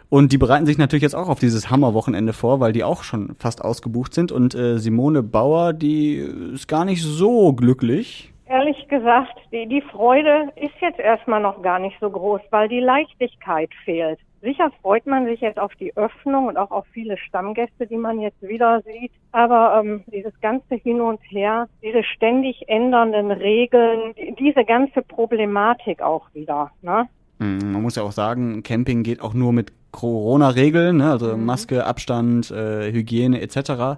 Und 0.10 0.32
die 0.32 0.38
bereiten 0.38 0.66
sich 0.66 0.78
natürlich 0.78 1.04
jetzt 1.04 1.16
auch 1.16 1.30
auf 1.30 1.40
dieses 1.40 1.70
Hammerwochenende 1.70 2.34
vor, 2.34 2.60
weil 2.60 2.72
die 2.72 2.84
auch 2.84 3.04
schon 3.04 3.36
fast 3.40 3.64
ausgebucht 3.64 4.14
sind. 4.14 4.32
Und 4.32 4.56
äh, 4.56 4.78
Simone 4.78 5.24
Bauer, 5.24 5.74
die 5.74 6.16
ist 6.54 6.68
gar 6.68 6.86
nicht 6.86 7.02
so 7.02 7.54
glücklich. 7.54 8.32
Ehrlich 8.48 8.88
gesagt, 8.88 9.34
die, 9.52 9.68
die 9.68 9.82
Freude 9.82 10.50
ist 10.56 10.76
jetzt 10.80 11.00
erstmal 11.00 11.42
noch 11.42 11.62
gar 11.64 11.80
nicht 11.80 11.98
so 12.00 12.10
groß, 12.10 12.42
weil 12.52 12.70
die 12.70 12.80
Leichtigkeit 12.80 13.70
fehlt. 13.84 14.20
Sicher 14.46 14.72
freut 14.84 15.08
man 15.08 15.26
sich 15.26 15.42
jetzt 15.42 15.58
auf 15.58 15.74
die 15.74 15.98
Öffnung 15.98 16.46
und 16.46 16.56
auch 16.56 16.70
auf 16.70 16.86
viele 16.92 17.18
Stammgäste, 17.18 17.88
die 17.88 17.98
man 17.98 18.20
jetzt 18.20 18.42
wieder 18.44 18.84
sieht. 18.84 19.12
Aber 19.32 19.82
ähm, 19.84 20.04
dieses 20.06 20.40
ganze 20.40 20.76
Hin 20.76 21.02
und 21.02 21.20
Her, 21.24 21.68
diese 21.82 22.04
ständig 22.04 22.64
ändernden 22.68 23.32
Regeln, 23.32 24.14
die, 24.16 24.36
diese 24.38 24.64
ganze 24.64 25.02
Problematik 25.02 26.04
auch 26.04 26.28
wieder. 26.36 26.70
Ne? 26.84 27.10
Mm, 27.40 27.72
Man 27.72 27.82
muss 27.82 27.96
ja 27.96 28.04
auch 28.04 28.12
sagen, 28.12 28.62
Camping 28.62 29.02
geht 29.02 29.20
auch 29.20 29.34
nur 29.34 29.52
mit 29.52 29.74
Corona-Regeln, 29.92 30.98
ne? 30.98 31.10
also 31.10 31.36
Maske, 31.36 31.84
Abstand, 31.84 32.52
äh, 32.52 32.92
Hygiene 32.92 33.42
etc. 33.42 33.98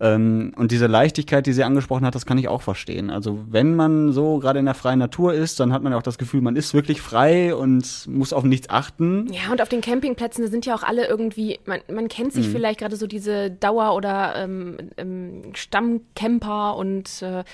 Ähm, 0.00 0.52
und 0.56 0.70
diese 0.70 0.86
Leichtigkeit, 0.86 1.44
die 1.46 1.52
sie 1.52 1.64
angesprochen 1.64 2.06
hat, 2.06 2.14
das 2.14 2.24
kann 2.24 2.38
ich 2.38 2.46
auch 2.48 2.62
verstehen. 2.62 3.10
Also 3.10 3.40
wenn 3.50 3.74
man 3.74 4.12
so 4.12 4.38
gerade 4.38 4.58
in 4.60 4.64
der 4.66 4.74
freien 4.74 5.00
Natur 5.00 5.34
ist, 5.34 5.58
dann 5.58 5.72
hat 5.72 5.82
man 5.82 5.92
ja 5.92 5.98
auch 5.98 6.02
das 6.02 6.18
Gefühl, 6.18 6.40
man 6.40 6.54
ist 6.54 6.72
wirklich 6.72 7.00
frei 7.00 7.52
und 7.54 8.06
muss 8.06 8.32
auf 8.32 8.44
nichts 8.44 8.70
achten. 8.70 9.26
Ja, 9.32 9.50
und 9.50 9.60
auf 9.60 9.68
den 9.68 9.80
Campingplätzen, 9.80 10.44
da 10.44 10.50
sind 10.50 10.66
ja 10.66 10.74
auch 10.76 10.84
alle 10.84 11.08
irgendwie, 11.08 11.58
man, 11.66 11.80
man 11.92 12.06
kennt 12.08 12.28
Mhm. 12.28 12.42
sich 12.42 12.48
vielleicht 12.48 12.78
gerade 12.80 12.94
so 12.96 13.06
diese 13.08 13.50
Dauer- 13.50 13.94
oder 13.96 14.34
ähm, 14.36 14.76
ähm, 14.96 15.42
Stammcamper 15.54 16.76
und 16.76 17.22
äh, 17.22 17.44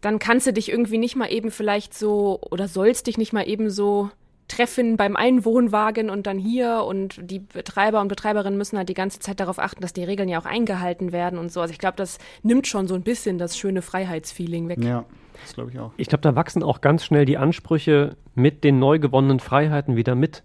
dann 0.00 0.18
kannst 0.18 0.46
du 0.46 0.52
dich 0.52 0.70
irgendwie 0.70 0.98
nicht 0.98 1.16
mal 1.16 1.32
eben 1.32 1.50
vielleicht 1.50 1.96
so 1.96 2.38
oder 2.50 2.68
sollst 2.68 3.06
dich 3.06 3.18
nicht 3.18 3.32
mal 3.32 3.48
eben 3.48 3.70
so 3.70 4.10
treffen 4.48 4.96
beim 4.96 5.14
einen 5.14 5.44
Wohnwagen 5.44 6.10
und 6.10 6.26
dann 6.26 6.38
hier 6.38 6.84
und 6.86 7.20
die 7.22 7.38
Betreiber 7.38 8.00
und 8.00 8.08
Betreiberinnen 8.08 8.58
müssen 8.58 8.78
halt 8.78 8.88
die 8.88 8.94
ganze 8.94 9.20
Zeit 9.20 9.40
darauf 9.40 9.58
achten, 9.58 9.80
dass 9.80 9.92
die 9.92 10.04
Regeln 10.04 10.28
ja 10.28 10.40
auch 10.40 10.46
eingehalten 10.46 11.12
werden 11.12 11.38
und 11.38 11.52
so. 11.52 11.60
Also 11.60 11.72
ich 11.72 11.78
glaube, 11.78 11.96
das 11.96 12.18
nimmt 12.42 12.66
schon 12.66 12.88
so 12.88 12.94
ein 12.94 13.02
bisschen 13.02 13.38
das 13.38 13.56
schöne 13.56 13.82
Freiheitsfeeling 13.82 14.68
weg. 14.68 14.82
Ja, 14.82 15.04
das 15.42 15.54
glaube 15.54 15.70
ich 15.70 15.78
auch. 15.78 15.92
Ich 15.96 16.08
glaube, 16.08 16.22
da 16.22 16.34
wachsen 16.34 16.62
auch 16.62 16.80
ganz 16.80 17.04
schnell 17.04 17.26
die 17.26 17.38
Ansprüche 17.38 18.16
mit 18.34 18.64
den 18.64 18.78
neu 18.78 18.98
gewonnenen 18.98 19.38
Freiheiten 19.38 19.96
wieder 19.96 20.14
mit. 20.14 20.42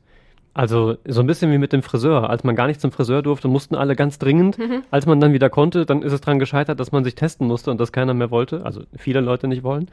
Also 0.56 0.98
so 1.08 1.22
ein 1.22 1.28
bisschen 1.28 1.52
wie 1.52 1.58
mit 1.58 1.74
dem 1.74 1.82
Friseur. 1.82 2.30
Als 2.30 2.44
man 2.44 2.56
gar 2.56 2.68
nicht 2.68 2.80
zum 2.80 2.92
Friseur 2.92 3.24
durfte, 3.24 3.48
mussten 3.48 3.74
alle 3.74 3.96
ganz 3.96 4.20
dringend. 4.20 4.58
Als 4.92 5.08
man 5.08 5.20
dann 5.20 5.34
wieder 5.34 5.50
konnte, 5.50 5.86
dann 5.88 6.04
ist 6.04 6.14
es 6.14 6.22
dran 6.22 6.38
gescheitert, 6.38 6.80
dass 6.80 6.92
man 6.92 7.04
sich 7.04 7.16
testen 7.16 7.48
musste 7.48 7.72
und 7.72 7.80
das 7.80 7.92
keiner 7.92 8.14
mehr 8.14 8.30
wollte. 8.30 8.64
Also 8.64 8.84
viele 8.96 9.22
Leute 9.22 9.48
nicht 9.48 9.64
wollen. 9.64 9.90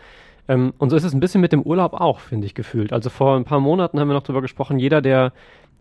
Ähm, 0.51 0.75
und 0.79 0.91
so 0.91 0.97
ist 0.97 1.05
es 1.05 1.15
ein 1.15 1.21
bisschen 1.21 1.41
mit 1.41 1.53
dem 1.53 1.63
Urlaub 1.63 1.95
auch, 1.95 2.19
finde 2.19 2.45
ich, 2.45 2.55
gefühlt. 2.55 2.93
Also 2.93 3.09
vor 3.09 3.37
ein 3.37 3.45
paar 3.45 3.61
Monaten 3.61 4.01
haben 4.01 4.09
wir 4.09 4.15
noch 4.15 4.25
drüber 4.25 4.43
gesprochen, 4.43 4.81
jeder, 4.81 5.01
der 5.01 5.33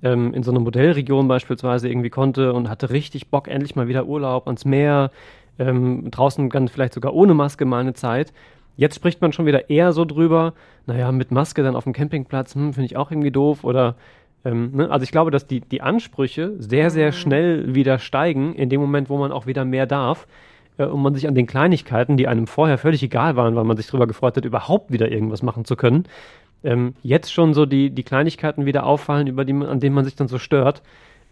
ähm, 0.04 0.32
in 0.36 0.44
so 0.44 0.52
einer 0.52 0.60
Modellregion 0.60 1.28
beispielsweise 1.28 1.90
irgendwie 1.90 2.12
konnte 2.12 2.54
und 2.54 2.70
hatte 2.70 2.92
richtig 2.92 3.30
Bock, 3.30 3.48
endlich 3.48 3.76
mal 3.76 3.88
wieder 3.88 4.06
Urlaub 4.06 4.46
ans 4.46 4.66
Meer, 4.66 5.10
ähm, 5.58 6.12
draußen 6.12 6.50
ganz 6.50 6.70
vielleicht 6.72 6.94
sogar 6.94 7.16
ohne 7.16 7.34
Maske 7.34 7.66
mal 7.66 7.80
eine 7.80 7.94
Zeit. 7.94 8.32
Jetzt 8.78 8.96
spricht 8.96 9.22
man 9.22 9.34
schon 9.34 9.48
wieder 9.48 9.72
eher 9.72 9.92
so 9.92 10.06
drüber, 10.06 10.54
naja, 10.86 11.12
mit 11.12 11.32
Maske 11.32 11.64
dann 11.64 11.76
auf 11.76 11.86
dem 11.86 11.94
Campingplatz, 11.94 12.54
hm, 12.54 12.74
finde 12.74 12.86
ich 12.86 12.96
auch 12.96 13.10
irgendwie 13.10 13.32
doof 13.32 13.64
oder 13.64 13.96
ähm, 14.46 14.72
ne? 14.74 14.92
Also 14.92 15.04
ich 15.04 15.12
glaube, 15.12 15.32
dass 15.32 15.48
die, 15.48 15.62
die 15.62 15.82
Ansprüche 15.82 16.54
sehr, 16.60 16.92
sehr 16.92 17.12
schnell 17.12 17.74
wieder 17.74 17.98
steigen, 17.98 18.54
in 18.54 18.70
dem 18.70 18.80
Moment, 18.80 19.10
wo 19.10 19.18
man 19.18 19.32
auch 19.32 19.48
wieder 19.48 19.66
mehr 19.66 19.88
darf 19.88 20.28
äh, 20.80 20.86
und 20.86 21.02
man 21.04 21.14
sich 21.14 21.28
an 21.28 21.36
den 21.36 21.46
Kleinigkeiten, 21.46 22.18
die 22.18 22.28
einem 22.28 22.48
vorher 22.48 22.80
völlig 22.80 23.04
egal 23.04 23.36
waren, 23.36 23.56
weil 23.56 23.64
man 23.66 23.78
sich 23.78 23.86
darüber 23.88 24.08
gefreut 24.08 24.36
hat, 24.38 24.46
überhaupt 24.46 24.92
wieder 24.92 25.12
irgendwas 25.12 25.44
machen 25.44 25.66
zu 25.66 25.76
können, 25.76 26.06
ähm, 26.64 26.96
jetzt 27.04 27.32
schon 27.32 27.54
so 27.54 27.66
die, 27.68 27.92
die 27.92 28.04
Kleinigkeiten 28.04 28.66
wieder 28.66 28.86
auffallen, 28.86 29.28
über 29.28 29.46
die 29.46 29.54
man, 29.54 29.68
an 29.70 29.80
denen 29.80 29.94
man 29.96 30.06
sich 30.06 30.16
dann 30.16 30.28
so 30.28 30.40
stört. 30.40 30.82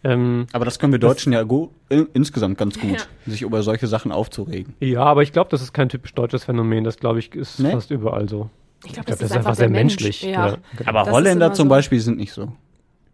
Ähm, 0.03 0.45
Aber 0.53 0.63
das 0.63 0.77
können 0.77 0.93
wir 0.93 0.99
Deutschen 0.99 1.33
ja 1.33 1.41
go 1.43 1.71
in, 1.89 2.07
insgesamt 2.13 2.57
ganz 2.59 2.79
gut, 2.79 3.09
sich 3.25 3.41
über 3.41 3.63
solche 3.63 3.87
Sachen 3.87 4.11
aufzuregen. 4.11 4.75
ja, 4.79 5.01
aber 5.03 5.23
ich 5.23 5.33
glaube, 5.33 5.49
das 5.49 5.61
ist 5.63 5.73
kein 5.73 5.89
typisch 5.89 6.13
deutsches 6.13 6.43
Phänomen. 6.43 6.83
Das, 6.83 6.97
glaube 6.97 7.17
ich, 7.19 7.33
ist 7.33 7.59
Nee? 7.59 7.71
fast 7.71 7.89
überall 7.89 8.29
so. 8.29 8.49
Ich 8.85 8.93
glaube, 8.93 9.07
glaub, 9.07 9.19
das, 9.19 9.31
ist 9.31 9.35
einfach 9.35 9.55
sehr 9.55 9.69
Mensch. 9.69 9.93
menschlich. 9.95 10.21
Ja. 10.21 10.49
Ja. 10.49 10.57
Aber 10.85 11.03
Das 11.05 11.11
Holländer 11.13 11.51
zum 11.53 11.65
so. 11.65 11.69
Beispiel 11.69 11.99
sind 11.99 12.17
nicht 12.17 12.31
so. 12.31 12.51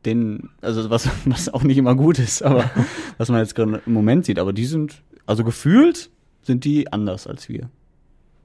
Den, 0.05 0.49
also 0.61 0.89
was, 0.89 1.09
was 1.25 1.51
auch 1.53 1.63
nicht 1.63 1.77
immer 1.77 1.95
gut 1.95 2.19
ist, 2.19 2.43
aber 2.43 2.69
was 3.17 3.29
man 3.29 3.39
jetzt 3.39 3.55
gerade 3.55 3.81
im 3.85 3.93
Moment 3.93 4.25
sieht. 4.25 4.37
Aber 4.37 4.51
die 4.51 4.65
sind, 4.65 5.01
also 5.25 5.45
gefühlt 5.45 6.09
sind 6.43 6.65
die 6.65 6.91
anders 6.91 7.27
als 7.27 7.49
wir. 7.49 7.69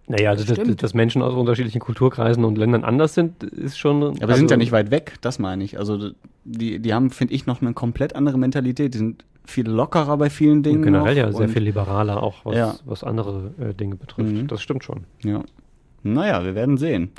Naja, 0.08 0.30
also 0.30 0.44
das, 0.44 0.56
Stimmt. 0.56 0.82
dass 0.82 0.94
Menschen 0.94 1.20
aus 1.20 1.34
unterschiedlichen 1.34 1.80
Kulturkreisen 1.80 2.44
und 2.44 2.56
Ländern 2.56 2.82
anders 2.82 3.12
sind, 3.14 3.42
ist 3.42 3.78
schon. 3.78 4.02
Aber 4.02 4.22
also, 4.22 4.32
sie 4.34 4.38
sind 4.38 4.50
ja 4.50 4.56
nicht 4.56 4.72
weit 4.72 4.90
weg, 4.90 5.16
das 5.20 5.38
meine 5.38 5.62
ich. 5.62 5.78
Also 5.78 6.12
die, 6.44 6.78
die 6.78 6.94
haben, 6.94 7.11
finde 7.11 7.34
ich, 7.34 7.44
noch 7.44 7.61
eine 7.61 7.74
komplett 7.74 8.16
andere 8.16 8.38
Mentalität. 8.38 8.94
Die 8.94 8.98
sind 8.98 9.24
viel 9.44 9.68
lockerer 9.68 10.16
bei 10.16 10.30
vielen 10.30 10.62
Dingen. 10.62 10.78
Und 10.78 10.84
generell 10.84 11.14
noch 11.14 11.32
ja 11.32 11.32
sehr 11.32 11.48
viel 11.50 11.62
liberaler, 11.62 12.22
auch 12.22 12.44
was, 12.44 12.56
Ja. 12.56 12.74
was 12.87 13.04
andere 13.04 13.52
äh, 13.61 13.74
Dinge 13.74 13.96
betrifft. 13.96 14.32
Mhm. 14.32 14.46
Das 14.46 14.62
stimmt 14.62 14.82
schon. 14.82 15.04
Ja. 15.24 15.42
Naja, 16.02 16.42
wir 16.42 16.54
werden 16.54 16.78
sehen. 16.78 17.11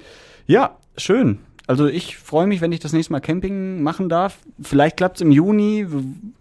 Ja, 0.47 0.77
schön. 0.97 1.39
Also 1.67 1.85
ich 1.85 2.17
freue 2.17 2.47
mich, 2.47 2.61
wenn 2.61 2.71
ich 2.71 2.79
das 2.79 2.93
nächste 2.93 3.13
Mal 3.13 3.19
Camping 3.19 3.83
machen 3.83 4.09
darf. 4.09 4.39
Vielleicht 4.59 4.97
klappt's 4.97 5.21
im 5.21 5.31
Juni. 5.31 5.85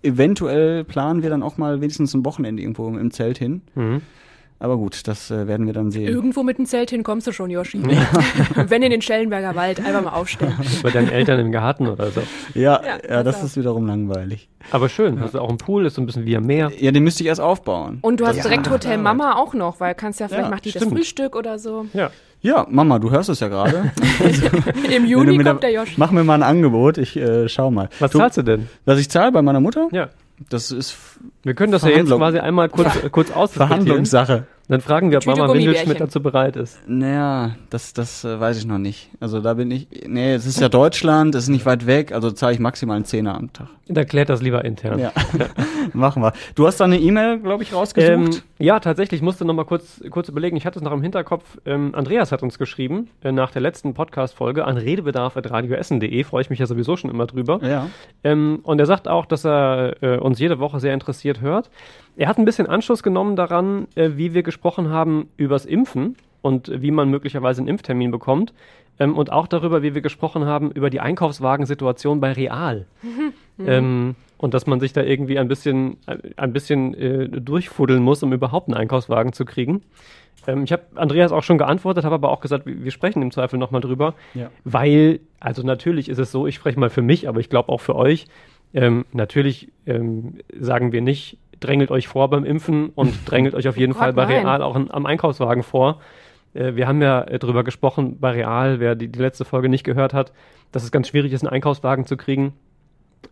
Eventuell 0.03 0.85
planen 0.85 1.23
wir 1.23 1.29
dann 1.29 1.43
auch 1.43 1.59
mal 1.59 1.83
wenigstens 1.83 2.15
ein 2.15 2.25
Wochenende 2.25 2.63
irgendwo 2.63 2.89
im 2.89 3.11
Zelt 3.11 3.37
hin. 3.37 3.61
Mhm. 3.75 4.01
Aber 4.61 4.77
gut, 4.77 5.07
das 5.07 5.31
äh, 5.31 5.47
werden 5.47 5.67
wir 5.67 5.73
dann 5.73 5.93
sehen. 5.93 6.09
Irgendwo 6.09 6.43
mit 6.43 6.59
dem 6.59 6.67
Zelt 6.67 6.91
hin 6.91 7.05
kommst 7.05 7.29
du 7.29 7.33
schon, 7.33 7.49
Yoshi. 7.49 7.81
Wenn 8.57 8.83
in 8.83 8.91
den 8.91 9.01
Schellenberger 9.03 9.55
Wald, 9.55 9.79
einfach 9.79 10.03
mal 10.03 10.11
aufstellen. 10.15 10.55
Bei 10.83 10.91
deinen 10.91 11.09
Eltern 11.11 11.39
im 11.39 11.53
Garten 11.53 11.87
oder 11.87 12.11
so. 12.11 12.23
Ja, 12.55 12.81
Ja, 12.85 12.99
ja, 13.09 13.23
das 13.23 13.37
also. 13.37 13.47
ist 13.47 13.57
wiederum 13.57 13.87
langweilig. 13.87 14.49
Aber 14.73 14.89
schön, 14.89 15.21
hast 15.21 15.35
du 15.35 15.39
auch 15.41 15.49
einen 15.49 15.59
Pool, 15.59 15.87
ist 15.87 15.95
so 15.95 16.03
ein 16.03 16.07
bisschen 16.07 16.27
wie 16.27 16.37
am 16.37 16.43
Meer. 16.45 16.73
Ja, 16.77 16.91
den 16.91 17.05
müsste 17.05 17.23
ich 17.23 17.29
erst 17.29 17.41
aufbauen. 17.41 17.99
Und 18.03 18.19
du 18.19 18.27
hast 18.27 18.37
Ja. 18.39 18.43
direkt 18.43 18.69
Hotel 18.69 18.99
Mama 18.99 19.37
auch 19.37 19.55
noch, 19.55 19.79
weil 19.79 19.95
kannst 19.95 20.19
ja 20.19 20.27
vielleicht 20.27 20.45
Ja, 20.47 20.51
macht 20.51 20.65
die 20.65 20.73
das 20.73 20.83
stimmt. 20.83 20.97
Frühstück 20.99 21.37
oder 21.37 21.59
so. 21.61 21.87
Ja. 21.93 22.11
Ja, 22.41 22.67
Mama, 22.69 22.99
du 22.99 23.11
hörst 23.13 23.29
es 23.29 23.39
ja 23.41 23.47
gerade. 23.49 23.93
Im 24.21 24.91
Wenn 24.91 25.03
du 25.05 25.09
Juni 25.09 25.37
kommt 25.37 25.47
da- 25.47 25.55
der 25.55 25.71
Yoshi. 25.73 25.95
Mach 25.97 26.11
mir 26.11 26.25
mal 26.25 26.35
ein 26.35 26.43
Angebot, 26.43 26.99
ich 26.99 27.17
äh, 27.17 27.49
schau 27.49 27.71
mal. 27.71 27.89
Was 28.01 28.11
du, 28.13 28.19
zahlst 28.19 28.39
du 28.39 28.43
denn? 28.43 28.69
Was 28.85 28.99
ich 28.99 29.09
zahle 29.09 29.31
bei 29.33 29.43
meiner 29.43 29.61
Mutter? 29.61 29.89
Ja. 29.93 30.09
Das 30.49 30.71
ist 30.71 30.97
Wir 31.43 31.55
können 31.55 31.73
das 31.73 31.83
ja 31.83 31.91
jetzt 31.91 32.11
quasi 32.11 32.39
einmal 32.39 32.69
kurz, 32.69 32.97
äh, 32.97 33.11
kurz 33.11 33.31
ausdiskutieren. 33.31 33.69
Verhandlungssache. 33.69 34.47
Dann 34.69 34.83
fragen 34.83 35.11
wir, 35.11 35.17
ob 35.19 35.27
Mama 35.27 35.53
Windelschmidt 35.53 35.99
dazu 35.99 36.23
bereit 36.23 36.55
ist. 36.57 36.79
Naja, 36.87 37.57
das, 37.71 37.95
das 37.95 38.23
äh, 38.25 38.39
weiß 38.39 38.59
ich 38.59 38.67
noch 38.67 38.77
nicht. 38.79 39.09
Also 39.19 39.41
da 39.41 39.55
bin 39.55 39.71
ich. 39.71 39.89
Nee, 40.07 40.35
es 40.35 40.45
ist 40.45 40.61
ja 40.61 40.69
Deutschland, 40.69 41.35
es 41.35 41.45
ist 41.45 41.49
nicht 41.49 41.65
weit 41.65 41.87
weg, 41.87 42.13
also 42.13 42.31
zahle 42.31 42.53
ich 42.53 42.59
maximal 42.61 42.97
einen 42.97 43.07
Zehner 43.07 43.35
am 43.35 43.51
Tag. 43.53 43.69
Da 43.91 44.05
klärt 44.05 44.29
das 44.29 44.43
lieber 44.43 44.63
intern. 44.67 44.99
Ja. 44.99 45.13
Machen 45.95 46.23
wir. 46.23 46.35
Du 46.55 46.67
hast 46.67 46.77
da 46.79 46.85
eine 46.85 46.99
E-Mail, 46.99 47.39
glaube 47.39 47.63
ich, 47.63 47.71
Ähm, 47.73 47.79
rausgesucht. 47.79 48.43
ja, 48.59 48.79
tatsächlich 48.81 49.23
musste 49.23 49.47
noch 49.47 49.55
mal 49.55 49.65
kurz, 49.65 50.03
kurz 50.11 50.29
überlegen. 50.29 50.59
Ich 50.59 50.67
hatte 50.67 50.79
es 50.79 50.85
noch 50.85 50.93
im 50.93 51.01
Hinterkopf. 51.01 51.57
Ähm, 51.65 51.95
Andreas 51.95 52.31
hat 52.31 52.43
uns 52.43 52.59
geschrieben 52.59 53.09
äh, 53.25 53.33
nach 53.33 53.51
der 53.51 53.63
letzten 53.63 53.95
Podcast-Folge 53.95 54.67
an 54.67 54.77
redebedarf.radioessen.de. 54.77 56.25
Freue 56.25 56.43
ich 56.43 56.51
mich 56.51 56.59
ja 56.59 56.67
sowieso 56.67 56.97
schon 56.99 57.11
immer 57.11 57.27
drüber. 57.27 57.61
ja. 57.63 57.87
Ähm, 58.25 58.61
und 58.65 58.79
er 58.79 58.87
sagt 58.87 59.09
auch, 59.09 59.25
dass 59.27 59.47
er 59.47 59.95
äh, 60.03 60.19
uns 60.19 60.39
jede 60.39 60.59
Woche 60.59 60.81
sehr 60.81 60.93
interessiert 60.93 61.41
hört. 61.41 61.71
Er 62.19 62.29
hat 62.29 62.37
ein 62.39 62.45
bisschen 62.45 62.67
Anschluss 62.67 63.03
genommen 63.03 63.37
daran, 63.37 63.87
äh, 63.95 64.11
wie 64.17 64.35
wir 64.35 64.43
gesprochen 64.43 64.91
haben 64.91 65.29
übers 65.37 65.65
Impfen 65.65 66.17
und 66.43 66.71
wie 66.83 66.91
man 66.91 67.09
möglicherweise 67.11 67.61
einen 67.61 67.69
Impftermin 67.69 68.11
bekommt. 68.11 68.53
Ähm, 68.99 69.17
und 69.17 69.31
auch 69.33 69.47
darüber, 69.47 69.83
wie 69.85 69.95
wir 69.95 70.03
gesprochen 70.03 70.45
haben 70.45 70.73
über 70.73 70.91
die 70.91 70.99
Einkaufswagensituation 71.01 72.21
bei 72.21 72.33
Real. 72.33 72.87
ähm, 73.65 74.17
und 74.37 74.55
dass 74.55 74.67
man 74.67 74.81
sich 74.81 74.93
da 74.93 75.03
irgendwie 75.03 75.39
ein 75.39 75.47
bisschen, 75.49 75.97
ein- 76.07 76.21
ein 76.37 76.53
bisschen 76.53 76.95
äh, 76.95 77.29
durchfuddeln 77.29 78.03
muss, 78.03 78.23
um 78.25 78.33
überhaupt 78.33 78.69
einen 78.69 78.77
Einkaufswagen 78.77 79.33
zu 79.33 79.45
kriegen. 79.45 79.83
Ähm, 80.49 80.65
ich 80.65 80.73
habe 80.73 80.83
Andreas 80.97 81.31
auch 81.31 81.43
schon 81.45 81.59
geantwortet, 81.59 82.05
habe 82.05 82.17
aber 82.17 82.31
auch 82.31 82.41
gesagt, 82.41 82.67
wir 82.67 82.83
wir 82.85 82.91
sprechen 82.91 83.23
im 83.23 83.31
Zweifel 83.31 83.59
nochmal 83.61 83.81
drüber. 83.81 84.15
Ja. 84.35 84.51
Weil, 84.65 85.21
also 85.39 85.63
natürlich 85.63 86.09
ist 86.09 86.19
es 86.19 86.33
so, 86.33 86.49
ich 86.49 86.57
spreche 86.57 86.81
mal 86.81 86.91
für 86.91 87.03
mich, 87.03 87.29
aber 87.29 87.39
ich 87.39 87.49
glaube 87.49 87.69
auch 87.71 87.81
für 87.81 87.95
euch, 87.95 88.27
ähm, 88.75 89.05
natürlich 89.13 89.69
ähm, 89.87 90.39
sagen 90.59 90.91
wir 90.93 91.01
nicht, 91.01 91.39
drängelt 91.61 91.91
euch 91.91 92.09
vor 92.09 92.29
beim 92.31 92.45
Impfen 92.45 92.91
und 92.95 93.15
drängelt 93.27 93.55
euch 93.55 93.69
auf 93.69 93.77
jeden 93.77 93.93
Gott, 93.93 94.01
Fall 94.03 94.13
bei 94.13 94.25
nein. 94.27 94.47
Real 94.47 94.63
auch 94.63 94.75
an, 94.77 94.91
am 94.91 95.07
Einkaufswagen 95.07 95.63
vor. 95.63 96.01
Äh, 96.55 96.75
wir 96.75 96.87
haben 96.89 97.03
ja 97.03 97.23
äh, 97.23 97.39
drüber 97.39 97.65
gesprochen 97.65 98.19
bei 98.21 98.33
Real, 98.33 98.81
wer 98.81 98.95
die, 98.95 99.09
die 99.09 99.19
letzte 99.19 99.45
Folge 99.45 99.69
nicht 99.69 99.85
gehört 99.85 100.15
hat, 100.15 100.33
dass 100.73 100.85
es 100.85 100.91
ganz 100.91 101.09
schwierig 101.09 101.33
ist, 101.33 101.43
einen 101.43 101.53
Einkaufswagen 101.53 102.07
zu 102.07 102.17
kriegen. 102.17 102.53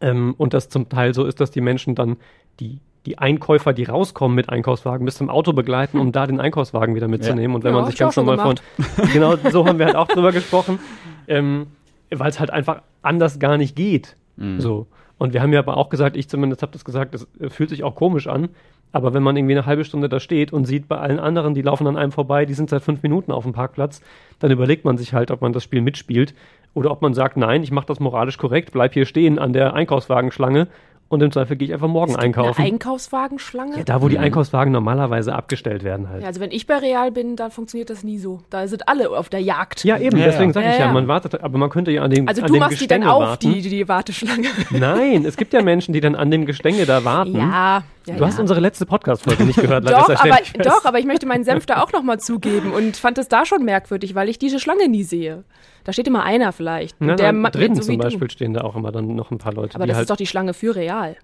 Ähm, 0.01 0.35
und 0.37 0.55
das 0.55 0.69
zum 0.69 0.89
Teil 0.89 1.15
so 1.15 1.25
ist, 1.25 1.41
dass 1.41 1.51
die 1.51 1.61
Menschen 1.61 1.95
dann 1.95 2.17
die 2.61 2.81
die 3.07 3.19
Einkäufer, 3.19 3.73
die 3.73 3.85
rauskommen 3.85 4.35
mit 4.35 4.49
Einkaufswagen, 4.49 5.05
bis 5.05 5.15
zum 5.17 5.31
Auto 5.31 5.53
begleiten, 5.53 6.01
um 6.01 6.11
da 6.13 6.27
den 6.27 6.41
Einkaufswagen 6.41 6.97
wieder 6.97 7.07
mitzunehmen. 7.07 7.55
Und 7.55 7.63
wenn 7.63 7.71
Ja, 7.73 7.77
man 7.77 7.85
sich 7.87 7.95
ich 7.95 8.01
ganz 8.01 8.17
normal 8.17 8.39
von. 8.39 8.57
Genau, 9.13 9.37
so 9.37 9.65
haben 9.65 9.79
wir 9.79 9.87
halt 9.87 9.95
auch 9.95 10.09
drüber 10.09 10.33
gesprochen. 10.33 10.81
Ähm, 11.29 11.69
Weil 12.11 12.31
es 12.31 12.41
halt 12.41 12.51
einfach 12.51 12.83
anders 13.03 13.39
gar 13.39 13.59
nicht 13.59 13.77
geht. 13.77 14.17
So. 14.59 14.87
Und 15.19 15.33
wir 15.33 15.43
haben 15.43 15.53
ja 15.53 15.61
aber 15.61 15.77
auch 15.77 15.89
gesagt, 15.89 16.17
ich 16.17 16.29
zumindest 16.29 16.63
habe 16.63 16.73
das 16.73 16.85
gesagt, 16.85 17.15
das 17.15 17.27
äh, 17.41 17.49
fühlt 17.49 17.71
sich 17.71 17.85
auch 17.85 17.95
komisch 17.95 18.27
an. 18.27 18.49
Aber 18.93 19.13
wenn 19.13 19.23
man 19.23 19.37
irgendwie 19.37 19.55
eine 19.55 19.67
halbe 19.67 19.85
Stunde 19.85 20.09
da 20.09 20.21
steht 20.21 20.53
und 20.53 20.65
sieht 20.65 20.89
bei 20.89 20.97
allen 20.97 21.19
anderen, 21.19 21.55
die 21.55 21.63
laufen 21.63 21.87
an 21.87 21.97
einem 21.97 22.13
vorbei, 22.13 22.47
die 22.47 22.55
sind 22.55 22.71
seit 22.71 22.83
fünf 22.83 23.03
Minuten 23.03 23.33
auf 23.33 23.45
dem 23.45 23.53
Parkplatz, 23.53 24.01
dann 24.39 24.51
überlegt 24.51 24.85
man 24.85 24.97
sich 24.97 25.13
halt, 25.13 25.31
ob 25.31 25.43
man 25.43 25.53
das 25.53 25.65
Spiel 25.65 25.83
mitspielt 25.83 26.35
oder 26.73 26.91
ob 26.91 27.03
man 27.03 27.13
sagt, 27.13 27.37
nein, 27.37 27.63
ich 27.63 27.73
mache 27.73 27.87
das 27.87 28.01
moralisch 28.01 28.39
korrekt, 28.39 28.73
bleib 28.73 28.95
hier 28.95 29.05
stehen 29.05 29.39
an 29.39 29.53
der 29.53 29.75
Einkaufswagenschlange 29.75 30.69
und 31.09 31.23
im 31.23 31.31
Zweifel 31.31 31.57
gehe 31.57 31.69
ich 31.69 31.75
einfach 31.75 31.89
morgen 31.89 32.15
Eine 32.15 32.25
einkaufen. 32.25 32.61
Einkaufswagenschlange? 32.63 33.79
Ja, 33.79 33.85
da, 33.85 34.03
wo 34.03 34.09
die 34.09 34.19
Einkaufswagen 34.19 34.73
normalerweise 34.73 35.35
abgestellt 35.35 35.85
werden 35.85 36.09
halt. 36.09 36.23
Ja, 36.23 36.29
also 36.29 36.41
wenn 36.41 36.51
ich 36.51 36.67
bei 36.67 36.79
Real 36.79 37.13
bin, 37.13 37.37
dann 37.37 37.51
funktioniert 37.51 37.91
das 37.91 38.03
nie 38.05 38.19
so. 38.19 38.41
Da 38.51 38.67
sind 38.67 38.89
alle 38.89 39.11
auf 39.11 39.29
der 39.29 39.41
Jagd. 39.41 39.85
Ja, 39.85 39.99
eben, 39.99 40.19
Ja, 40.19 40.27
deswegen 40.27 40.51
ja. 40.51 40.55
sage 40.55 40.67
ich 40.71 40.79
Ja, 40.79 40.93
man 40.93 41.07
wartet, 41.09 41.41
aber 41.43 41.59
man 41.59 41.71
könnte 41.71 41.91
ja 41.93 42.03
an 42.03 42.11
dem, 42.11 42.27
Also 42.29 42.43
an 42.43 42.49
du 42.49 42.55
dem 42.55 42.61
machst 42.61 42.81
die 42.81 42.87
dann 42.87 43.01
Gestänge 43.03 43.15
auf, 43.15 43.23
warten. 43.23 43.53
die, 43.53 43.61
die, 43.63 43.69
die 43.71 43.89
Warteschlange. 43.89 44.49
Nein, 44.71 45.25
es 45.25 45.37
gibt 45.37 45.53
ja 45.53 45.63
Menschen, 45.63 45.93
die 45.93 46.01
dann 46.01 46.15
an 46.17 46.31
dem 46.31 46.45
Gestänge 46.47 46.87
da 46.87 47.05
warten. 47.05 47.37
ja, 47.37 47.83
ja. 48.07 48.15
Du 48.15 48.21
ja. 48.21 48.27
hast 48.29 48.39
unsere 48.41 48.61
letzte 48.61 48.87
Podcast-Folge 48.87 49.45
nicht 49.45 49.61
gehört, 49.61 49.89
doch, 49.89 50.09
aber, 50.09 50.39
doch, 50.63 50.85
aber 50.85 50.99
ich 50.99 51.05
möchte 51.05 51.27
meinen 51.27 51.45
Senf 51.45 51.67
da 51.67 51.83
auch 51.83 51.93
nochmal 51.93 52.19
zugeben 52.21 52.73
und 52.73 52.97
fand 52.97 53.19
es 53.19 53.29
da 53.29 53.45
schon 53.45 53.65
merkwürdig, 53.65 54.15
weil 54.15 54.29
ich 54.29 54.39
diese 54.39 54.59
Schlange 54.61 54.89
nie 54.89 55.03
sehe. 55.03 55.45
Da 55.85 55.93
steht 55.93 56.07
immer 56.09 56.23
einer 56.25 56.53
vielleicht. 56.53 57.01
Und 57.01 57.09
Na, 57.09 57.15
der 57.17 57.33
na, 57.33 57.51
drinnen 57.51 57.77
so 57.77 57.83
zum 57.83 57.99
du. 57.99 58.03
Beispiel 58.05 58.31
stehen 58.31 58.55
da 58.55 58.63
auch 58.63 58.77
immer 58.77 58.93
dann 58.93 59.15
noch 59.15 59.31
ein 59.31 59.39
paar 59.39 59.53
Leute, 59.53 59.75
Aber 59.77 59.85
die 59.85 59.89
das 59.89 59.97
halt. 59.99 60.05
ist 60.05 60.11
doch 60.11 60.17
die 60.17 60.27
Schlange 60.27 60.55
für 60.55 60.75
Real. 60.75 61.17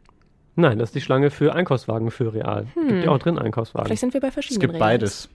nein, 0.57 0.79
das 0.79 0.91
ist 0.91 0.95
die 0.95 1.01
Schlange 1.01 1.31
für 1.31 1.55
Einkaufswagen 1.55 2.11
für 2.11 2.33
Real. 2.35 2.67
Gibt 2.75 3.05
ja 3.05 3.11
auch 3.11 3.19
drin 3.19 3.39
Einkaufswagen. 3.39 3.87
Vielleicht 3.87 4.01
sind 4.01 4.15
wir 4.15 4.21
bei 4.21 4.29
Es 4.29 4.35
verschiedenen 4.35 4.61
gibt 4.61 4.73
Reals. 4.75 4.81
beides. 4.81 5.29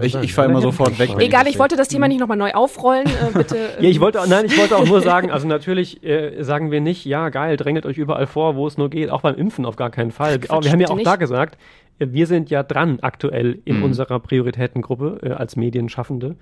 Ich, 0.00 0.14
ich 0.14 0.32
fahre 0.34 0.48
immer 0.48 0.60
sofort 0.60 0.98
weg. 0.98 1.10
Egal, 1.18 1.44
das 1.44 1.52
ich 1.52 1.58
wollte 1.58 1.76
das 1.76 1.88
Thema 1.88 2.08
nicht 2.08 2.20
nochmal 2.20 2.36
neu 2.36 2.52
aufrollen. 2.52 3.06
Äh, 3.06 3.32
bitte. 3.34 3.56
Ja, 3.80 3.88
ich 3.88 4.00
wollte, 4.00 4.20
nein, 4.28 4.46
ich 4.46 4.56
wollte 4.58 4.76
auch 4.76 4.86
nur 4.86 5.00
sagen, 5.02 5.30
also 5.30 5.46
natürlich 5.48 6.02
äh, 6.04 6.42
sagen 6.42 6.70
wir 6.70 6.80
nicht, 6.80 7.04
ja 7.04 7.28
geil, 7.28 7.56
drängelt 7.56 7.86
euch 7.86 7.98
überall 7.98 8.26
vor, 8.26 8.56
wo 8.56 8.66
es 8.66 8.78
nur 8.78 8.88
geht, 8.90 9.10
auch 9.10 9.22
beim 9.22 9.34
Impfen 9.36 9.66
auf 9.66 9.76
gar 9.76 9.90
keinen 9.90 10.10
Fall. 10.12 10.38
Quatsch, 10.38 10.64
wir 10.64 10.72
haben 10.72 10.80
ja 10.80 10.88
auch 10.88 11.00
da 11.02 11.10
nicht. 11.12 11.20
gesagt, 11.20 11.58
äh, 11.98 12.06
wir 12.10 12.26
sind 12.26 12.50
ja 12.50 12.62
dran 12.62 12.98
aktuell 13.02 13.58
in 13.64 13.78
Mhm. 13.78 13.84
unserer 13.84 14.20
Prioritätengruppe 14.20 15.18
äh, 15.22 15.30
als 15.32 15.56
Medienschaffende. 15.56 16.36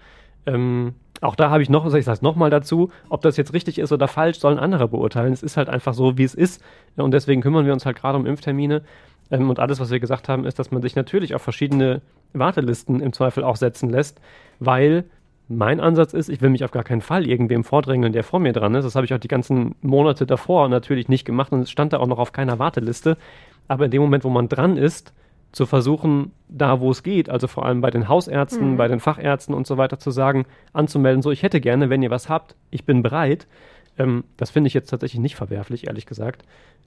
Ähm, 0.46 0.94
auch 1.20 1.34
da 1.34 1.51
habe 1.51 1.62
ich 1.62 1.68
noch, 1.68 1.92
ich 1.92 2.05
sage 2.05 2.20
nochmal 2.22 2.49
dazu, 2.51 2.90
ob 3.09 3.22
das 3.22 3.36
jetzt 3.36 3.53
richtig 3.53 3.78
ist 3.78 3.90
oder 3.92 4.07
falsch, 4.09 4.38
sollen 4.38 4.59
andere 4.59 4.88
beurteilen. 4.88 5.32
Es 5.32 5.42
ist 5.42 5.57
halt 5.57 5.68
einfach 5.68 5.92
so, 5.94 6.16
wie 6.16 6.22
es 6.24 6.34
ist. 6.34 6.62
Und 6.96 7.12
deswegen 7.12 7.42
kümmern 7.42 7.66
wir 7.66 7.72
uns 7.72 7.84
halt 7.84 7.96
gerade 7.96 8.16
um 8.16 8.24
Impftermine. 8.24 8.82
Ähm, 9.31 9.51
und 9.51 9.59
alles, 9.59 9.81
was 9.81 9.91
wir 9.91 10.01
gesagt 10.01 10.29
haben, 10.29 10.45
ist, 10.45 10.59
dass 10.59 10.70
man 10.70 10.83
sich 10.83 10.97
natürlich 10.97 11.35
auf 11.35 11.43
verschiedene 11.43 12.03
Wartelisten 12.33 13.01
im 13.01 13.12
Zweifel 13.12 13.45
auch 13.45 13.57
setzen 13.57 13.91
lässt, 13.91 14.20
weil 14.59 15.05
mein 15.49 15.81
Ansatz 15.81 16.12
ist, 16.12 16.29
ich 16.29 16.43
will 16.43 16.51
mich 16.51 16.64
auf 16.64 16.70
gar 16.70 16.85
keinen 16.85 17.01
Fall 17.01 17.26
irgendwem 17.26 17.64
vordrängeln, 17.64 18.12
der 18.12 18.22
vor 18.22 18.39
mir 18.39 18.53
dran 18.53 18.74
ist. 18.74 18.85
Das 18.85 18.95
habe 18.95 19.07
ich 19.07 19.14
auch 19.14 19.18
die 19.18 19.29
ganzen 19.29 19.74
Monate 19.81 20.26
davor 20.26 20.68
natürlich 20.68 21.09
nicht 21.09 21.24
gemacht 21.24 21.53
und 21.53 21.61
es 21.62 21.70
stand 21.70 21.95
da 21.95 21.99
auch 21.99 22.07
noch 22.07 22.18
auf 22.18 22.33
keiner 22.33 22.59
Warteliste. 22.59 23.16
Aber 23.66 23.87
in 23.87 23.91
dem 23.91 24.03
Moment, 24.03 24.24
wo 24.24 24.31
man 24.31 24.49
dran 24.49 24.76
ist, 24.76 25.14
zu 25.53 25.64
versuchen, 25.64 26.33
da 26.49 26.81
wo 26.81 26.91
es 26.91 27.03
geht, 27.03 27.31
also 27.31 27.47
vor 27.47 27.64
allem 27.64 27.81
bei 27.81 27.91
den 27.91 28.09
Hausärzten, 28.09 28.76
bei 28.76 28.89
den 28.89 29.01
Fachärzten 29.01 29.55
und 29.55 29.66
so 29.66 29.79
weiter 29.79 29.99
zu 29.99 30.11
sagen, 30.11 30.45
anzumelden, 30.74 31.22
so 31.22 31.31
ich 31.31 31.43
hätte 31.43 31.61
gerne, 31.61 31.89
wenn 31.89 32.03
ihr 32.03 32.11
was 32.11 32.29
habt, 32.29 32.55
ich 32.70 32.85
bin 32.85 33.03
bereit. 33.03 33.47
Ähm, 33.99 34.24
das 34.36 34.51
finde 34.51 34.68
ich 34.68 34.74
jetzt 34.74 34.88
tatsächlich 34.90 35.20
nicht 35.20 35.36
verwerflich, 35.36 35.86
ehrlich 35.86 36.07
gesagt. 36.07 36.42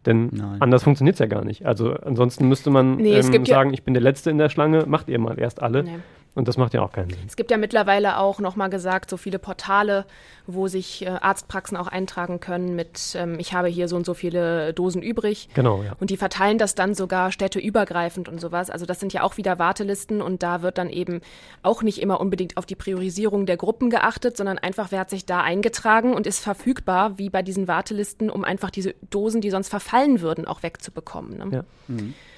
Denn 0.06 0.30
Nein. 0.32 0.62
anders 0.62 0.84
funktioniert 0.84 1.16
es 1.16 1.20
ja 1.20 1.28
gar 1.28 1.44
nicht. 1.46 1.66
Also 1.66 1.94
ansonsten 1.94 2.48
müsste 2.48 2.70
man 2.72 2.96
Nee, 2.96 3.14
ähm, 3.20 3.32
gibt 3.32 3.48
ja- 3.48 3.56
sagen, 3.56 3.74
ich 3.74 3.84
bin 3.84 3.94
der 3.94 4.02
Letzte 4.02 4.32
in 4.32 4.38
der 4.38 4.50
Schlange, 4.50 4.86
macht 4.88 5.10
ihr 5.10 5.20
mal 5.20 5.38
erst 5.38 5.62
alle. 5.62 5.84
Nee. 5.84 5.92
Und 6.34 6.48
das 6.48 6.56
macht 6.56 6.74
ja 6.74 6.82
auch 6.82 6.94
keinen 6.94 7.10
Sinn. 7.10 7.20
Es 7.28 7.36
gibt 7.36 7.52
ja 7.52 7.58
mittlerweile 7.58 8.18
auch 8.18 8.40
nochmal 8.40 8.70
gesagt, 8.70 9.10
so 9.10 9.18
viele 9.18 9.38
Portale, 9.38 10.06
wo 10.48 10.70
sich 10.70 11.06
äh, 11.06 11.10
Arztpraxen 11.10 11.76
auch 11.76 11.88
eintragen 11.88 12.40
können 12.40 12.74
mit, 12.76 13.16
ähm, 13.16 13.38
ich 13.38 13.54
habe 13.54 13.68
hier 13.68 13.90
so 13.90 13.98
und 13.98 14.06
so 14.06 14.14
viele 14.14 14.74
Dosen 14.74 15.02
übrig. 15.02 15.50
Genau, 15.54 15.84
ja. 15.84 15.94
Und 16.00 16.10
die 16.10 16.16
verteilen 16.16 16.58
das 16.58 16.74
dann 16.74 16.94
sogar 16.94 17.34
städteübergreifend 17.34 18.30
und 18.30 18.40
sowas. 18.40 18.70
Also 18.70 18.86
das 18.86 19.02
sind 19.02 19.12
ja 19.12 19.24
auch 19.24 19.36
wieder 19.36 19.60
Wartelisten 19.60 20.22
und 20.22 20.42
da 20.42 20.62
wird 20.62 20.78
dann 20.78 20.90
eben 20.90 21.20
auch 21.64 21.84
nicht 21.84 22.02
immer 22.02 22.22
unbedingt 22.22 22.56
auf 22.56 22.66
die 22.66 22.76
Priorisierung 22.76 23.46
der 23.46 23.58
Gruppen 23.58 23.90
geachtet, 23.90 24.38
sondern 24.38 24.58
einfach, 24.58 24.92
wer 24.92 25.02
hat 25.02 25.10
sich 25.10 25.26
da 25.26 25.42
eingetragen 25.42 26.14
und 26.14 26.28
ist 26.28 26.40
verfügbar, 26.40 27.18
wie 27.18 27.30
bei 27.30 27.42
diesen 27.42 27.68
Wartelisten, 27.68 28.30
um 28.30 28.46
einfach 28.46 28.70
diese 28.70 28.96
Dosen, 29.10 29.42
die 29.42 29.50
sonst 29.50 29.68
verfallen 29.68 30.22
würden, 30.22 30.48
auch 30.48 30.64
wegzubekommen. 30.64 31.38
Ne? 31.38 31.48
Ja. 31.52 31.64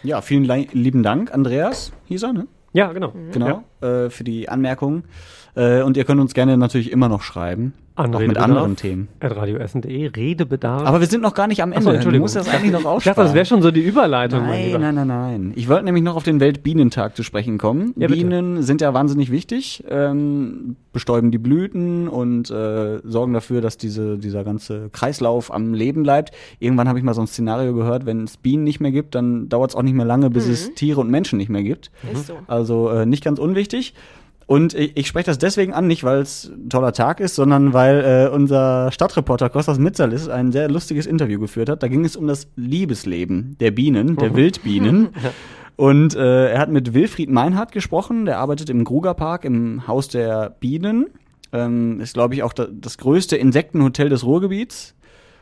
Ja, 0.02 0.22
vielen 0.22 0.44
lieben 0.72 1.04
Dank, 1.04 1.34
Andreas 1.34 1.94
hieß 2.06 2.24
er, 2.24 2.34
ne? 2.34 2.48
Ja, 2.74 2.92
genau. 2.92 3.12
Mhm. 3.12 3.32
Genau, 3.32 3.64
äh, 3.82 4.10
für 4.10 4.24
die 4.24 4.50
Anmerkungen. 4.50 5.04
Äh, 5.56 5.82
und 5.84 5.96
ihr 5.96 6.04
könnt 6.04 6.20
uns 6.20 6.34
gerne 6.34 6.58
natürlich 6.58 6.92
immer 6.92 7.08
noch 7.08 7.22
schreiben. 7.22 7.74
An 7.96 8.06
auch 8.08 8.20
mit 8.20 8.30
Redebedarf. 8.30 8.46
anderen 8.46 8.76
Themen. 8.76 9.08
At 9.20 9.36
radioessen.de, 9.36 10.08
Redebedarf. 10.08 10.84
Aber 10.84 11.00
wir 11.00 11.08
sind 11.08 11.22
noch 11.22 11.36
gar 11.36 11.48
nicht 11.48 11.62
am 11.62 11.72
Ende. 11.72 11.80
Achso, 11.80 11.92
Entschuldigung. 11.92 12.28
Du 12.28 12.34
das 12.34 12.50
eigentlich 12.50 12.72
noch 12.72 12.80
ich 12.98 13.04
dachte, 13.04 13.22
das 13.22 13.36
wäre 13.36 13.46
schon 13.46 13.62
so 13.62 13.70
die 13.70 13.82
Überleitung. 13.82 14.48
Nein, 14.48 14.72
nein, 14.80 14.96
nein, 14.96 15.08
nein. 15.08 15.54
Ich 15.56 15.70
wollte 15.70 15.86
nämlich 15.86 16.04
noch 16.04 16.16
auf 16.16 16.24
den 16.24 16.40
Weltbienentag 16.40 17.16
zu 17.16 17.22
sprechen 17.22 17.60
kommen. 17.60 17.94
Ja, 17.96 18.08
bitte. 18.08 18.14
Bienen 18.14 18.64
sind 18.64 18.82
ja 18.82 18.96
wahnsinnig 18.96 19.30
wichtig, 19.30 19.84
ähm, 19.88 20.76
bestäuben 20.92 21.30
die 21.30 21.38
Blüten 21.38 22.08
und 22.08 22.50
äh, 22.50 23.00
sorgen 23.04 23.34
dafür, 23.34 23.62
dass 23.62 23.78
diese, 23.78 24.18
dieser 24.18 24.44
ganze 24.44 24.90
Kreislauf 24.92 25.54
am 25.54 25.76
Leben 25.76 26.02
bleibt. 26.02 26.32
Irgendwann 26.60 26.88
habe 26.88 26.98
ich 26.98 27.06
mal 27.06 27.14
so 27.14 27.22
ein 27.22 27.28
Szenario 27.28 27.76
gehört, 27.76 28.08
wenn 28.08 28.24
es 28.24 28.38
Bienen 28.38 28.64
nicht 28.64 28.80
mehr 28.80 28.92
gibt, 28.92 29.14
dann 29.14 29.50
dauert 29.50 29.70
es 29.70 29.76
auch 29.76 29.84
nicht 29.84 29.94
mehr 29.94 30.06
lange, 30.06 30.32
bis 30.32 30.48
es 30.48 30.74
Tiere 30.74 31.00
und 31.00 31.12
Menschen 31.12 31.38
nicht 31.38 31.50
mehr 31.50 31.64
gibt. 31.64 31.92
Ist 32.12 32.28
so. 32.28 32.38
Also 32.48 32.90
äh, 32.90 33.06
nicht 33.06 33.24
ganz 33.24 33.38
unwichtig. 33.38 33.94
Und 34.46 34.74
ich, 34.74 34.98
ich 34.98 35.08
spreche 35.08 35.26
das 35.26 35.38
deswegen 35.38 35.74
an, 35.74 35.88
nicht 35.88 36.04
weil 36.04 36.20
es 36.20 36.52
ein 36.54 36.70
toller 36.70 36.94
Tag 36.94 37.20
ist, 37.20 37.36
sondern 37.36 37.74
weil 37.74 38.04
äh, 38.04 38.34
unser 38.34 38.92
Stadtreporter 38.92 39.50
Kostas 39.50 39.80
Mitzalis 39.80 40.28
ein 40.28 40.52
sehr 40.52 40.70
lustiges 40.70 41.06
Interview 41.06 41.40
geführt 41.40 41.70
hat. 41.70 41.84
Da 41.84 41.88
ging 41.88 42.06
es 42.06 42.16
um 42.16 42.28
das 42.28 42.48
Liebesleben 42.56 43.56
der 43.60 43.72
Bienen, 43.72 44.18
der 44.18 44.36
Wildbienen. 44.36 45.10
Und 45.76 46.16
äh, 46.16 46.52
er 46.52 46.60
hat 46.60 46.70
mit 46.70 46.94
Wilfried 46.94 47.32
Meinhardt 47.32 47.72
gesprochen, 47.72 48.26
der 48.26 48.38
arbeitet 48.38 48.70
im 48.70 48.84
Grugerpark 48.84 49.44
im 49.44 49.88
Haus 49.88 50.08
der 50.08 50.52
Bienen. 50.60 51.08
Ähm, 51.52 52.00
ist, 52.00 52.14
glaube 52.14 52.36
ich, 52.36 52.44
auch 52.44 52.54
da, 52.54 52.68
das 52.72 52.98
größte 52.98 53.38
Insektenhotel 53.38 54.10
des 54.10 54.24
Ruhrgebiets. 54.24 54.96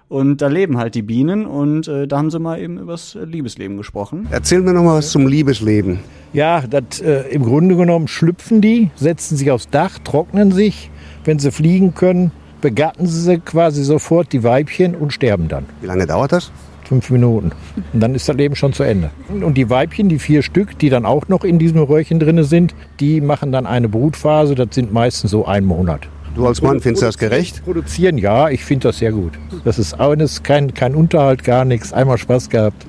Und 0.08 0.41
da 0.41 0.47
leben 0.47 0.78
halt 0.78 0.95
die 0.95 1.04
Bienen 1.04 1.45
und 1.45 1.88
äh, 1.88 2.06
da 2.06 2.18
haben 2.18 2.30
sie 2.32 2.39
mal 2.39 2.60
eben 2.60 2.78
übers 2.78 3.18
Liebesleben 3.24 3.78
gesprochen. 3.78 4.28
Erzähl 4.30 4.60
mir 4.60 4.74
noch 4.74 4.84
mal 4.84 4.97
was 4.97 5.12
zum 5.12 5.26
Liebesleben. 5.26 5.99
Ja, 6.34 6.63
das, 6.69 7.01
äh, 7.01 7.23
im 7.29 7.43
Grunde 7.43 7.75
genommen 7.75 8.07
schlüpfen 8.07 8.61
die, 8.61 8.89
setzen 8.95 9.36
sich 9.36 9.51
aufs 9.51 9.69
Dach, 9.69 9.99
trocknen 10.03 10.51
sich. 10.51 10.89
Wenn 11.25 11.39
sie 11.39 11.51
fliegen 11.51 11.93
können, 11.93 12.32
begatten 12.61 13.05
sie 13.05 13.39
quasi 13.39 13.84
sofort 13.84 14.32
die 14.32 14.43
Weibchen 14.43 14.95
und 14.95 15.11
sterben 15.11 15.49
dann. 15.49 15.65
Wie 15.82 15.88
lange 15.88 16.07
dauert 16.07 16.32
das? 16.32 16.51
Fünf 16.86 17.09
Minuten. 17.09 17.51
Und 17.93 17.99
dann 17.99 18.15
ist 18.15 18.27
das 18.27 18.36
Leben 18.36 18.55
schon 18.55 18.73
zu 18.73 18.84
Ende. 18.84 19.11
Und 19.29 19.55
die 19.55 19.69
Weibchen, 19.69 20.09
die 20.09 20.19
vier 20.19 20.41
Stück, 20.41 20.77
die 20.79 20.89
dann 20.89 21.05
auch 21.05 21.27
noch 21.27 21.43
in 21.43 21.59
diesem 21.59 21.79
Röhrchen 21.79 22.19
drin 22.19 22.43
sind, 22.43 22.75
die 22.99 23.21
machen 23.21 23.51
dann 23.51 23.65
eine 23.65 23.89
Brutphase. 23.89 24.55
Das 24.55 24.69
sind 24.71 24.91
meistens 24.91 25.32
so 25.32 25.45
ein 25.45 25.65
Monat. 25.65 26.07
Du 26.36 26.47
als 26.47 26.61
Mann 26.61 26.79
findest 26.79 27.03
das 27.03 27.17
gerecht? 27.17 27.63
Produzieren, 27.65 28.17
ja, 28.17 28.49
ich 28.49 28.63
finde 28.63 28.88
das 28.88 28.99
sehr 28.99 29.11
gut. 29.11 29.34
Das 29.65 29.77
ist 29.79 29.99
eines, 29.99 30.43
kein, 30.43 30.73
kein 30.73 30.95
Unterhalt, 30.95 31.43
gar 31.43 31.65
nichts. 31.65 31.91
Einmal 31.91 32.17
Spaß 32.17 32.49
gehabt. 32.49 32.86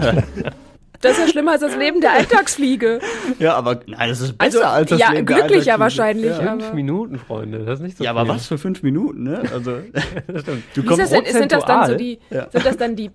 Das 1.04 1.12
ist 1.12 1.18
ja 1.20 1.28
schlimmer 1.28 1.52
als 1.52 1.60
das 1.60 1.76
Leben 1.76 2.00
der 2.00 2.12
Alltagsfliege. 2.18 2.98
Ja, 3.38 3.54
aber 3.54 3.80
nein, 3.86 4.08
das 4.08 4.20
ist 4.20 4.34
Also, 4.38 4.58
besser 4.58 4.70
als 4.72 4.90
das 4.90 4.98
ja, 5.00 5.12
Leben 5.12 5.26
der 5.26 5.36
glücklicher 5.36 5.72
Alltagsfliege. 5.74 5.80
wahrscheinlich. 5.80 6.26
Ja. 6.38 6.50
Fünf 6.52 6.64
aber 6.64 6.74
Minuten, 6.74 7.18
Freunde, 7.18 7.58
das 7.64 7.78
ist 7.78 7.82
nicht 7.84 7.96
so 7.98 8.04
Ja, 8.04 8.10
aber 8.10 8.24
viel. 8.24 8.34
was 8.34 8.46
für 8.46 8.58
fünf 8.58 8.82
Minuten, 8.82 9.22
ne? 9.24 9.42
Also, 9.52 9.72
du 10.74 10.82
kommst 10.84 11.02
das 11.02 11.10
denn? 11.10 11.24
Sind 11.26 11.52
das 11.52 11.64
dann 11.64 11.86
so 11.86 11.94
die, 11.96 12.18
Ja. 12.30 12.48
sind 12.50 12.64
das 12.66 12.76
dann 12.76 12.96
die 12.96 13.10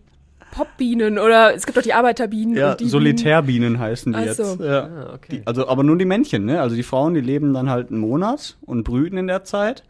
Popbienen 0.51 1.19
oder 1.19 1.53
es 1.53 1.65
gibt 1.67 1.77
doch 1.77 1.83
die 1.83 1.93
Arbeiterbienen 1.93 2.55
ja, 2.55 2.71
und 2.71 2.79
die 2.79 2.89
Solitärbienen 2.89 3.77
heißen 3.79 4.13
die 4.13 4.17
Ach 4.19 4.25
jetzt. 4.25 4.37
so. 4.37 4.63
Ja. 4.63 4.81
Ah, 4.87 5.13
okay. 5.13 5.37
Die, 5.41 5.47
also, 5.47 5.67
aber 5.67 5.83
nur 5.83 5.97
die 5.97 6.05
Männchen, 6.05 6.45
ne? 6.45 6.59
Also 6.61 6.75
die 6.75 6.83
Frauen, 6.83 7.13
die 7.13 7.21
leben 7.21 7.53
dann 7.53 7.69
halt 7.69 7.91
einen 7.91 7.99
Monat 7.99 8.57
und 8.61 8.83
brüten 8.83 9.17
in 9.17 9.27
der 9.27 9.43
Zeit. 9.43 9.83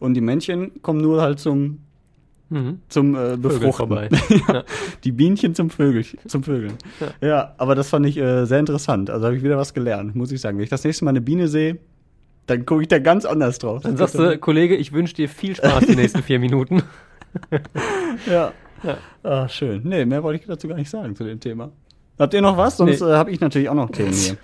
Und 0.00 0.14
die 0.14 0.20
Männchen 0.20 0.82
kommen 0.82 1.00
nur 1.00 1.22
halt 1.22 1.38
zum, 1.38 1.78
Mhm. 2.52 2.80
zum 2.88 3.14
äh, 3.14 3.36
Befruchten. 3.38 3.90
ja, 4.48 4.64
Die 5.04 5.12
Bienchen 5.12 5.54
zum 5.54 5.70
Vögel, 5.70 6.04
zum 6.26 6.42
Vögeln. 6.42 6.74
Ja. 7.20 7.54
aber 7.58 7.74
das 7.74 7.88
fand 7.88 8.04
ich 8.06 8.18
äh, 8.18 8.44
sehr 8.44 8.58
interessant. 8.60 9.08
Also 9.10 9.26
habe 9.26 9.36
ich 9.36 9.42
wieder 9.42 9.56
was 9.56 9.72
gelernt, 9.74 10.14
muss 10.14 10.30
ich 10.32 10.40
sagen. 10.40 10.58
Wenn 10.58 10.64
ich 10.64 10.70
das 10.70 10.84
nächste 10.84 11.04
Mal 11.04 11.10
eine 11.10 11.20
Biene 11.22 11.48
sehe, 11.48 11.78
dann 12.46 12.66
gucke 12.66 12.82
ich 12.82 12.88
da 12.88 12.98
ganz 12.98 13.24
anders 13.24 13.58
drauf. 13.58 13.82
Dann 13.82 13.96
sagst 13.96 14.16
du, 14.18 14.36
Kollege, 14.38 14.76
ich 14.76 14.92
wünsche 14.92 15.14
dir 15.14 15.28
viel 15.28 15.56
Spaß 15.56 15.86
die 15.86 15.96
nächsten 15.96 16.22
vier 16.22 16.38
Minuten. 16.38 16.82
Ja. 18.30 18.52
Ja. 18.82 18.96
Ah, 19.22 19.48
schön. 19.48 19.82
Nee, 19.84 20.04
mehr 20.04 20.22
wollte 20.22 20.40
ich 20.40 20.46
dazu 20.46 20.68
gar 20.68 20.74
nicht 20.76 20.90
sagen 20.90 21.14
zu 21.16 21.24
dem 21.24 21.40
Thema. 21.40 21.70
Habt 22.18 22.34
ihr 22.34 22.42
noch 22.42 22.56
was? 22.56 22.76
Sonst 22.76 23.00
Nee. 23.00 23.06
äh, 23.08 23.14
habe 23.14 23.30
ich 23.30 23.40
natürlich 23.40 23.68
auch 23.68 23.74
noch 23.74 23.90
Themen 23.90 24.12
hier. 24.12 24.36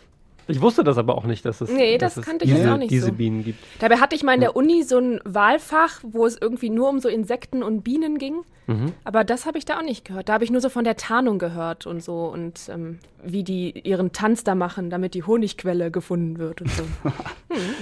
Ich 0.48 0.60
wusste 0.60 0.82
das 0.82 0.98
aber 0.98 1.16
auch 1.16 1.24
nicht, 1.24 1.44
dass 1.44 1.60
es, 1.60 1.70
Nee, 1.70 1.98
das 1.98 2.14
dass 2.14 2.22
es 2.22 2.26
kannte 2.26 2.44
ich 2.44 2.50
diese, 2.50 2.62
jetzt 2.62 2.72
auch 2.72 2.78
nicht 2.78 2.90
diese 2.90 3.06
so. 3.06 3.12
Bienen 3.12 3.44
gibt. 3.44 3.58
Dabei 3.80 3.96
hatte 3.96 4.16
ich 4.16 4.22
mal 4.22 4.34
in 4.34 4.40
der 4.40 4.56
Uni 4.56 4.82
so 4.82 4.98
ein 4.98 5.20
Wahlfach, 5.24 6.00
wo 6.02 6.26
es 6.26 6.36
irgendwie 6.40 6.70
nur 6.70 6.88
um 6.88 7.00
so 7.00 7.08
Insekten 7.08 7.62
und 7.62 7.82
Bienen 7.82 8.18
ging. 8.18 8.42
Mhm. 8.66 8.92
Aber 9.04 9.24
das 9.24 9.46
habe 9.46 9.58
ich 9.58 9.64
da 9.64 9.78
auch 9.78 9.82
nicht 9.82 10.04
gehört. 10.04 10.28
Da 10.28 10.34
habe 10.34 10.44
ich 10.44 10.50
nur 10.50 10.60
so 10.60 10.68
von 10.68 10.84
der 10.84 10.96
Tarnung 10.96 11.38
gehört 11.38 11.86
und 11.86 12.02
so 12.02 12.26
und 12.26 12.68
ähm, 12.68 12.98
wie 13.24 13.42
die 13.42 13.78
ihren 13.80 14.12
Tanz 14.12 14.44
da 14.44 14.54
machen, 14.54 14.90
damit 14.90 15.14
die 15.14 15.22
Honigquelle 15.22 15.90
gefunden 15.90 16.38
wird 16.38 16.60
und 16.60 16.70
so. 16.70 16.82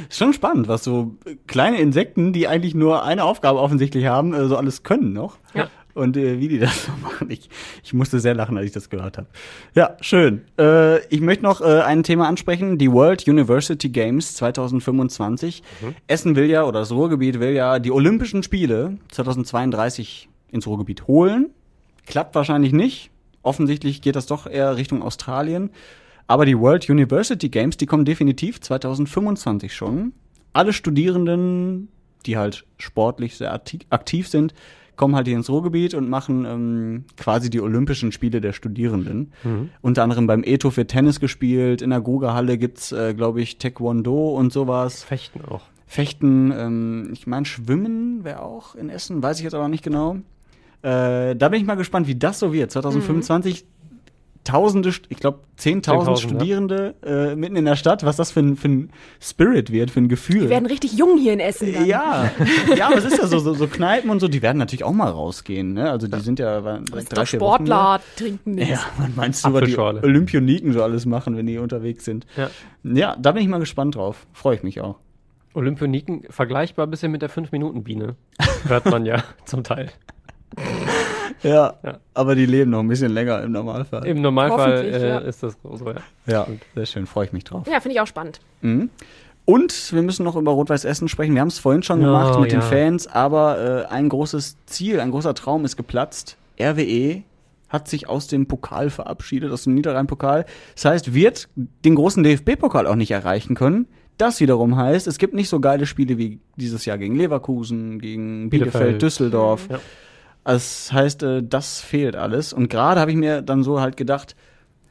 Ist 0.08 0.16
schon 0.18 0.32
spannend, 0.32 0.68
was 0.68 0.84
so 0.84 1.16
kleine 1.46 1.78
Insekten, 1.78 2.32
die 2.32 2.46
eigentlich 2.46 2.74
nur 2.74 3.04
eine 3.04 3.24
Aufgabe 3.24 3.58
offensichtlich 3.58 4.06
haben, 4.06 4.32
äh, 4.32 4.46
so 4.46 4.56
alles 4.56 4.84
können 4.84 5.12
noch. 5.12 5.38
Ja. 5.54 5.68
Und 5.97 6.16
äh, 6.16 6.38
wie 6.38 6.49
die 6.49 6.59
das 6.59 6.84
so 6.86 6.92
machen. 7.03 7.30
Ich, 7.30 7.49
ich 7.82 7.94
musste 7.94 8.20
sehr 8.20 8.34
lachen, 8.34 8.57
als 8.59 8.66
ich 8.66 8.72
das 8.72 8.90
gehört 8.90 9.16
habe. 9.16 9.28
Ja, 9.74 9.97
schön. 10.03 10.42
Äh, 10.59 11.05
ich 11.07 11.20
möchte 11.22 11.42
noch 11.42 11.61
äh, 11.62 11.80
ein 11.80 12.03
Thema 12.03 12.28
ansprechen. 12.28 12.76
Die 12.76 12.92
World 12.92 13.26
University 13.26 13.88
Games 13.88 14.34
2025. 14.34 15.62
Essen 16.07 16.36
will 16.36 16.44
ja, 16.51 16.64
oder 16.64 16.80
das 16.80 16.92
Ruhrgebiet 16.92 17.40
will 17.40 17.53
ja 17.55 17.78
die 17.78 17.90
Olympischen 17.90 18.42
Spiele 18.42 18.99
2032 19.11 20.28
ins 20.53 20.66
Ruhrgebiet 20.66 21.07
holen. 21.07 21.51
Klappt 22.07 22.34
wahrscheinlich 22.34 22.72
nicht. 22.72 23.11
Offensichtlich 23.42 24.03
geht 24.03 24.16
das 24.16 24.26
doch 24.26 24.47
eher 24.47 24.76
Richtung 24.76 25.03
Australien. 25.03 25.70
Aber 26.26 26.44
die 26.44 26.59
World 26.59 26.88
University 26.90 27.49
Games, 27.49 27.76
die 27.76 27.86
kommen 27.86 28.05
definitiv 28.05 28.61
2025 28.61 29.74
schon. 29.74 30.12
Alle 30.53 30.72
Studierenden, 30.72 31.88
die 32.26 32.36
halt 32.36 32.64
sportlich 32.78 33.36
sehr 33.36 33.55
akti- 33.55 33.86
aktiv 33.90 34.28
sind, 34.28 34.53
kommen 34.97 35.14
halt 35.14 35.26
hier 35.26 35.36
ins 35.36 35.49
Ruhrgebiet 35.51 35.94
und 35.94 36.09
machen 36.09 36.44
ähm, 36.44 37.05
quasi 37.16 37.51
die 37.51 37.61
Olympischen 37.61 38.12
Spiele 38.12 38.40
der 38.40 38.53
Studierenden. 38.53 39.32
Unter 39.82 40.03
anderem 40.03 40.26
beim 40.26 40.42
Eto 40.44 40.70
für 40.70 40.86
Tennis 40.86 41.20
gespielt. 41.20 41.82
In 41.82 41.90
der 41.90 42.01
Grugerhalle 42.01 42.59
gibt's, 42.59 42.92
äh, 42.92 43.14
glaube 43.14 43.40
ich, 43.40 43.59
Taekwondo 43.59 44.30
und 44.30 44.53
sowas. 44.53 45.05
Fechten 45.05 45.40
auch. 45.44 45.62
Fechten, 45.86 46.53
ähm, 46.57 47.11
ich 47.12 47.26
meine, 47.26 47.47
Schwimmen 47.47 48.24
wäre 48.24 48.42
auch 48.42 48.74
in 48.74 48.90
Essen, 48.90 49.22
weiß 49.22 49.38
ich 49.38 49.44
jetzt 49.44 49.55
aber 49.55 49.68
nicht 49.68 49.84
genau. 49.84 50.16
Äh, 50.82 51.36
da 51.36 51.49
bin 51.49 51.61
ich 51.61 51.66
mal 51.66 51.76
gespannt, 51.76 52.07
wie 52.07 52.16
das 52.16 52.38
so 52.38 52.53
wird. 52.53 52.70
2025 52.70 53.64
Tausende, 54.47 54.90
ich 55.09 55.18
glaube 55.18 55.40
10.000 55.59 55.84
10.000, 55.84 56.09
ja. 56.09 56.16
Studierende 56.16 56.94
äh, 57.05 57.34
mitten 57.34 57.57
in 57.57 57.64
der 57.64 57.76
Stadt, 57.76 58.05
was 58.05 58.16
das 58.16 58.30
für 58.30 58.40
ein, 58.40 58.57
für 58.57 58.68
ein 58.68 58.90
Spirit 59.20 59.72
wird, 59.72 59.90
für 59.90 60.01
ein 60.01 60.09
Gefühl. 60.09 60.42
Die 60.42 60.49
werden 60.49 60.66
richtig 60.66 60.92
jung 60.92 61.18
hier 61.18 61.32
in 61.32 61.40
Essen 61.40 61.72
dann. 61.72 61.84
ja, 61.86 62.30
ja, 62.76 62.86
aber 62.86 62.99
es 62.99 63.05
ist 63.05 63.18
ja 63.18 63.26
so, 63.26 63.38
so, 63.38 63.55
so 63.55 63.66
Kneipen 63.66 64.09
und 64.11 64.20
so, 64.20 64.28
die 64.28 64.42
werden 64.42 64.59
natürlich 64.59 64.84
auch 64.84 64.92
mal 64.92 65.11
rausgehen, 65.11 65.72
ne? 65.72 65.90
Also 65.90 66.07
die 66.07 66.20
sind 66.20 66.38
ja 66.38 66.61
drei, 66.61 67.26
vier 67.26 67.40
Wochen 67.40 67.66
Sportler 67.66 68.01
trinken 68.16 68.53
nichts. 68.53 68.70
Ja, 68.70 68.80
man 68.99 69.12
meinst 69.16 69.44
du, 69.44 69.53
was 69.53 69.64
die. 69.64 69.76
Olympioniken 69.76 70.72
so 70.72 70.82
alles 70.82 71.07
machen, 71.07 71.36
wenn 71.36 71.47
die 71.47 71.59
unterwegs 71.59 72.05
sind. 72.05 72.26
Ja. 72.36 72.51
Ja, 72.84 73.16
da 73.16 73.32
bin 73.32 73.42
ich 73.42 73.49
mal 73.49 73.59
gespannt 73.59 73.97
drauf. 73.97 74.26
Freue 74.32 74.57
ich 74.57 74.62
mich 74.62 74.80
auch. 74.80 74.97
Olympioniken 75.55 76.24
vergleichbar 76.28 76.86
ein 76.86 76.90
bisschen 76.90 77.11
mit 77.11 77.22
der 77.22 77.30
5-Minuten-Biene. 77.30 78.14
Hört 78.68 78.84
man 78.86 79.07
ja 79.07 79.24
zum 79.44 79.64
Teil. 79.64 79.90
Ja, 81.43 81.74
Ja. 81.82 81.99
aber 82.14 82.34
die 82.34 82.47
leben 82.47 82.70
noch 82.70 82.80
ein 82.80 82.89
bisschen 82.89 83.12
länger 83.12 83.43
im 83.43 83.53
Normalfall. 83.53 84.07
Im 84.07 84.20
Normalfall 84.22 84.84
äh, 84.84 85.09
ja. 85.09 85.18
ist 85.18 85.43
das 85.43 85.57
so, 85.62 85.87
ja. 85.91 85.97
Ja, 86.26 86.47
sehr 86.74 86.87
schön, 86.87 87.07
freue 87.07 87.26
ich 87.26 87.32
mich 87.32 87.45
drauf. 87.45 87.66
Ja, 87.70 87.80
finde 87.80 87.95
ich 87.95 88.01
auch 88.01 88.07
spannend. 88.07 88.41
Mhm. 88.62 88.91
Und 89.45 89.93
wir 89.93 90.03
müssen 90.03 90.24
noch 90.24 90.34
über 90.34 90.51
Rot-Weiß 90.53 90.84
Essen 90.84 91.09
sprechen. 91.09 91.34
Wir 91.34 91.41
haben 91.41 91.49
es 91.49 91.59
vorhin 91.61 91.82
schon 91.84 92.01
Oh, 92.01 92.05
gemacht 92.05 92.41
mit 92.41 92.51
den 92.51 92.61
ja. 92.61 92.66
Fans, 92.66 93.07
aber 93.07 93.87
äh, 93.89 93.93
ein 93.93 94.09
großes 94.09 94.57
Ziel, 94.66 94.99
ein 94.99 95.12
großer 95.12 95.34
Traum 95.34 95.64
ist 95.64 95.76
geplatzt. 95.76 96.37
RWE 96.61 97.22
hat 97.68 97.87
sich 97.89 98.09
aus 98.09 98.26
dem 98.26 98.47
Pokal 98.47 98.91
verabschiedet, 98.91 99.53
aus 99.53 99.64
dem 99.64 99.74
Niederrhein-Pokal. 99.74 100.47
Das 100.74 100.84
heißt, 100.84 101.14
wird 101.14 101.49
den 101.55 101.95
großen 101.95 102.22
DFB-Pokal 102.24 102.87
auch 102.87 102.95
nicht 102.97 103.11
erreichen 103.12 103.55
können. 103.55 103.87
Das 104.18 104.41
wiederum 104.41 104.76
heißt, 104.76 105.07
es 105.07 105.18
gibt 105.18 105.34
nicht 105.34 105.49
so 105.49 105.61
geile 105.61 105.84
Spiele 105.87 106.16
wie 106.16 106.41
dieses 106.57 106.84
Jahr 106.84 106.97
gegen 106.97 107.14
Leverkusen, 107.16 107.99
gegen 108.01 108.49
Bielefeld, 108.51 108.72
Bielefeld. 108.72 109.03
Düsseldorf. 109.03 109.68
Ja. 109.70 109.78
Das 110.47 110.92
heißt, 110.92 111.22
äh, 111.24 111.42
das 111.42 111.80
fehlt 111.80 112.16
alles. 112.16 112.53
Und 112.53 112.68
gerade 112.68 113.01
habe 113.01 113.11
ich 113.11 113.16
mir 113.16 113.42
dann 113.42 113.62
so 113.64 113.80
halt 113.80 113.97
gedacht, 113.97 114.36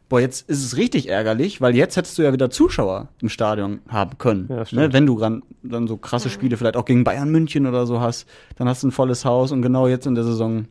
boah, 0.10 0.20
jetzt 0.20 0.50
ist 0.50 0.64
es 0.64 0.78
richtig 0.78 1.10
ärgerlich, 1.10 1.62
weil 1.62 1.76
jetzt 1.76 1.96
hättest 1.98 2.18
du 2.18 2.24
ja 2.24 2.34
wieder 2.34 2.50
Zuschauer 2.50 3.08
im 3.22 3.30
Stadion 3.30 3.80
haben 3.88 4.18
können. 4.18 4.48
Ja, 4.50 4.66
ne? 4.72 4.94
Wenn 4.94 5.06
du 5.06 5.18
dann 5.64 5.88
so 5.88 5.98
krasse 5.98 6.30
Spiele 6.30 6.58
vielleicht 6.58 6.78
auch 6.78 6.86
gegen 6.86 7.04
Bayern 7.04 7.32
München 7.32 7.66
oder 7.66 7.86
so 7.88 8.02
hast, 8.02 8.28
dann 8.58 8.68
hast 8.68 8.84
du 8.84 8.88
ein 8.88 8.92
volles 8.92 9.26
Haus 9.26 9.52
und 9.52 9.62
genau 9.62 9.88
jetzt 9.88 10.06
in 10.06 10.14
der 10.16 10.26
Saison 10.26 10.66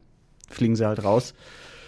fliegen 0.48 0.76
sie 0.76 0.86
halt 0.86 1.02
raus. 1.02 1.34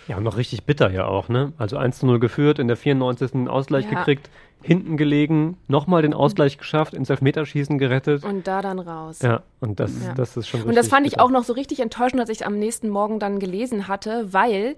Ja, 0.09 0.16
und 0.16 0.22
noch 0.22 0.36
richtig 0.36 0.64
bitter 0.64 0.90
ja 0.90 1.05
auch, 1.05 1.28
ne? 1.28 1.53
Also 1.59 1.76
1 1.76 1.99
zu 1.99 2.07
0 2.07 2.18
geführt, 2.20 2.59
in 2.59 2.68
der 2.68 2.76
94. 2.76 3.34
einen 3.34 3.49
Ausgleich 3.49 3.84
Ja. 3.84 3.99
gekriegt, 3.99 4.30
hinten 4.66 4.96
gelegen, 4.96 5.56
nochmal 5.68 6.02
den 6.02 6.12
Ausgleich 6.12 6.58
geschafft, 6.58 6.92
ins 6.94 7.08
Elfmeterschießen 7.10 7.78
gerettet. 7.78 8.24
Und 8.24 8.46
da 8.46 8.60
dann 8.62 8.78
raus. 8.78 9.20
Ja, 9.22 9.42
und 9.60 9.78
das, 9.80 9.92
Ja. 10.04 10.14
das 10.14 10.36
ist 10.36 10.48
schon 10.48 10.62
Und 10.62 10.74
das 10.76 10.88
fand 10.88 11.06
ich 11.06 11.12
bitter. 11.12 11.24
auch 11.24 11.30
noch 11.30 11.44
so 11.44 11.52
richtig 11.52 11.80
enttäuschend, 11.80 12.20
als 12.20 12.30
ich 12.30 12.40
es 12.40 12.46
am 12.46 12.58
nächsten 12.58 12.88
Morgen 12.88 13.18
dann 13.20 13.38
gelesen 13.38 13.88
hatte, 13.88 14.32
weil 14.32 14.76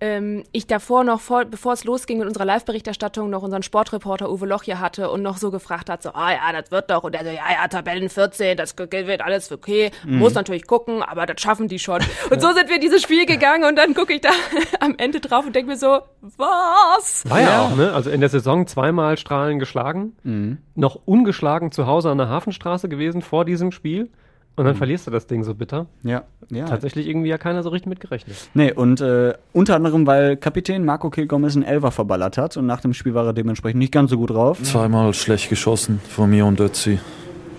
ähm, 0.00 0.44
ich 0.52 0.66
davor 0.66 1.04
noch, 1.04 1.20
vor, 1.20 1.44
bevor 1.44 1.72
es 1.74 1.84
losging 1.84 2.18
mit 2.18 2.26
unserer 2.26 2.44
Live-Berichterstattung, 2.44 3.28
noch 3.30 3.42
unseren 3.42 3.62
Sportreporter 3.62 4.30
Uwe 4.30 4.46
Loch 4.46 4.62
hier 4.62 4.80
hatte 4.80 5.10
und 5.10 5.22
noch 5.22 5.36
so 5.36 5.50
gefragt 5.50 5.90
hat, 5.90 6.02
so, 6.02 6.10
ah 6.14 6.32
ja, 6.32 6.58
das 6.58 6.70
wird 6.70 6.90
doch. 6.90 7.04
Und 7.04 7.14
er 7.14 7.24
so, 7.24 7.30
ja, 7.30 7.42
ja, 7.60 7.68
Tabellen 7.68 8.08
14, 8.08 8.56
das 8.56 8.76
wird 8.76 9.20
alles 9.20 9.52
okay. 9.52 9.90
Muss 10.06 10.34
natürlich 10.34 10.66
gucken, 10.66 11.02
aber 11.02 11.26
das 11.26 11.40
schaffen 11.40 11.68
die 11.68 11.78
schon. 11.78 12.00
Und 12.30 12.40
so 12.40 12.52
sind 12.52 12.68
wir 12.68 12.76
in 12.76 12.80
dieses 12.80 13.02
Spiel 13.02 13.26
gegangen 13.26 13.64
und 13.64 13.76
dann 13.76 13.94
gucke 13.94 14.14
ich 14.14 14.20
da 14.20 14.30
am 14.80 14.94
Ende 14.96 15.20
drauf 15.20 15.44
und 15.46 15.54
denke 15.54 15.70
mir 15.70 15.76
so, 15.76 16.00
was? 16.20 17.28
War 17.28 17.40
ja, 17.40 17.62
auch, 17.62 17.76
ne? 17.76 17.92
Also 17.92 18.10
in 18.10 18.20
der 18.20 18.28
Saison 18.30 18.66
zweimal 18.66 19.16
Strahlen 19.16 19.58
geschlagen, 19.58 20.16
Mhm. 20.22 20.58
noch 20.74 20.98
ungeschlagen 21.04 21.72
zu 21.72 21.86
Hause 21.86 22.10
an 22.10 22.18
der 22.18 22.28
Hafenstraße 22.28 22.88
gewesen 22.88 23.22
vor 23.22 23.44
diesem 23.44 23.72
Spiel. 23.72 24.10
Und 24.56 24.64
Mhm. 24.64 24.68
dann 24.68 24.76
verlierst 24.76 25.06
du 25.06 25.10
das 25.10 25.26
Ding 25.26 25.42
so 25.44 25.54
bitter. 25.54 25.86
Ja, 26.02 26.24
ja. 26.50 26.66
Tatsächlich 26.66 27.06
irgendwie 27.08 27.28
ja 27.28 27.38
keiner 27.38 27.62
so 27.62 27.70
richtig 27.70 27.88
mitgerechnet. 27.88 28.36
Nee, 28.52 28.72
und 28.72 29.00
äh, 29.00 29.32
unter 29.52 29.76
anderem, 29.76 30.06
weil 30.06 30.36
Kapitän 30.36 30.84
Marco 30.84 31.08
Kilgomez 31.08 31.54
einen 31.56 31.64
Elfer 31.64 31.90
verballert 31.90 32.36
hat 32.36 32.56
und 32.56 32.66
nach 32.66 32.80
dem 32.80 32.92
Spiel 32.92 33.14
war 33.14 33.24
er 33.26 33.32
dementsprechend 33.32 33.78
nicht 33.78 33.92
ganz 33.92 34.10
so 34.10 34.18
gut 34.18 34.30
drauf. 34.30 34.62
Zweimal 34.62 35.14
schlecht 35.14 35.48
geschossen 35.48 36.00
von 36.08 36.28
mir 36.30 36.44
und 36.46 36.60
Ötzi. 36.60 36.98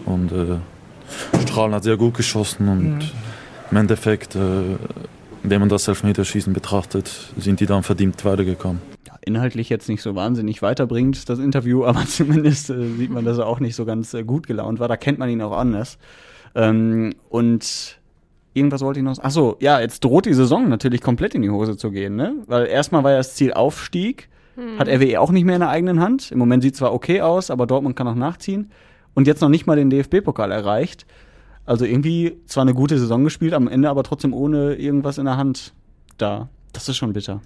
Und 0.05 0.31
äh, 0.31 0.57
Strahlen 1.41 1.73
hat 1.73 1.83
sehr 1.83 1.97
gut 1.97 2.13
geschossen 2.15 2.67
und 2.67 3.11
im 3.71 3.77
Endeffekt, 3.77 4.35
äh, 4.35 4.39
wenn 5.43 5.59
man 5.59 5.69
das 5.69 5.87
Elfmeterschießen 5.87 6.53
betrachtet, 6.53 7.31
sind 7.37 7.59
die 7.61 7.65
dann 7.65 7.83
verdient 7.83 8.23
weitergekommen. 8.25 8.81
ja, 9.07 9.13
inhaltlich 9.25 9.69
jetzt 9.69 9.89
nicht 9.89 10.01
so 10.01 10.13
wahnsinnig 10.15 10.61
weiterbringt, 10.61 11.29
das 11.29 11.39
Interview, 11.39 11.85
aber 11.85 12.05
zumindest 12.05 12.69
äh, 12.69 12.87
sieht 12.97 13.09
man, 13.11 13.25
dass 13.25 13.37
er 13.39 13.47
auch 13.47 13.59
nicht 13.59 13.75
so 13.75 13.85
ganz 13.85 14.13
äh, 14.13 14.23
gut 14.23 14.45
gelaunt 14.45 14.79
war. 14.79 14.87
Da 14.87 14.97
kennt 14.97 15.17
man 15.19 15.29
ihn 15.29 15.41
auch 15.41 15.57
anders. 15.57 15.97
Ähm, 16.55 17.13
und 17.29 17.99
irgendwas 18.53 18.81
wollte 18.81 18.99
ich 18.99 19.05
noch. 19.05 19.17
Ach 19.21 19.31
so, 19.31 19.57
ja, 19.59 19.79
jetzt 19.79 20.03
droht 20.03 20.25
die 20.25 20.33
Saison 20.33 20.67
natürlich 20.69 21.01
komplett 21.01 21.35
in 21.35 21.41
die 21.41 21.49
Hose 21.49 21.77
zu 21.77 21.91
gehen, 21.91 22.15
ne? 22.15 22.35
Weil 22.47 22.65
erstmal 22.67 23.03
war 23.03 23.11
ja 23.11 23.17
das 23.17 23.35
Ziel 23.35 23.53
Aufstieg, 23.53 24.29
hat 24.77 24.87
RWE 24.89 25.19
auch 25.19 25.31
nicht 25.31 25.45
mehr 25.45 25.55
in 25.55 25.61
der 25.61 25.69
eigenen 25.69 25.99
Hand. 26.01 26.31
Im 26.31 26.37
Moment 26.37 26.61
sieht 26.61 26.75
zwar 26.75 26.93
okay 26.93 27.21
aus, 27.21 27.49
aber 27.49 27.65
Dortmund 27.65 27.95
kann 27.95 28.07
auch 28.07 28.15
nachziehen. 28.15 28.69
Und 29.13 29.25
jetzt 29.27 29.41
noch 29.41 29.49
nicht 29.49 29.65
mal 29.65 29.75
den 29.75 29.89
DFB-Pokal 29.89 30.51
erreicht. 30.51 31.05
Also 31.65 31.85
irgendwie 31.85 32.37
zwar 32.45 32.61
eine 32.63 32.73
gute 32.73 32.99
Saison 32.99 33.23
gespielt, 33.23 33.53
am 33.53 33.67
Ende 33.67 33.89
aber 33.89 34.03
trotzdem 34.03 34.33
ohne 34.33 34.75
irgendwas 34.75 35.17
in 35.17 35.25
der 35.25 35.37
Hand 35.37 35.73
da. 36.17 36.49
Das 36.73 36.89
ist 36.89 36.97
schon 36.97 37.13
bitter. 37.13 37.41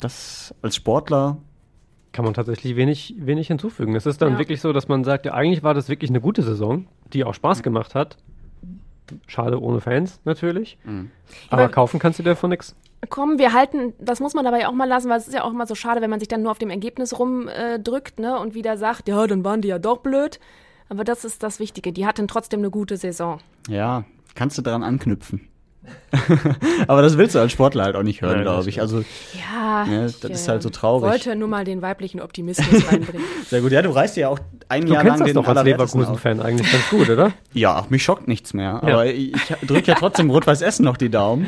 Das 0.00 0.54
als 0.62 0.76
Sportler 0.76 1.38
Kann 2.12 2.24
man 2.26 2.34
tatsächlich 2.34 2.76
wenig, 2.76 3.14
wenig 3.18 3.46
hinzufügen. 3.46 3.94
Es 3.96 4.04
ist 4.04 4.20
dann 4.20 4.32
Ja. 4.34 4.38
wirklich 4.38 4.60
so, 4.60 4.72
dass 4.74 4.86
man 4.88 5.02
sagt, 5.04 5.24
ja, 5.24 5.32
eigentlich 5.32 5.62
war 5.62 5.72
das 5.72 5.88
wirklich 5.88 6.10
eine 6.10 6.20
gute 6.20 6.42
Saison, 6.42 6.86
die 7.14 7.24
auch 7.24 7.30
Mhm. 7.30 7.34
Spaß 7.36 7.62
gemacht 7.62 7.94
hat. 7.94 8.18
Schade 9.26 9.60
ohne 9.60 9.80
Fans 9.80 10.20
natürlich. 10.24 10.78
Mhm. 10.84 11.10
Aber 11.50 11.68
kaufen 11.68 11.98
kannst 11.98 12.18
du 12.18 12.22
dir 12.22 12.30
davon 12.30 12.50
nichts. 12.50 12.74
Komm, 13.08 13.38
wir 13.38 13.52
halten, 13.52 13.94
das 13.98 14.20
muss 14.20 14.34
man 14.34 14.44
dabei 14.44 14.68
auch 14.68 14.72
mal 14.72 14.88
lassen, 14.88 15.10
weil 15.10 15.18
es 15.18 15.26
ist 15.26 15.34
ja 15.34 15.42
auch 15.42 15.50
immer 15.50 15.66
so 15.66 15.74
schade, 15.74 16.00
wenn 16.00 16.10
man 16.10 16.20
sich 16.20 16.28
dann 16.28 16.42
nur 16.42 16.52
auf 16.52 16.58
dem 16.58 16.70
Ergebnis 16.70 17.18
rumdrückt 17.18 18.18
äh, 18.18 18.22
ne, 18.22 18.38
und 18.38 18.54
wieder 18.54 18.76
sagt, 18.76 19.08
ja, 19.08 19.26
dann 19.26 19.44
waren 19.44 19.60
die 19.60 19.68
ja 19.68 19.78
doch 19.78 19.98
blöd. 19.98 20.38
Aber 20.88 21.04
das 21.04 21.24
ist 21.24 21.42
das 21.42 21.58
Wichtige. 21.58 21.92
Die 21.92 22.06
hatten 22.06 22.28
trotzdem 22.28 22.60
eine 22.60 22.70
gute 22.70 22.96
Saison. 22.96 23.38
Ja, 23.68 24.04
kannst 24.34 24.58
du 24.58 24.62
daran 24.62 24.82
anknüpfen. 24.82 25.48
Aber 26.86 27.02
das 27.02 27.16
willst 27.18 27.34
du 27.34 27.38
als 27.38 27.52
Sportler 27.52 27.84
halt 27.84 27.96
auch 27.96 28.02
nicht 28.02 28.22
hören, 28.22 28.42
glaube 28.42 28.68
ich. 28.68 28.80
Also 28.80 29.02
Ja, 29.34 29.84
Ja, 29.90 30.06
ich, 30.06 30.20
das 30.20 30.30
ist 30.30 30.48
halt 30.48 30.62
so 30.62 30.70
traurig. 30.70 31.10
wollte 31.10 31.34
nur 31.36 31.48
mal 31.48 31.64
den 31.64 31.82
weiblichen 31.82 32.20
Optimismus 32.20 32.86
reinbringen. 32.92 33.26
sehr 33.48 33.60
gut. 33.60 33.72
Ja, 33.72 33.82
du 33.82 33.90
reist 33.90 34.16
ja 34.16 34.28
auch 34.28 34.38
ein 34.68 34.86
Du 34.86 34.92
Jahr 34.92 35.02
kennst 35.02 35.18
lang 35.20 35.26
das 35.26 35.34
den 35.34 35.42
doch 35.42 35.48
als. 35.56 35.64
Leverkusen-Fan 35.64 36.40
eigentlich 36.40 36.70
ganz 36.70 36.88
gut, 36.90 37.08
oder? 37.10 37.32
Ja, 37.52 37.86
mich 37.88 38.02
schockt 38.04 38.28
nichts 38.28 38.54
mehr. 38.54 38.82
Aber 38.82 39.06
ich, 39.06 39.34
ich 39.34 39.42
drücke 39.66 39.90
ja 39.90 39.94
trotzdem 39.94 40.30
Rot-Weiß 40.30 40.62
Essen 40.62 40.84
noch 40.84 40.96
die 40.96 41.08
Daumen. 41.10 41.46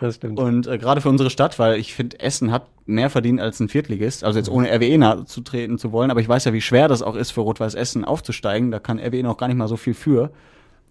Das 0.00 0.16
stimmt. 0.16 0.38
Und 0.38 0.66
äh, 0.66 0.76
gerade 0.78 1.00
für 1.00 1.08
unsere 1.08 1.30
Stadt, 1.30 1.58
weil 1.58 1.78
ich 1.78 1.94
finde, 1.94 2.18
Essen 2.20 2.50
hat 2.50 2.66
mehr 2.84 3.10
verdient 3.10 3.40
als 3.40 3.60
ein 3.60 3.68
Viertligist. 3.68 4.24
Also 4.24 4.38
jetzt 4.38 4.48
ohne 4.50 4.68
RWE 4.70 4.98
nahe 4.98 5.24
zu 5.24 5.40
treten 5.40 5.78
zu 5.78 5.92
wollen. 5.92 6.10
Aber 6.10 6.20
ich 6.20 6.28
weiß 6.28 6.44
ja, 6.44 6.52
wie 6.52 6.60
schwer 6.60 6.88
das 6.88 7.00
auch 7.02 7.14
ist 7.16 7.30
für 7.30 7.40
Rot-Weiß 7.42 7.74
Essen 7.74 8.04
aufzusteigen. 8.04 8.70
Da 8.70 8.80
kann 8.80 8.98
RWE 8.98 9.22
noch 9.22 9.36
gar 9.36 9.46
nicht 9.48 9.56
mal 9.56 9.68
so 9.68 9.76
viel 9.76 9.94
für. 9.94 10.30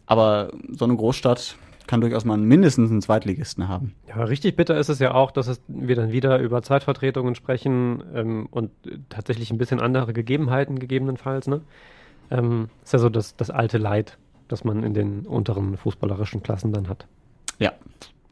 Aber 0.06 0.52
so 0.72 0.86
eine 0.86 0.96
Großstadt 0.96 1.56
kann 1.88 2.02
durchaus 2.02 2.26
mal 2.26 2.38
mindestens 2.38 2.92
einen 2.92 3.02
Zweitligisten 3.02 3.68
haben. 3.68 3.94
Ja, 4.08 4.16
aber 4.16 4.30
richtig 4.30 4.56
bitter 4.56 4.78
ist 4.78 4.90
es 4.90 5.00
ja 5.00 5.14
auch, 5.14 5.32
dass 5.32 5.48
es, 5.48 5.62
wir 5.68 5.96
dann 5.96 6.12
wieder 6.12 6.40
über 6.40 6.62
Zeitvertretungen 6.62 7.36
sprechen 7.36 8.04
ähm, 8.14 8.48
und 8.52 8.72
tatsächlich 9.10 9.52
ein 9.52 9.58
bisschen 9.58 9.80
andere 9.80 10.14
Gegebenheiten 10.14 10.80
gegebenenfalls. 10.80 11.48
Ne? 11.48 11.62
Ähm, 12.32 12.70
ist 12.84 12.94
ja 12.94 13.00
so 13.00 13.10
das, 13.10 13.36
das 13.36 13.50
alte 13.50 13.78
Leid, 13.78 14.18
das 14.48 14.64
man 14.64 14.84
in 14.84 14.94
den 14.94 15.26
unteren 15.26 15.78
fußballerischen 15.78 16.44
Klassen 16.44 16.72
dann 16.72 16.90
hat. 16.90 17.08
Ja. 17.60 17.72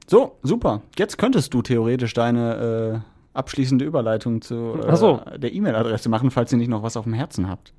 So, 0.08 0.38
super. 0.44 0.82
Jetzt 0.98 1.18
könntest 1.18 1.54
du 1.54 1.62
theoretisch 1.62 2.14
deine 2.14 3.04
äh, 3.04 3.38
abschließende 3.38 3.86
Überleitung 3.86 4.42
zu 4.42 4.76
äh, 4.86 4.96
so. 4.96 5.22
der 5.38 5.54
E-Mail-Adresse 5.54 6.10
machen, 6.10 6.32
falls 6.32 6.52
ihr 6.52 6.58
nicht 6.58 6.70
noch 6.70 6.84
was 6.84 6.98
auf 6.98 7.06
dem 7.06 7.14
Herzen 7.14 7.50
habt. 7.50 7.74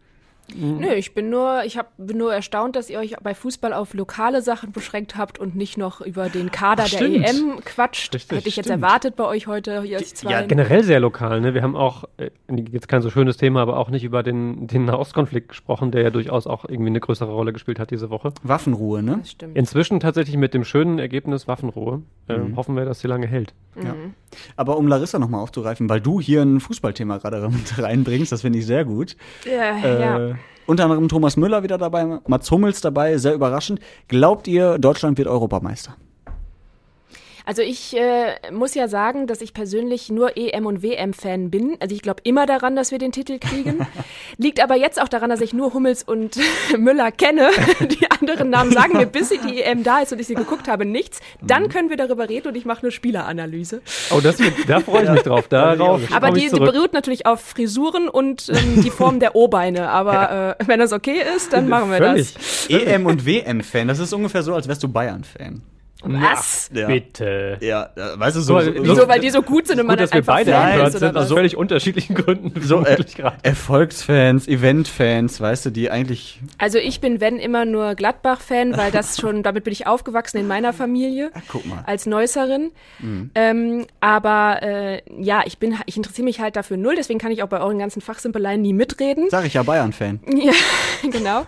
Nö, 0.55 0.93
ich 0.95 1.15
bin 1.15 1.31
nur, 1.31 1.63
ich 1.65 1.79
hab, 1.79 1.93
bin 1.97 2.19
nur 2.19 2.33
erstaunt, 2.33 2.77
dass 2.77 2.91
ihr 2.91 2.99
euch 2.99 3.15
bei 3.23 3.35
Fußball 3.35 3.73
auf 3.73 3.95
lokale 3.95 4.43
Sachen 4.43 4.73
beschränkt 4.73 5.17
habt 5.17 5.39
und 5.39 5.57
nicht 5.57 5.79
noch 5.79 6.01
über 6.01 6.29
den 6.29 6.51
Kader 6.51 6.85
Ach, 6.87 6.91
der. 6.91 7.03
EM 7.03 7.61
quatscht. 7.65 8.15
Richtig, 8.15 8.37
Hätte 8.37 8.49
ich 8.49 8.57
jetzt 8.57 8.67
stimmt. 8.67 8.83
erwartet 8.83 9.17
bei 9.17 9.25
euch 9.25 9.47
heute, 9.47 9.83
ihr 9.87 9.99
zwei. 9.99 10.31
ja, 10.31 10.43
Generell 10.43 10.85
sehr 10.85 11.01
lokal. 11.01 11.41
Ne? 11.41 11.55
Wir 11.55 11.63
haben 11.63 11.77
auch, 11.77 12.05
äh, 12.19 12.31
jetzt 12.71 12.89
kein 12.89 13.03
so 13.03 13.11
schönes 13.11 13.37
Thema, 13.37 13.63
aber 13.63 13.79
auch 13.79 13.91
nicht 13.91 14.05
über 14.05 14.23
den, 14.23 14.67
den 14.67 14.85
Nahostkonflikt 14.85 15.49
gesprochen, 15.49 15.91
der 15.91 16.03
ja 16.03 16.11
durchaus 16.11 16.47
auch 16.47 16.65
irgendwie 16.65 16.91
eine 16.91 17.01
größere 17.01 17.31
Rolle 17.33 17.53
gespielt 17.53 17.79
hat 17.79 17.91
diese 17.91 18.11
Woche. 18.11 18.33
Waffenruhe, 18.43 19.03
ne? 19.03 19.19
das 19.21 19.31
stimmt. 19.33 19.57
Inzwischen 19.57 20.01
tatsächlich 20.01 20.37
mit 20.37 20.55
dem 20.55 20.65
schönen 20.65 20.99
Ergebnis 20.99 21.49
Waffenruhe. 21.49 22.03
Äh, 22.29 22.39
Mhm. 22.43 22.57
Hoffen 22.57 22.77
wir, 22.77 22.85
dass 22.85 23.01
sie 23.01 23.09
lange 23.09 23.27
hält. 23.27 23.55
Ja. 23.77 23.95
Aber 24.57 24.77
um 24.77 24.87
Larissa 24.87 25.19
nochmal 25.19 25.41
aufzugreifen, 25.41 25.89
weil 25.89 26.01
du 26.01 26.21
hier 26.21 26.43
ein 26.43 26.61
Fußballthema 26.61 27.19
gerade 27.19 27.49
mit 27.49 27.79
reinbringst, 27.83 28.33
das 28.33 28.43
finde 28.43 28.59
ich 28.59 28.67
sehr 28.67 28.85
gut. 28.85 29.17
ja, 29.45 29.77
Äh, 29.79 30.01
ja. 30.01 30.37
Unter 30.67 30.85
anderem 30.85 31.09
Thomas 31.09 31.37
Müller 31.37 31.63
wieder 31.65 31.77
dabei, 31.77 32.21
Mats 32.27 32.51
Hummels 32.51 32.81
dabei, 32.81 33.19
sehr 33.19 33.35
überraschend. 33.35 33.81
Glaubt 34.09 34.47
ihr, 34.47 34.79
Deutschland 34.79 35.19
wird 35.19 35.27
Europameister? 35.27 35.97
Also 37.45 37.63
ich 37.63 37.97
äh, 37.97 38.35
muss 38.53 38.75
ja 38.75 38.89
sagen, 38.89 39.27
dass 39.27 39.41
ich 39.41 39.53
persönlich 39.55 40.11
nur 40.11 40.37
EM- 40.37 40.67
und 40.67 40.83
WM-Fan 40.83 41.51
bin. 41.51 41.77
Also 41.81 41.95
ich 41.95 42.03
glaube 42.03 42.21
immer 42.25 42.47
daran, 42.47 42.77
dass 42.77 42.91
wir 42.91 42.99
den 42.99 43.13
Titel 43.13 43.39
kriegen. 43.39 43.87
Liegt 44.39 44.63
aber 44.63 44.77
jetzt 44.77 45.01
auch 45.01 45.09
daran, 45.09 45.31
dass 45.31 45.41
ich 45.41 45.53
nur 45.53 45.75
Hummels 45.75 46.03
und 46.03 46.39
Müller 46.79 47.11
kenne. 47.11 47.51
Die 47.81 48.11
anderen 48.11 48.51
Namen 48.51 48.73
sagen 48.73 48.97
mir, 48.97 49.07
bis 49.07 49.31
die 49.31 49.63
EM 49.63 49.83
da 49.83 50.01
ist 50.01 50.13
und 50.13 50.21
ich 50.21 50.27
sie 50.27 50.35
geguckt 50.35 50.69
habe, 50.69 50.85
nichts. 50.85 51.21
Dann 51.41 51.69
können 51.69 51.89
wir 51.91 51.97
darüber 51.97 52.29
reden 52.29 52.49
und 52.49 52.57
ich 52.57 52.65
mache 52.65 52.83
eine 52.83 52.91
Spieleranalyse. 52.91 53.81
Oh, 54.11 54.21
das, 54.21 54.37
da 54.67 54.81
freue 54.81 55.05
ich 55.05 55.11
mich 55.11 55.23
drauf. 55.23 55.49
Darauf 55.49 56.01
Aber 56.13 56.31
die, 56.31 56.49
die 56.49 56.59
beruht 56.61 56.93
natürlich 56.93 57.27
auf 57.27 57.41
Frisuren 57.41 58.09
und 58.09 58.49
ähm, 58.49 58.83
die 58.83 58.91
Form 58.91 59.21
der 59.21 59.35
O-Beine. 59.35 59.89
Aber 59.89 60.57
äh, 60.61 60.65
wenn 60.67 60.81
das 60.81 60.93
okay 60.93 61.23
ist, 61.37 61.53
dann 61.53 61.69
machen 61.69 61.91
wir 61.91 61.99
Völlig. 61.99 62.35
das. 62.35 62.69
EM- 62.69 63.07
und 63.07 63.27
WM-Fan, 63.27 63.89
das 63.89 63.99
ist 63.99 64.13
ungefähr 64.13 64.43
so, 64.43 64.55
als 64.55 64.69
wärst 64.69 64.83
du 64.83 64.89
Bayern-Fan. 64.89 65.63
Was? 66.05 66.71
Ja. 66.73 66.87
Bitte. 66.89 67.59
Ja, 67.61 67.91
weißt 67.95 68.37
du, 68.37 68.41
so, 68.41 68.61
So, 68.61 68.73
so, 68.73 68.83
Wieso? 68.83 69.09
Weil 69.09 69.21
die 69.21 69.31
so 69.31 69.43
gut 69.43 69.67
sind 69.67 69.81
und 69.81 69.87
man 69.87 69.97
Gut, 69.97 70.05
dass 70.05 70.11
dann 70.11 70.27
wir 70.27 70.33
einfach 70.33 70.35
beide 70.35 70.51
Fan 70.51 70.61
Nein, 70.61 70.73
empört 70.73 70.89
ist 70.89 70.97
oder 70.97 71.07
sind, 71.07 71.17
aus 71.19 71.33
völlig 71.33 71.57
unterschiedlichen 71.57 72.15
Gründen. 72.15 72.61
so 72.63 72.85
äh. 72.85 73.05
Erfolgsfans, 73.43 74.49
Eventfans, 74.49 75.41
weißt 75.41 75.67
du, 75.67 75.71
die 75.71 75.91
eigentlich. 75.91 76.41
Also 76.59 76.79
ich 76.79 77.01
bin, 77.01 77.21
wenn 77.21 77.39
immer 77.39 77.65
nur 77.65 77.95
Gladbach-Fan, 77.95 78.77
weil 78.77 78.91
das 78.91 79.17
schon, 79.21 79.43
damit 79.43 79.65
bin 79.65 79.73
ich 79.73 79.87
aufgewachsen 79.87 80.39
in 80.39 80.47
meiner 80.47 80.73
Familie. 80.73 81.31
guck 81.49 81.65
mal. 81.67 81.83
Als 81.87 82.07
Neusserin. 82.07 82.73
Ähm, 83.35 83.87
aber 84.01 84.63
äh, 84.63 85.03
ja, 85.19 85.43
ich 85.45 85.59
bin, 85.59 85.77
ich 85.87 85.97
interessiere 85.97 86.25
mich 86.25 86.41
halt 86.41 86.57
dafür 86.57 86.77
null, 86.77 86.95
deswegen 86.97 87.19
kann 87.19 87.33
ich 87.33 87.43
auch 87.43 87.49
bei 87.49 87.61
euren 87.61 87.79
ganzen 87.79 88.01
Fachsimpeleien 88.01 88.61
nie 88.61 88.73
mitreden. 88.73 89.29
Sag 89.31 89.45
ich 89.47 89.55
ja 89.55 89.63
Bayern-Fan. 89.63 90.21
Ja, 90.43 90.53
genau. 91.09 91.47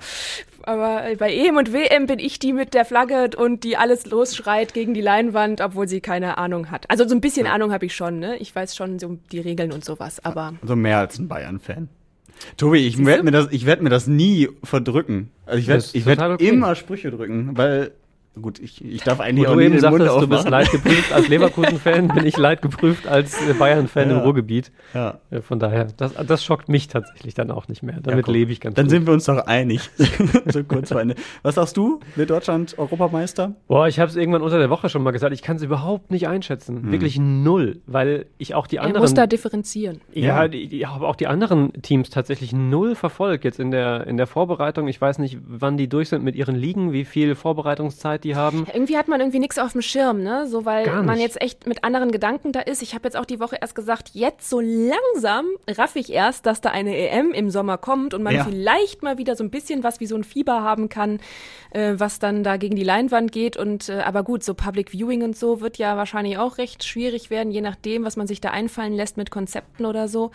Aber 0.67 1.05
bei 1.19 1.35
EM 1.35 1.57
und 1.57 1.73
WM 1.73 2.07
bin 2.07 2.19
ich 2.19 2.39
die 2.39 2.53
mit 2.53 2.75
der 2.75 2.85
Flagge 2.85 3.31
und 3.37 3.65
die 3.65 3.77
alles 3.77 4.07
losschreit 4.07 4.73
gegen 4.73 4.95
die 4.95 5.01
Leinwand, 5.01 5.61
obwohl 5.61 5.89
sie 5.89 6.01
keine 6.01 6.39
Ahnung 6.39 6.71
hat. 6.71 6.91
Also 6.91 7.07
so 7.07 7.15
ein 7.15 7.21
bisschen 7.21 7.47
Ahnung 7.47 7.73
habe 7.73 7.87
ich 7.87 7.95
schon, 7.95 8.19
ne? 8.19 8.37
Ich 8.39 8.55
weiß 8.55 8.75
schon 8.75 8.99
so 8.99 9.19
die 9.31 9.41
Regeln 9.41 9.73
und 9.73 9.85
sowas, 9.85 10.25
aber 10.25 10.55
Also 10.63 10.75
mehr 10.77 10.99
als 10.99 11.19
ein 11.19 11.29
Bayern-Fan. 11.29 11.89
Tobi, 12.57 12.87
ich 12.87 13.05
werde 13.05 13.23
mir 13.23 13.31
das, 13.31 13.49
ich 13.51 13.67
werde 13.67 13.83
mir 13.83 13.91
das 13.91 14.07
nie 14.07 14.49
verdrücken. 14.63 15.31
Also 15.47 15.59
ich 15.59 15.69
werde, 15.69 15.85
ich 15.93 16.07
werde 16.07 16.33
okay. 16.33 16.49
immer 16.49 16.75
Sprüche 16.75 17.11
drücken, 17.11 17.57
weil 17.57 17.93
gut, 18.41 18.59
ich, 18.59 18.85
ich 18.85 19.03
darf 19.03 19.19
Wo 19.19 19.23
eigentlich 19.23 19.47
auch 19.49 19.55
du 19.55 19.61
eben 19.61 19.79
sagtest, 19.79 20.21
du 20.21 20.29
bist 20.29 20.49
leid 20.49 20.71
geprüft 20.71 21.13
als 21.13 21.29
Leverkusen-Fan, 21.29 22.09
bin 22.09 22.27
ich 22.27 22.37
leid 22.37 22.63
geprüft 22.63 23.07
als 23.07 23.35
äh, 23.49 23.53
Bayern-Fan 23.55 24.11
Ja. 24.11 24.17
im 24.17 24.23
Ruhrgebiet. 24.23 24.73
Ja. 24.93 25.19
Äh, 25.31 25.41
Von 25.41 25.59
daher, 25.59 25.87
das, 25.97 26.15
das 26.15 26.45
schockt 26.45 26.69
mich 26.69 26.89
tatsächlich 26.89 27.35
dann 27.35 27.51
auch 27.51 27.69
nicht 27.69 27.83
mehr. 27.83 27.99
Damit 28.03 28.25
guck. 28.27 28.35
lebe 28.35 28.53
ich 28.53 28.61
ganz 28.61 28.75
Dann 28.77 28.87
gut. 28.87 28.91
sind 28.91 29.07
wir 29.07 29.13
uns 29.15 29.25
doch 29.25 29.47
einig. 29.47 29.91
so 30.47 30.65
kurz 30.65 30.91
vor 30.93 31.01
Ende. 31.01 31.15
Was 31.43 31.55
sagst 31.57 31.77
du? 31.77 32.01
Wird 32.17 32.31
Deutschland 32.31 32.77
Europameister? 32.79 33.55
Boah, 33.69 33.89
ich 33.89 33.99
habe 34.01 34.11
es 34.11 34.17
irgendwann 34.17 34.43
unter 34.43 34.59
der 34.59 34.71
Woche 34.71 34.89
schon 34.89 35.03
mal 35.03 35.11
gesagt, 35.13 35.33
ich 35.33 35.43
kann 35.43 35.57
es 35.57 35.63
überhaupt 35.63 36.11
nicht 36.11 36.29
einschätzen. 36.29 36.83
Hm. 36.85 36.93
Wirklich 36.93 37.19
null, 37.19 37.81
weil 37.87 38.27
ich 38.39 38.55
auch 38.55 38.67
die 38.67 38.77
er 38.77 38.83
anderen... 38.85 39.03
muss 39.03 39.15
da 39.15 39.27
differenzieren. 39.27 40.01
Ja, 40.13 40.45
Ja. 40.45 40.53
ich 40.53 40.87
habe 40.87 41.07
auch 41.07 41.17
die 41.17 41.27
anderen 41.27 41.73
Teams 41.83 42.11
tatsächlich 42.11 42.53
null 42.53 42.95
verfolgt 42.95 43.45
jetzt 43.45 43.61
in 43.61 43.71
der, 43.71 44.07
in 44.07 44.17
der 44.17 44.27
Vorbereitung. 44.27 44.89
Ich 44.89 45.01
weiß 45.01 45.19
nicht, 45.19 45.39
wann 45.47 45.77
die 45.77 45.89
durch 45.89 46.09
sind 46.09 46.25
mit 46.25 46.35
ihren 46.37 46.55
Ligen, 46.57 46.93
wie 46.93 47.05
viel 47.05 47.35
Vorbereitungszeit 47.35 48.24
die 48.25 48.35
haben. 48.35 48.67
Irgendwie 48.73 48.97
hat 48.97 49.07
man 49.09 49.21
irgendwie 49.21 49.39
nichts 49.39 49.59
auf 49.59 49.73
dem 49.73 49.83
Schirm, 49.83 50.23
ne? 50.23 50.47
So, 50.49 50.65
weil 50.65 51.03
man 51.03 51.21
jetzt 51.21 51.41
echt 51.41 51.67
mit 51.67 51.85
anderen 51.85 52.11
Gedanken 52.11 52.53
da 52.53 52.61
ist. 52.61 52.83
Ich 52.83 52.95
habe 52.95 53.05
jetzt 53.07 53.17
auch 53.17 53.25
die 53.27 53.39
Woche 53.39 53.57
erst 53.61 53.75
gesagt, 53.75 54.11
jetzt 54.15 54.49
so 54.51 54.61
langsam 54.61 55.47
raff 55.69 55.95
ich 55.97 56.11
erst, 56.13 56.47
dass 56.47 56.61
da 56.61 56.71
eine 56.71 56.97
EM 56.97 57.33
im 57.33 57.51
Sommer 57.51 57.79
kommt 57.79 58.15
und 58.15 58.23
man 58.23 58.35
Ja. 58.35 58.45
vielleicht 58.45 59.03
mal 59.03 59.19
wieder 59.19 59.37
so 59.37 59.45
ein 59.45 59.51
bisschen 59.51 59.83
was 59.85 60.01
wie 60.01 60.07
so 60.07 60.17
ein 60.17 60.25
Fieber 60.25 60.63
haben 60.63 60.89
kann, 60.89 61.21
äh, 61.71 61.95
was 61.99 62.19
dann 62.19 62.43
da 62.43 62.57
gegen 62.57 62.77
die 62.77 62.85
Leinwand 62.85 63.31
geht. 63.33 63.57
Und 63.57 63.89
äh, 63.89 64.01
aber 64.01 64.23
gut, 64.23 64.43
so 64.43 64.55
Public 64.55 64.91
Viewing 64.91 65.23
und 65.23 65.37
so 65.37 65.61
wird 65.61 65.79
ja 65.79 65.97
wahrscheinlich 65.97 66.39
auch 66.39 66.59
recht 66.59 66.85
schwierig 66.85 67.31
werden, 67.31 67.51
je 67.53 67.61
nachdem, 67.61 68.05
was 68.05 68.17
man 68.17 68.27
sich 68.27 68.41
da 68.41 68.51
einfallen 68.51 68.95
lässt 68.95 69.17
mit 69.17 69.31
Konzepten 69.31 69.85
oder 69.87 70.09
so. 70.09 70.31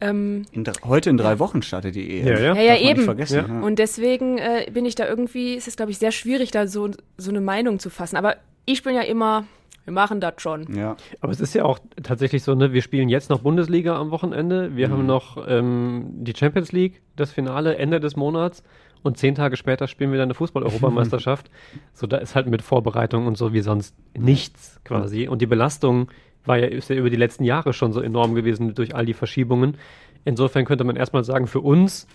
Ähm, 0.00 0.44
In, 0.52 0.64
heute 0.84 1.10
in 1.10 1.16
drei 1.16 1.38
Wochen 1.38 1.62
startet 1.62 1.94
die 1.94 2.20
EM. 2.20 2.26
Ja, 2.26 2.38
ja. 2.38 2.54
ja, 2.54 2.62
ja, 2.62 2.76
eben. 2.76 2.98
Nicht 2.98 3.04
vergessen. 3.04 3.44
Ja. 3.48 3.60
Und 3.60 3.78
deswegen 3.78 4.38
äh, 4.38 4.66
bin 4.72 4.84
ich 4.84 4.94
da 4.94 5.06
irgendwie, 5.06 5.56
es 5.56 5.66
ist, 5.66 5.76
glaube 5.76 5.90
ich, 5.90 5.98
sehr 5.98 6.12
schwierig, 6.12 6.50
da 6.50 6.66
so, 6.66 6.90
so 7.16 7.30
eine 7.30 7.40
Meinung 7.40 7.78
zu 7.78 7.90
fassen. 7.90 8.16
Aber 8.16 8.36
ich 8.64 8.82
bin 8.82 8.94
ja 8.94 9.02
immer, 9.02 9.44
wir 9.84 9.92
machen 9.92 10.20
das 10.20 10.34
schon. 10.38 10.72
Ja. 10.74 10.96
Aber 11.20 11.32
es 11.32 11.40
ist 11.40 11.54
ja 11.54 11.64
auch 11.64 11.78
tatsächlich 12.02 12.42
so, 12.42 12.54
ne, 12.54 12.72
wir 12.72 12.82
spielen 12.82 13.08
jetzt 13.08 13.30
noch 13.30 13.40
Bundesliga 13.40 13.98
am 13.98 14.10
Wochenende. 14.10 14.76
Wir 14.76 14.90
haben 14.90 15.06
noch 15.06 15.44
ähm, 15.48 16.10
die 16.12 16.34
Champions 16.36 16.72
League, 16.72 17.00
das 17.16 17.32
Finale 17.32 17.76
Ende 17.76 17.98
des 17.98 18.14
Monats. 18.14 18.62
Und 19.02 19.16
zehn 19.16 19.34
Tage 19.34 19.56
später 19.56 19.86
spielen 19.86 20.10
wir 20.10 20.18
dann 20.18 20.26
eine 20.26 20.34
Fußball-Europameisterschaft. 20.34 21.50
so, 21.94 22.06
da 22.06 22.18
ist 22.18 22.34
halt 22.34 22.48
mit 22.48 22.62
Vorbereitung 22.62 23.26
und 23.26 23.38
so 23.38 23.52
wie 23.52 23.60
sonst 23.60 23.94
nichts 24.16 24.80
quasi. 24.84 25.28
Und 25.28 25.40
die 25.40 25.46
Belastung 25.46 26.08
war 26.44 26.58
ja, 26.58 26.66
ist 26.66 26.88
ja 26.90 26.96
über 26.96 27.10
die 27.10 27.16
letzten 27.16 27.44
Jahre 27.44 27.72
schon 27.72 27.92
so 27.92 28.00
enorm 28.00 28.34
gewesen 28.34 28.74
durch 28.74 28.94
all 28.94 29.04
die 29.06 29.14
Verschiebungen. 29.14 29.76
Insofern 30.24 30.64
könnte 30.64 30.84
man 30.84 30.96
erstmal 30.96 31.24
sagen, 31.24 31.46
für 31.46 31.60
uns 31.60 32.06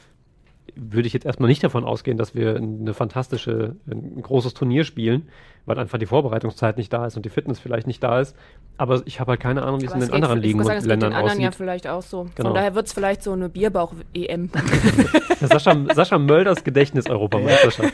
würde 0.75 1.05
ich 1.05 1.13
jetzt 1.13 1.25
erstmal 1.25 1.49
nicht 1.49 1.63
davon 1.63 1.83
ausgehen, 1.83 2.17
dass 2.17 2.33
wir 2.35 2.55
eine 2.55 2.93
fantastische, 2.93 3.75
ein 3.85 4.21
großes 4.21 4.53
Turnier 4.55 4.85
spielen, 4.85 5.27
weil 5.65 5.77
einfach 5.77 5.99
die 5.99 6.05
Vorbereitungszeit 6.05 6.77
nicht 6.77 6.91
da 6.91 7.05
ist 7.05 7.15
und 7.15 7.25
die 7.25 7.29
Fitness 7.29 7.59
vielleicht 7.59 7.85
nicht 7.85 8.01
da 8.01 8.19
ist. 8.21 8.35
Aber 8.77 9.03
ich 9.05 9.19
habe 9.19 9.31
halt 9.31 9.39
keine 9.41 9.63
Ahnung, 9.63 9.81
wie 9.81 9.85
es 9.85 9.93
in 9.93 9.99
den 9.99 10.07
geht- 10.07 10.15
anderen 10.15 10.39
Ligen 10.39 10.59
und 10.59 10.65
sagen, 10.65 10.77
es 10.77 10.83
geht 10.83 10.89
Ländern 10.89 11.11
den 11.11 11.17
anderen 11.17 11.39
ja 11.41 11.49
aussieht. 11.49 11.57
vielleicht 11.57 11.87
auch 11.87 12.01
so. 12.01 12.27
Genau. 12.35 12.49
Von 12.49 12.55
daher 12.55 12.73
wird 12.75 12.87
es 12.87 12.93
vielleicht 12.93 13.21
so 13.23 13.33
eine 13.33 13.49
Bierbauch-EM. 13.49 14.49
Sascha, 15.41 15.75
Sascha 15.93 16.17
Mölders 16.17 16.63
Gedächtnis-Europameisterschaft. 16.63 17.93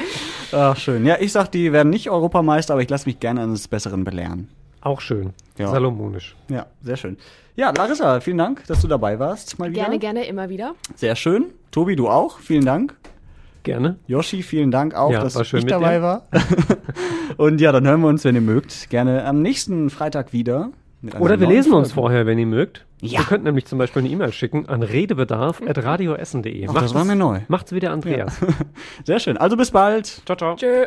Ach, 0.52 0.76
schön. 0.76 1.06
Ja, 1.06 1.16
ich 1.20 1.32
sag, 1.32 1.48
die 1.52 1.72
werden 1.72 1.90
nicht 1.90 2.10
Europameister, 2.10 2.74
aber 2.74 2.82
ich 2.82 2.90
lasse 2.90 3.08
mich 3.08 3.20
gerne 3.20 3.42
eines 3.42 3.68
Besseren 3.68 4.04
belehren. 4.04 4.48
Auch 4.80 5.00
schön. 5.00 5.32
Ja. 5.58 5.68
Salomonisch. 5.68 6.36
Ja, 6.48 6.66
sehr 6.82 6.96
schön. 6.96 7.16
Ja, 7.56 7.72
Larissa, 7.76 8.20
vielen 8.20 8.38
Dank, 8.38 8.66
dass 8.66 8.80
du 8.80 8.88
dabei 8.88 9.18
warst. 9.18 9.58
Mal 9.58 9.70
wieder. 9.70 9.82
gerne, 9.82 9.98
gerne, 9.98 10.24
immer 10.26 10.48
wieder. 10.48 10.74
Sehr 10.94 11.14
schön. 11.16 11.46
Tobi, 11.70 11.96
du 11.96 12.08
auch. 12.08 12.38
Vielen 12.38 12.64
Dank. 12.64 12.94
Gerne. 13.62 13.98
Yoshi, 14.06 14.42
vielen 14.42 14.70
Dank 14.70 14.94
auch, 14.94 15.10
Ja, 15.12 15.22
dass 15.22 15.36
ich 15.38 15.52
mit 15.52 15.70
dabei 15.70 15.96
dir. 15.96 16.02
war. 16.02 16.26
Und 17.36 17.60
ja, 17.60 17.72
dann 17.72 17.86
hören 17.86 18.00
wir 18.00 18.08
uns, 18.08 18.24
wenn 18.24 18.34
ihr 18.34 18.40
mögt, 18.40 18.88
gerne 18.88 19.24
am 19.26 19.42
nächsten 19.42 19.90
Freitag 19.90 20.32
wieder. 20.32 20.70
Oder 21.18 21.40
wir 21.40 21.46
lesen 21.46 21.72
uns 21.72 21.92
vorher, 21.92 22.26
wenn 22.26 22.38
ihr 22.38 22.46
mögt. 22.46 22.86
Ja. 23.00 23.20
Ihr 23.20 23.26
könnt 23.26 23.44
nämlich 23.44 23.66
zum 23.66 23.78
Beispiel 23.78 24.00
eine 24.02 24.10
E-Mail 24.10 24.32
schicken 24.32 24.68
an 24.68 24.82
redebedarf.radioessen.de. 24.82 26.66
Das 26.66 26.94
war 26.94 27.04
mir 27.04 27.16
neu. 27.16 27.40
Macht's 27.48 27.72
wie 27.72 27.80
der 27.80 27.92
Andreas. 27.92 28.38
Sehr 29.04 29.18
schön. 29.18 29.36
Also 29.36 29.56
bis 29.56 29.70
bald. 29.70 30.06
Ciao, 30.26 30.36
ciao. 30.36 30.56
Tschö. 30.56 30.86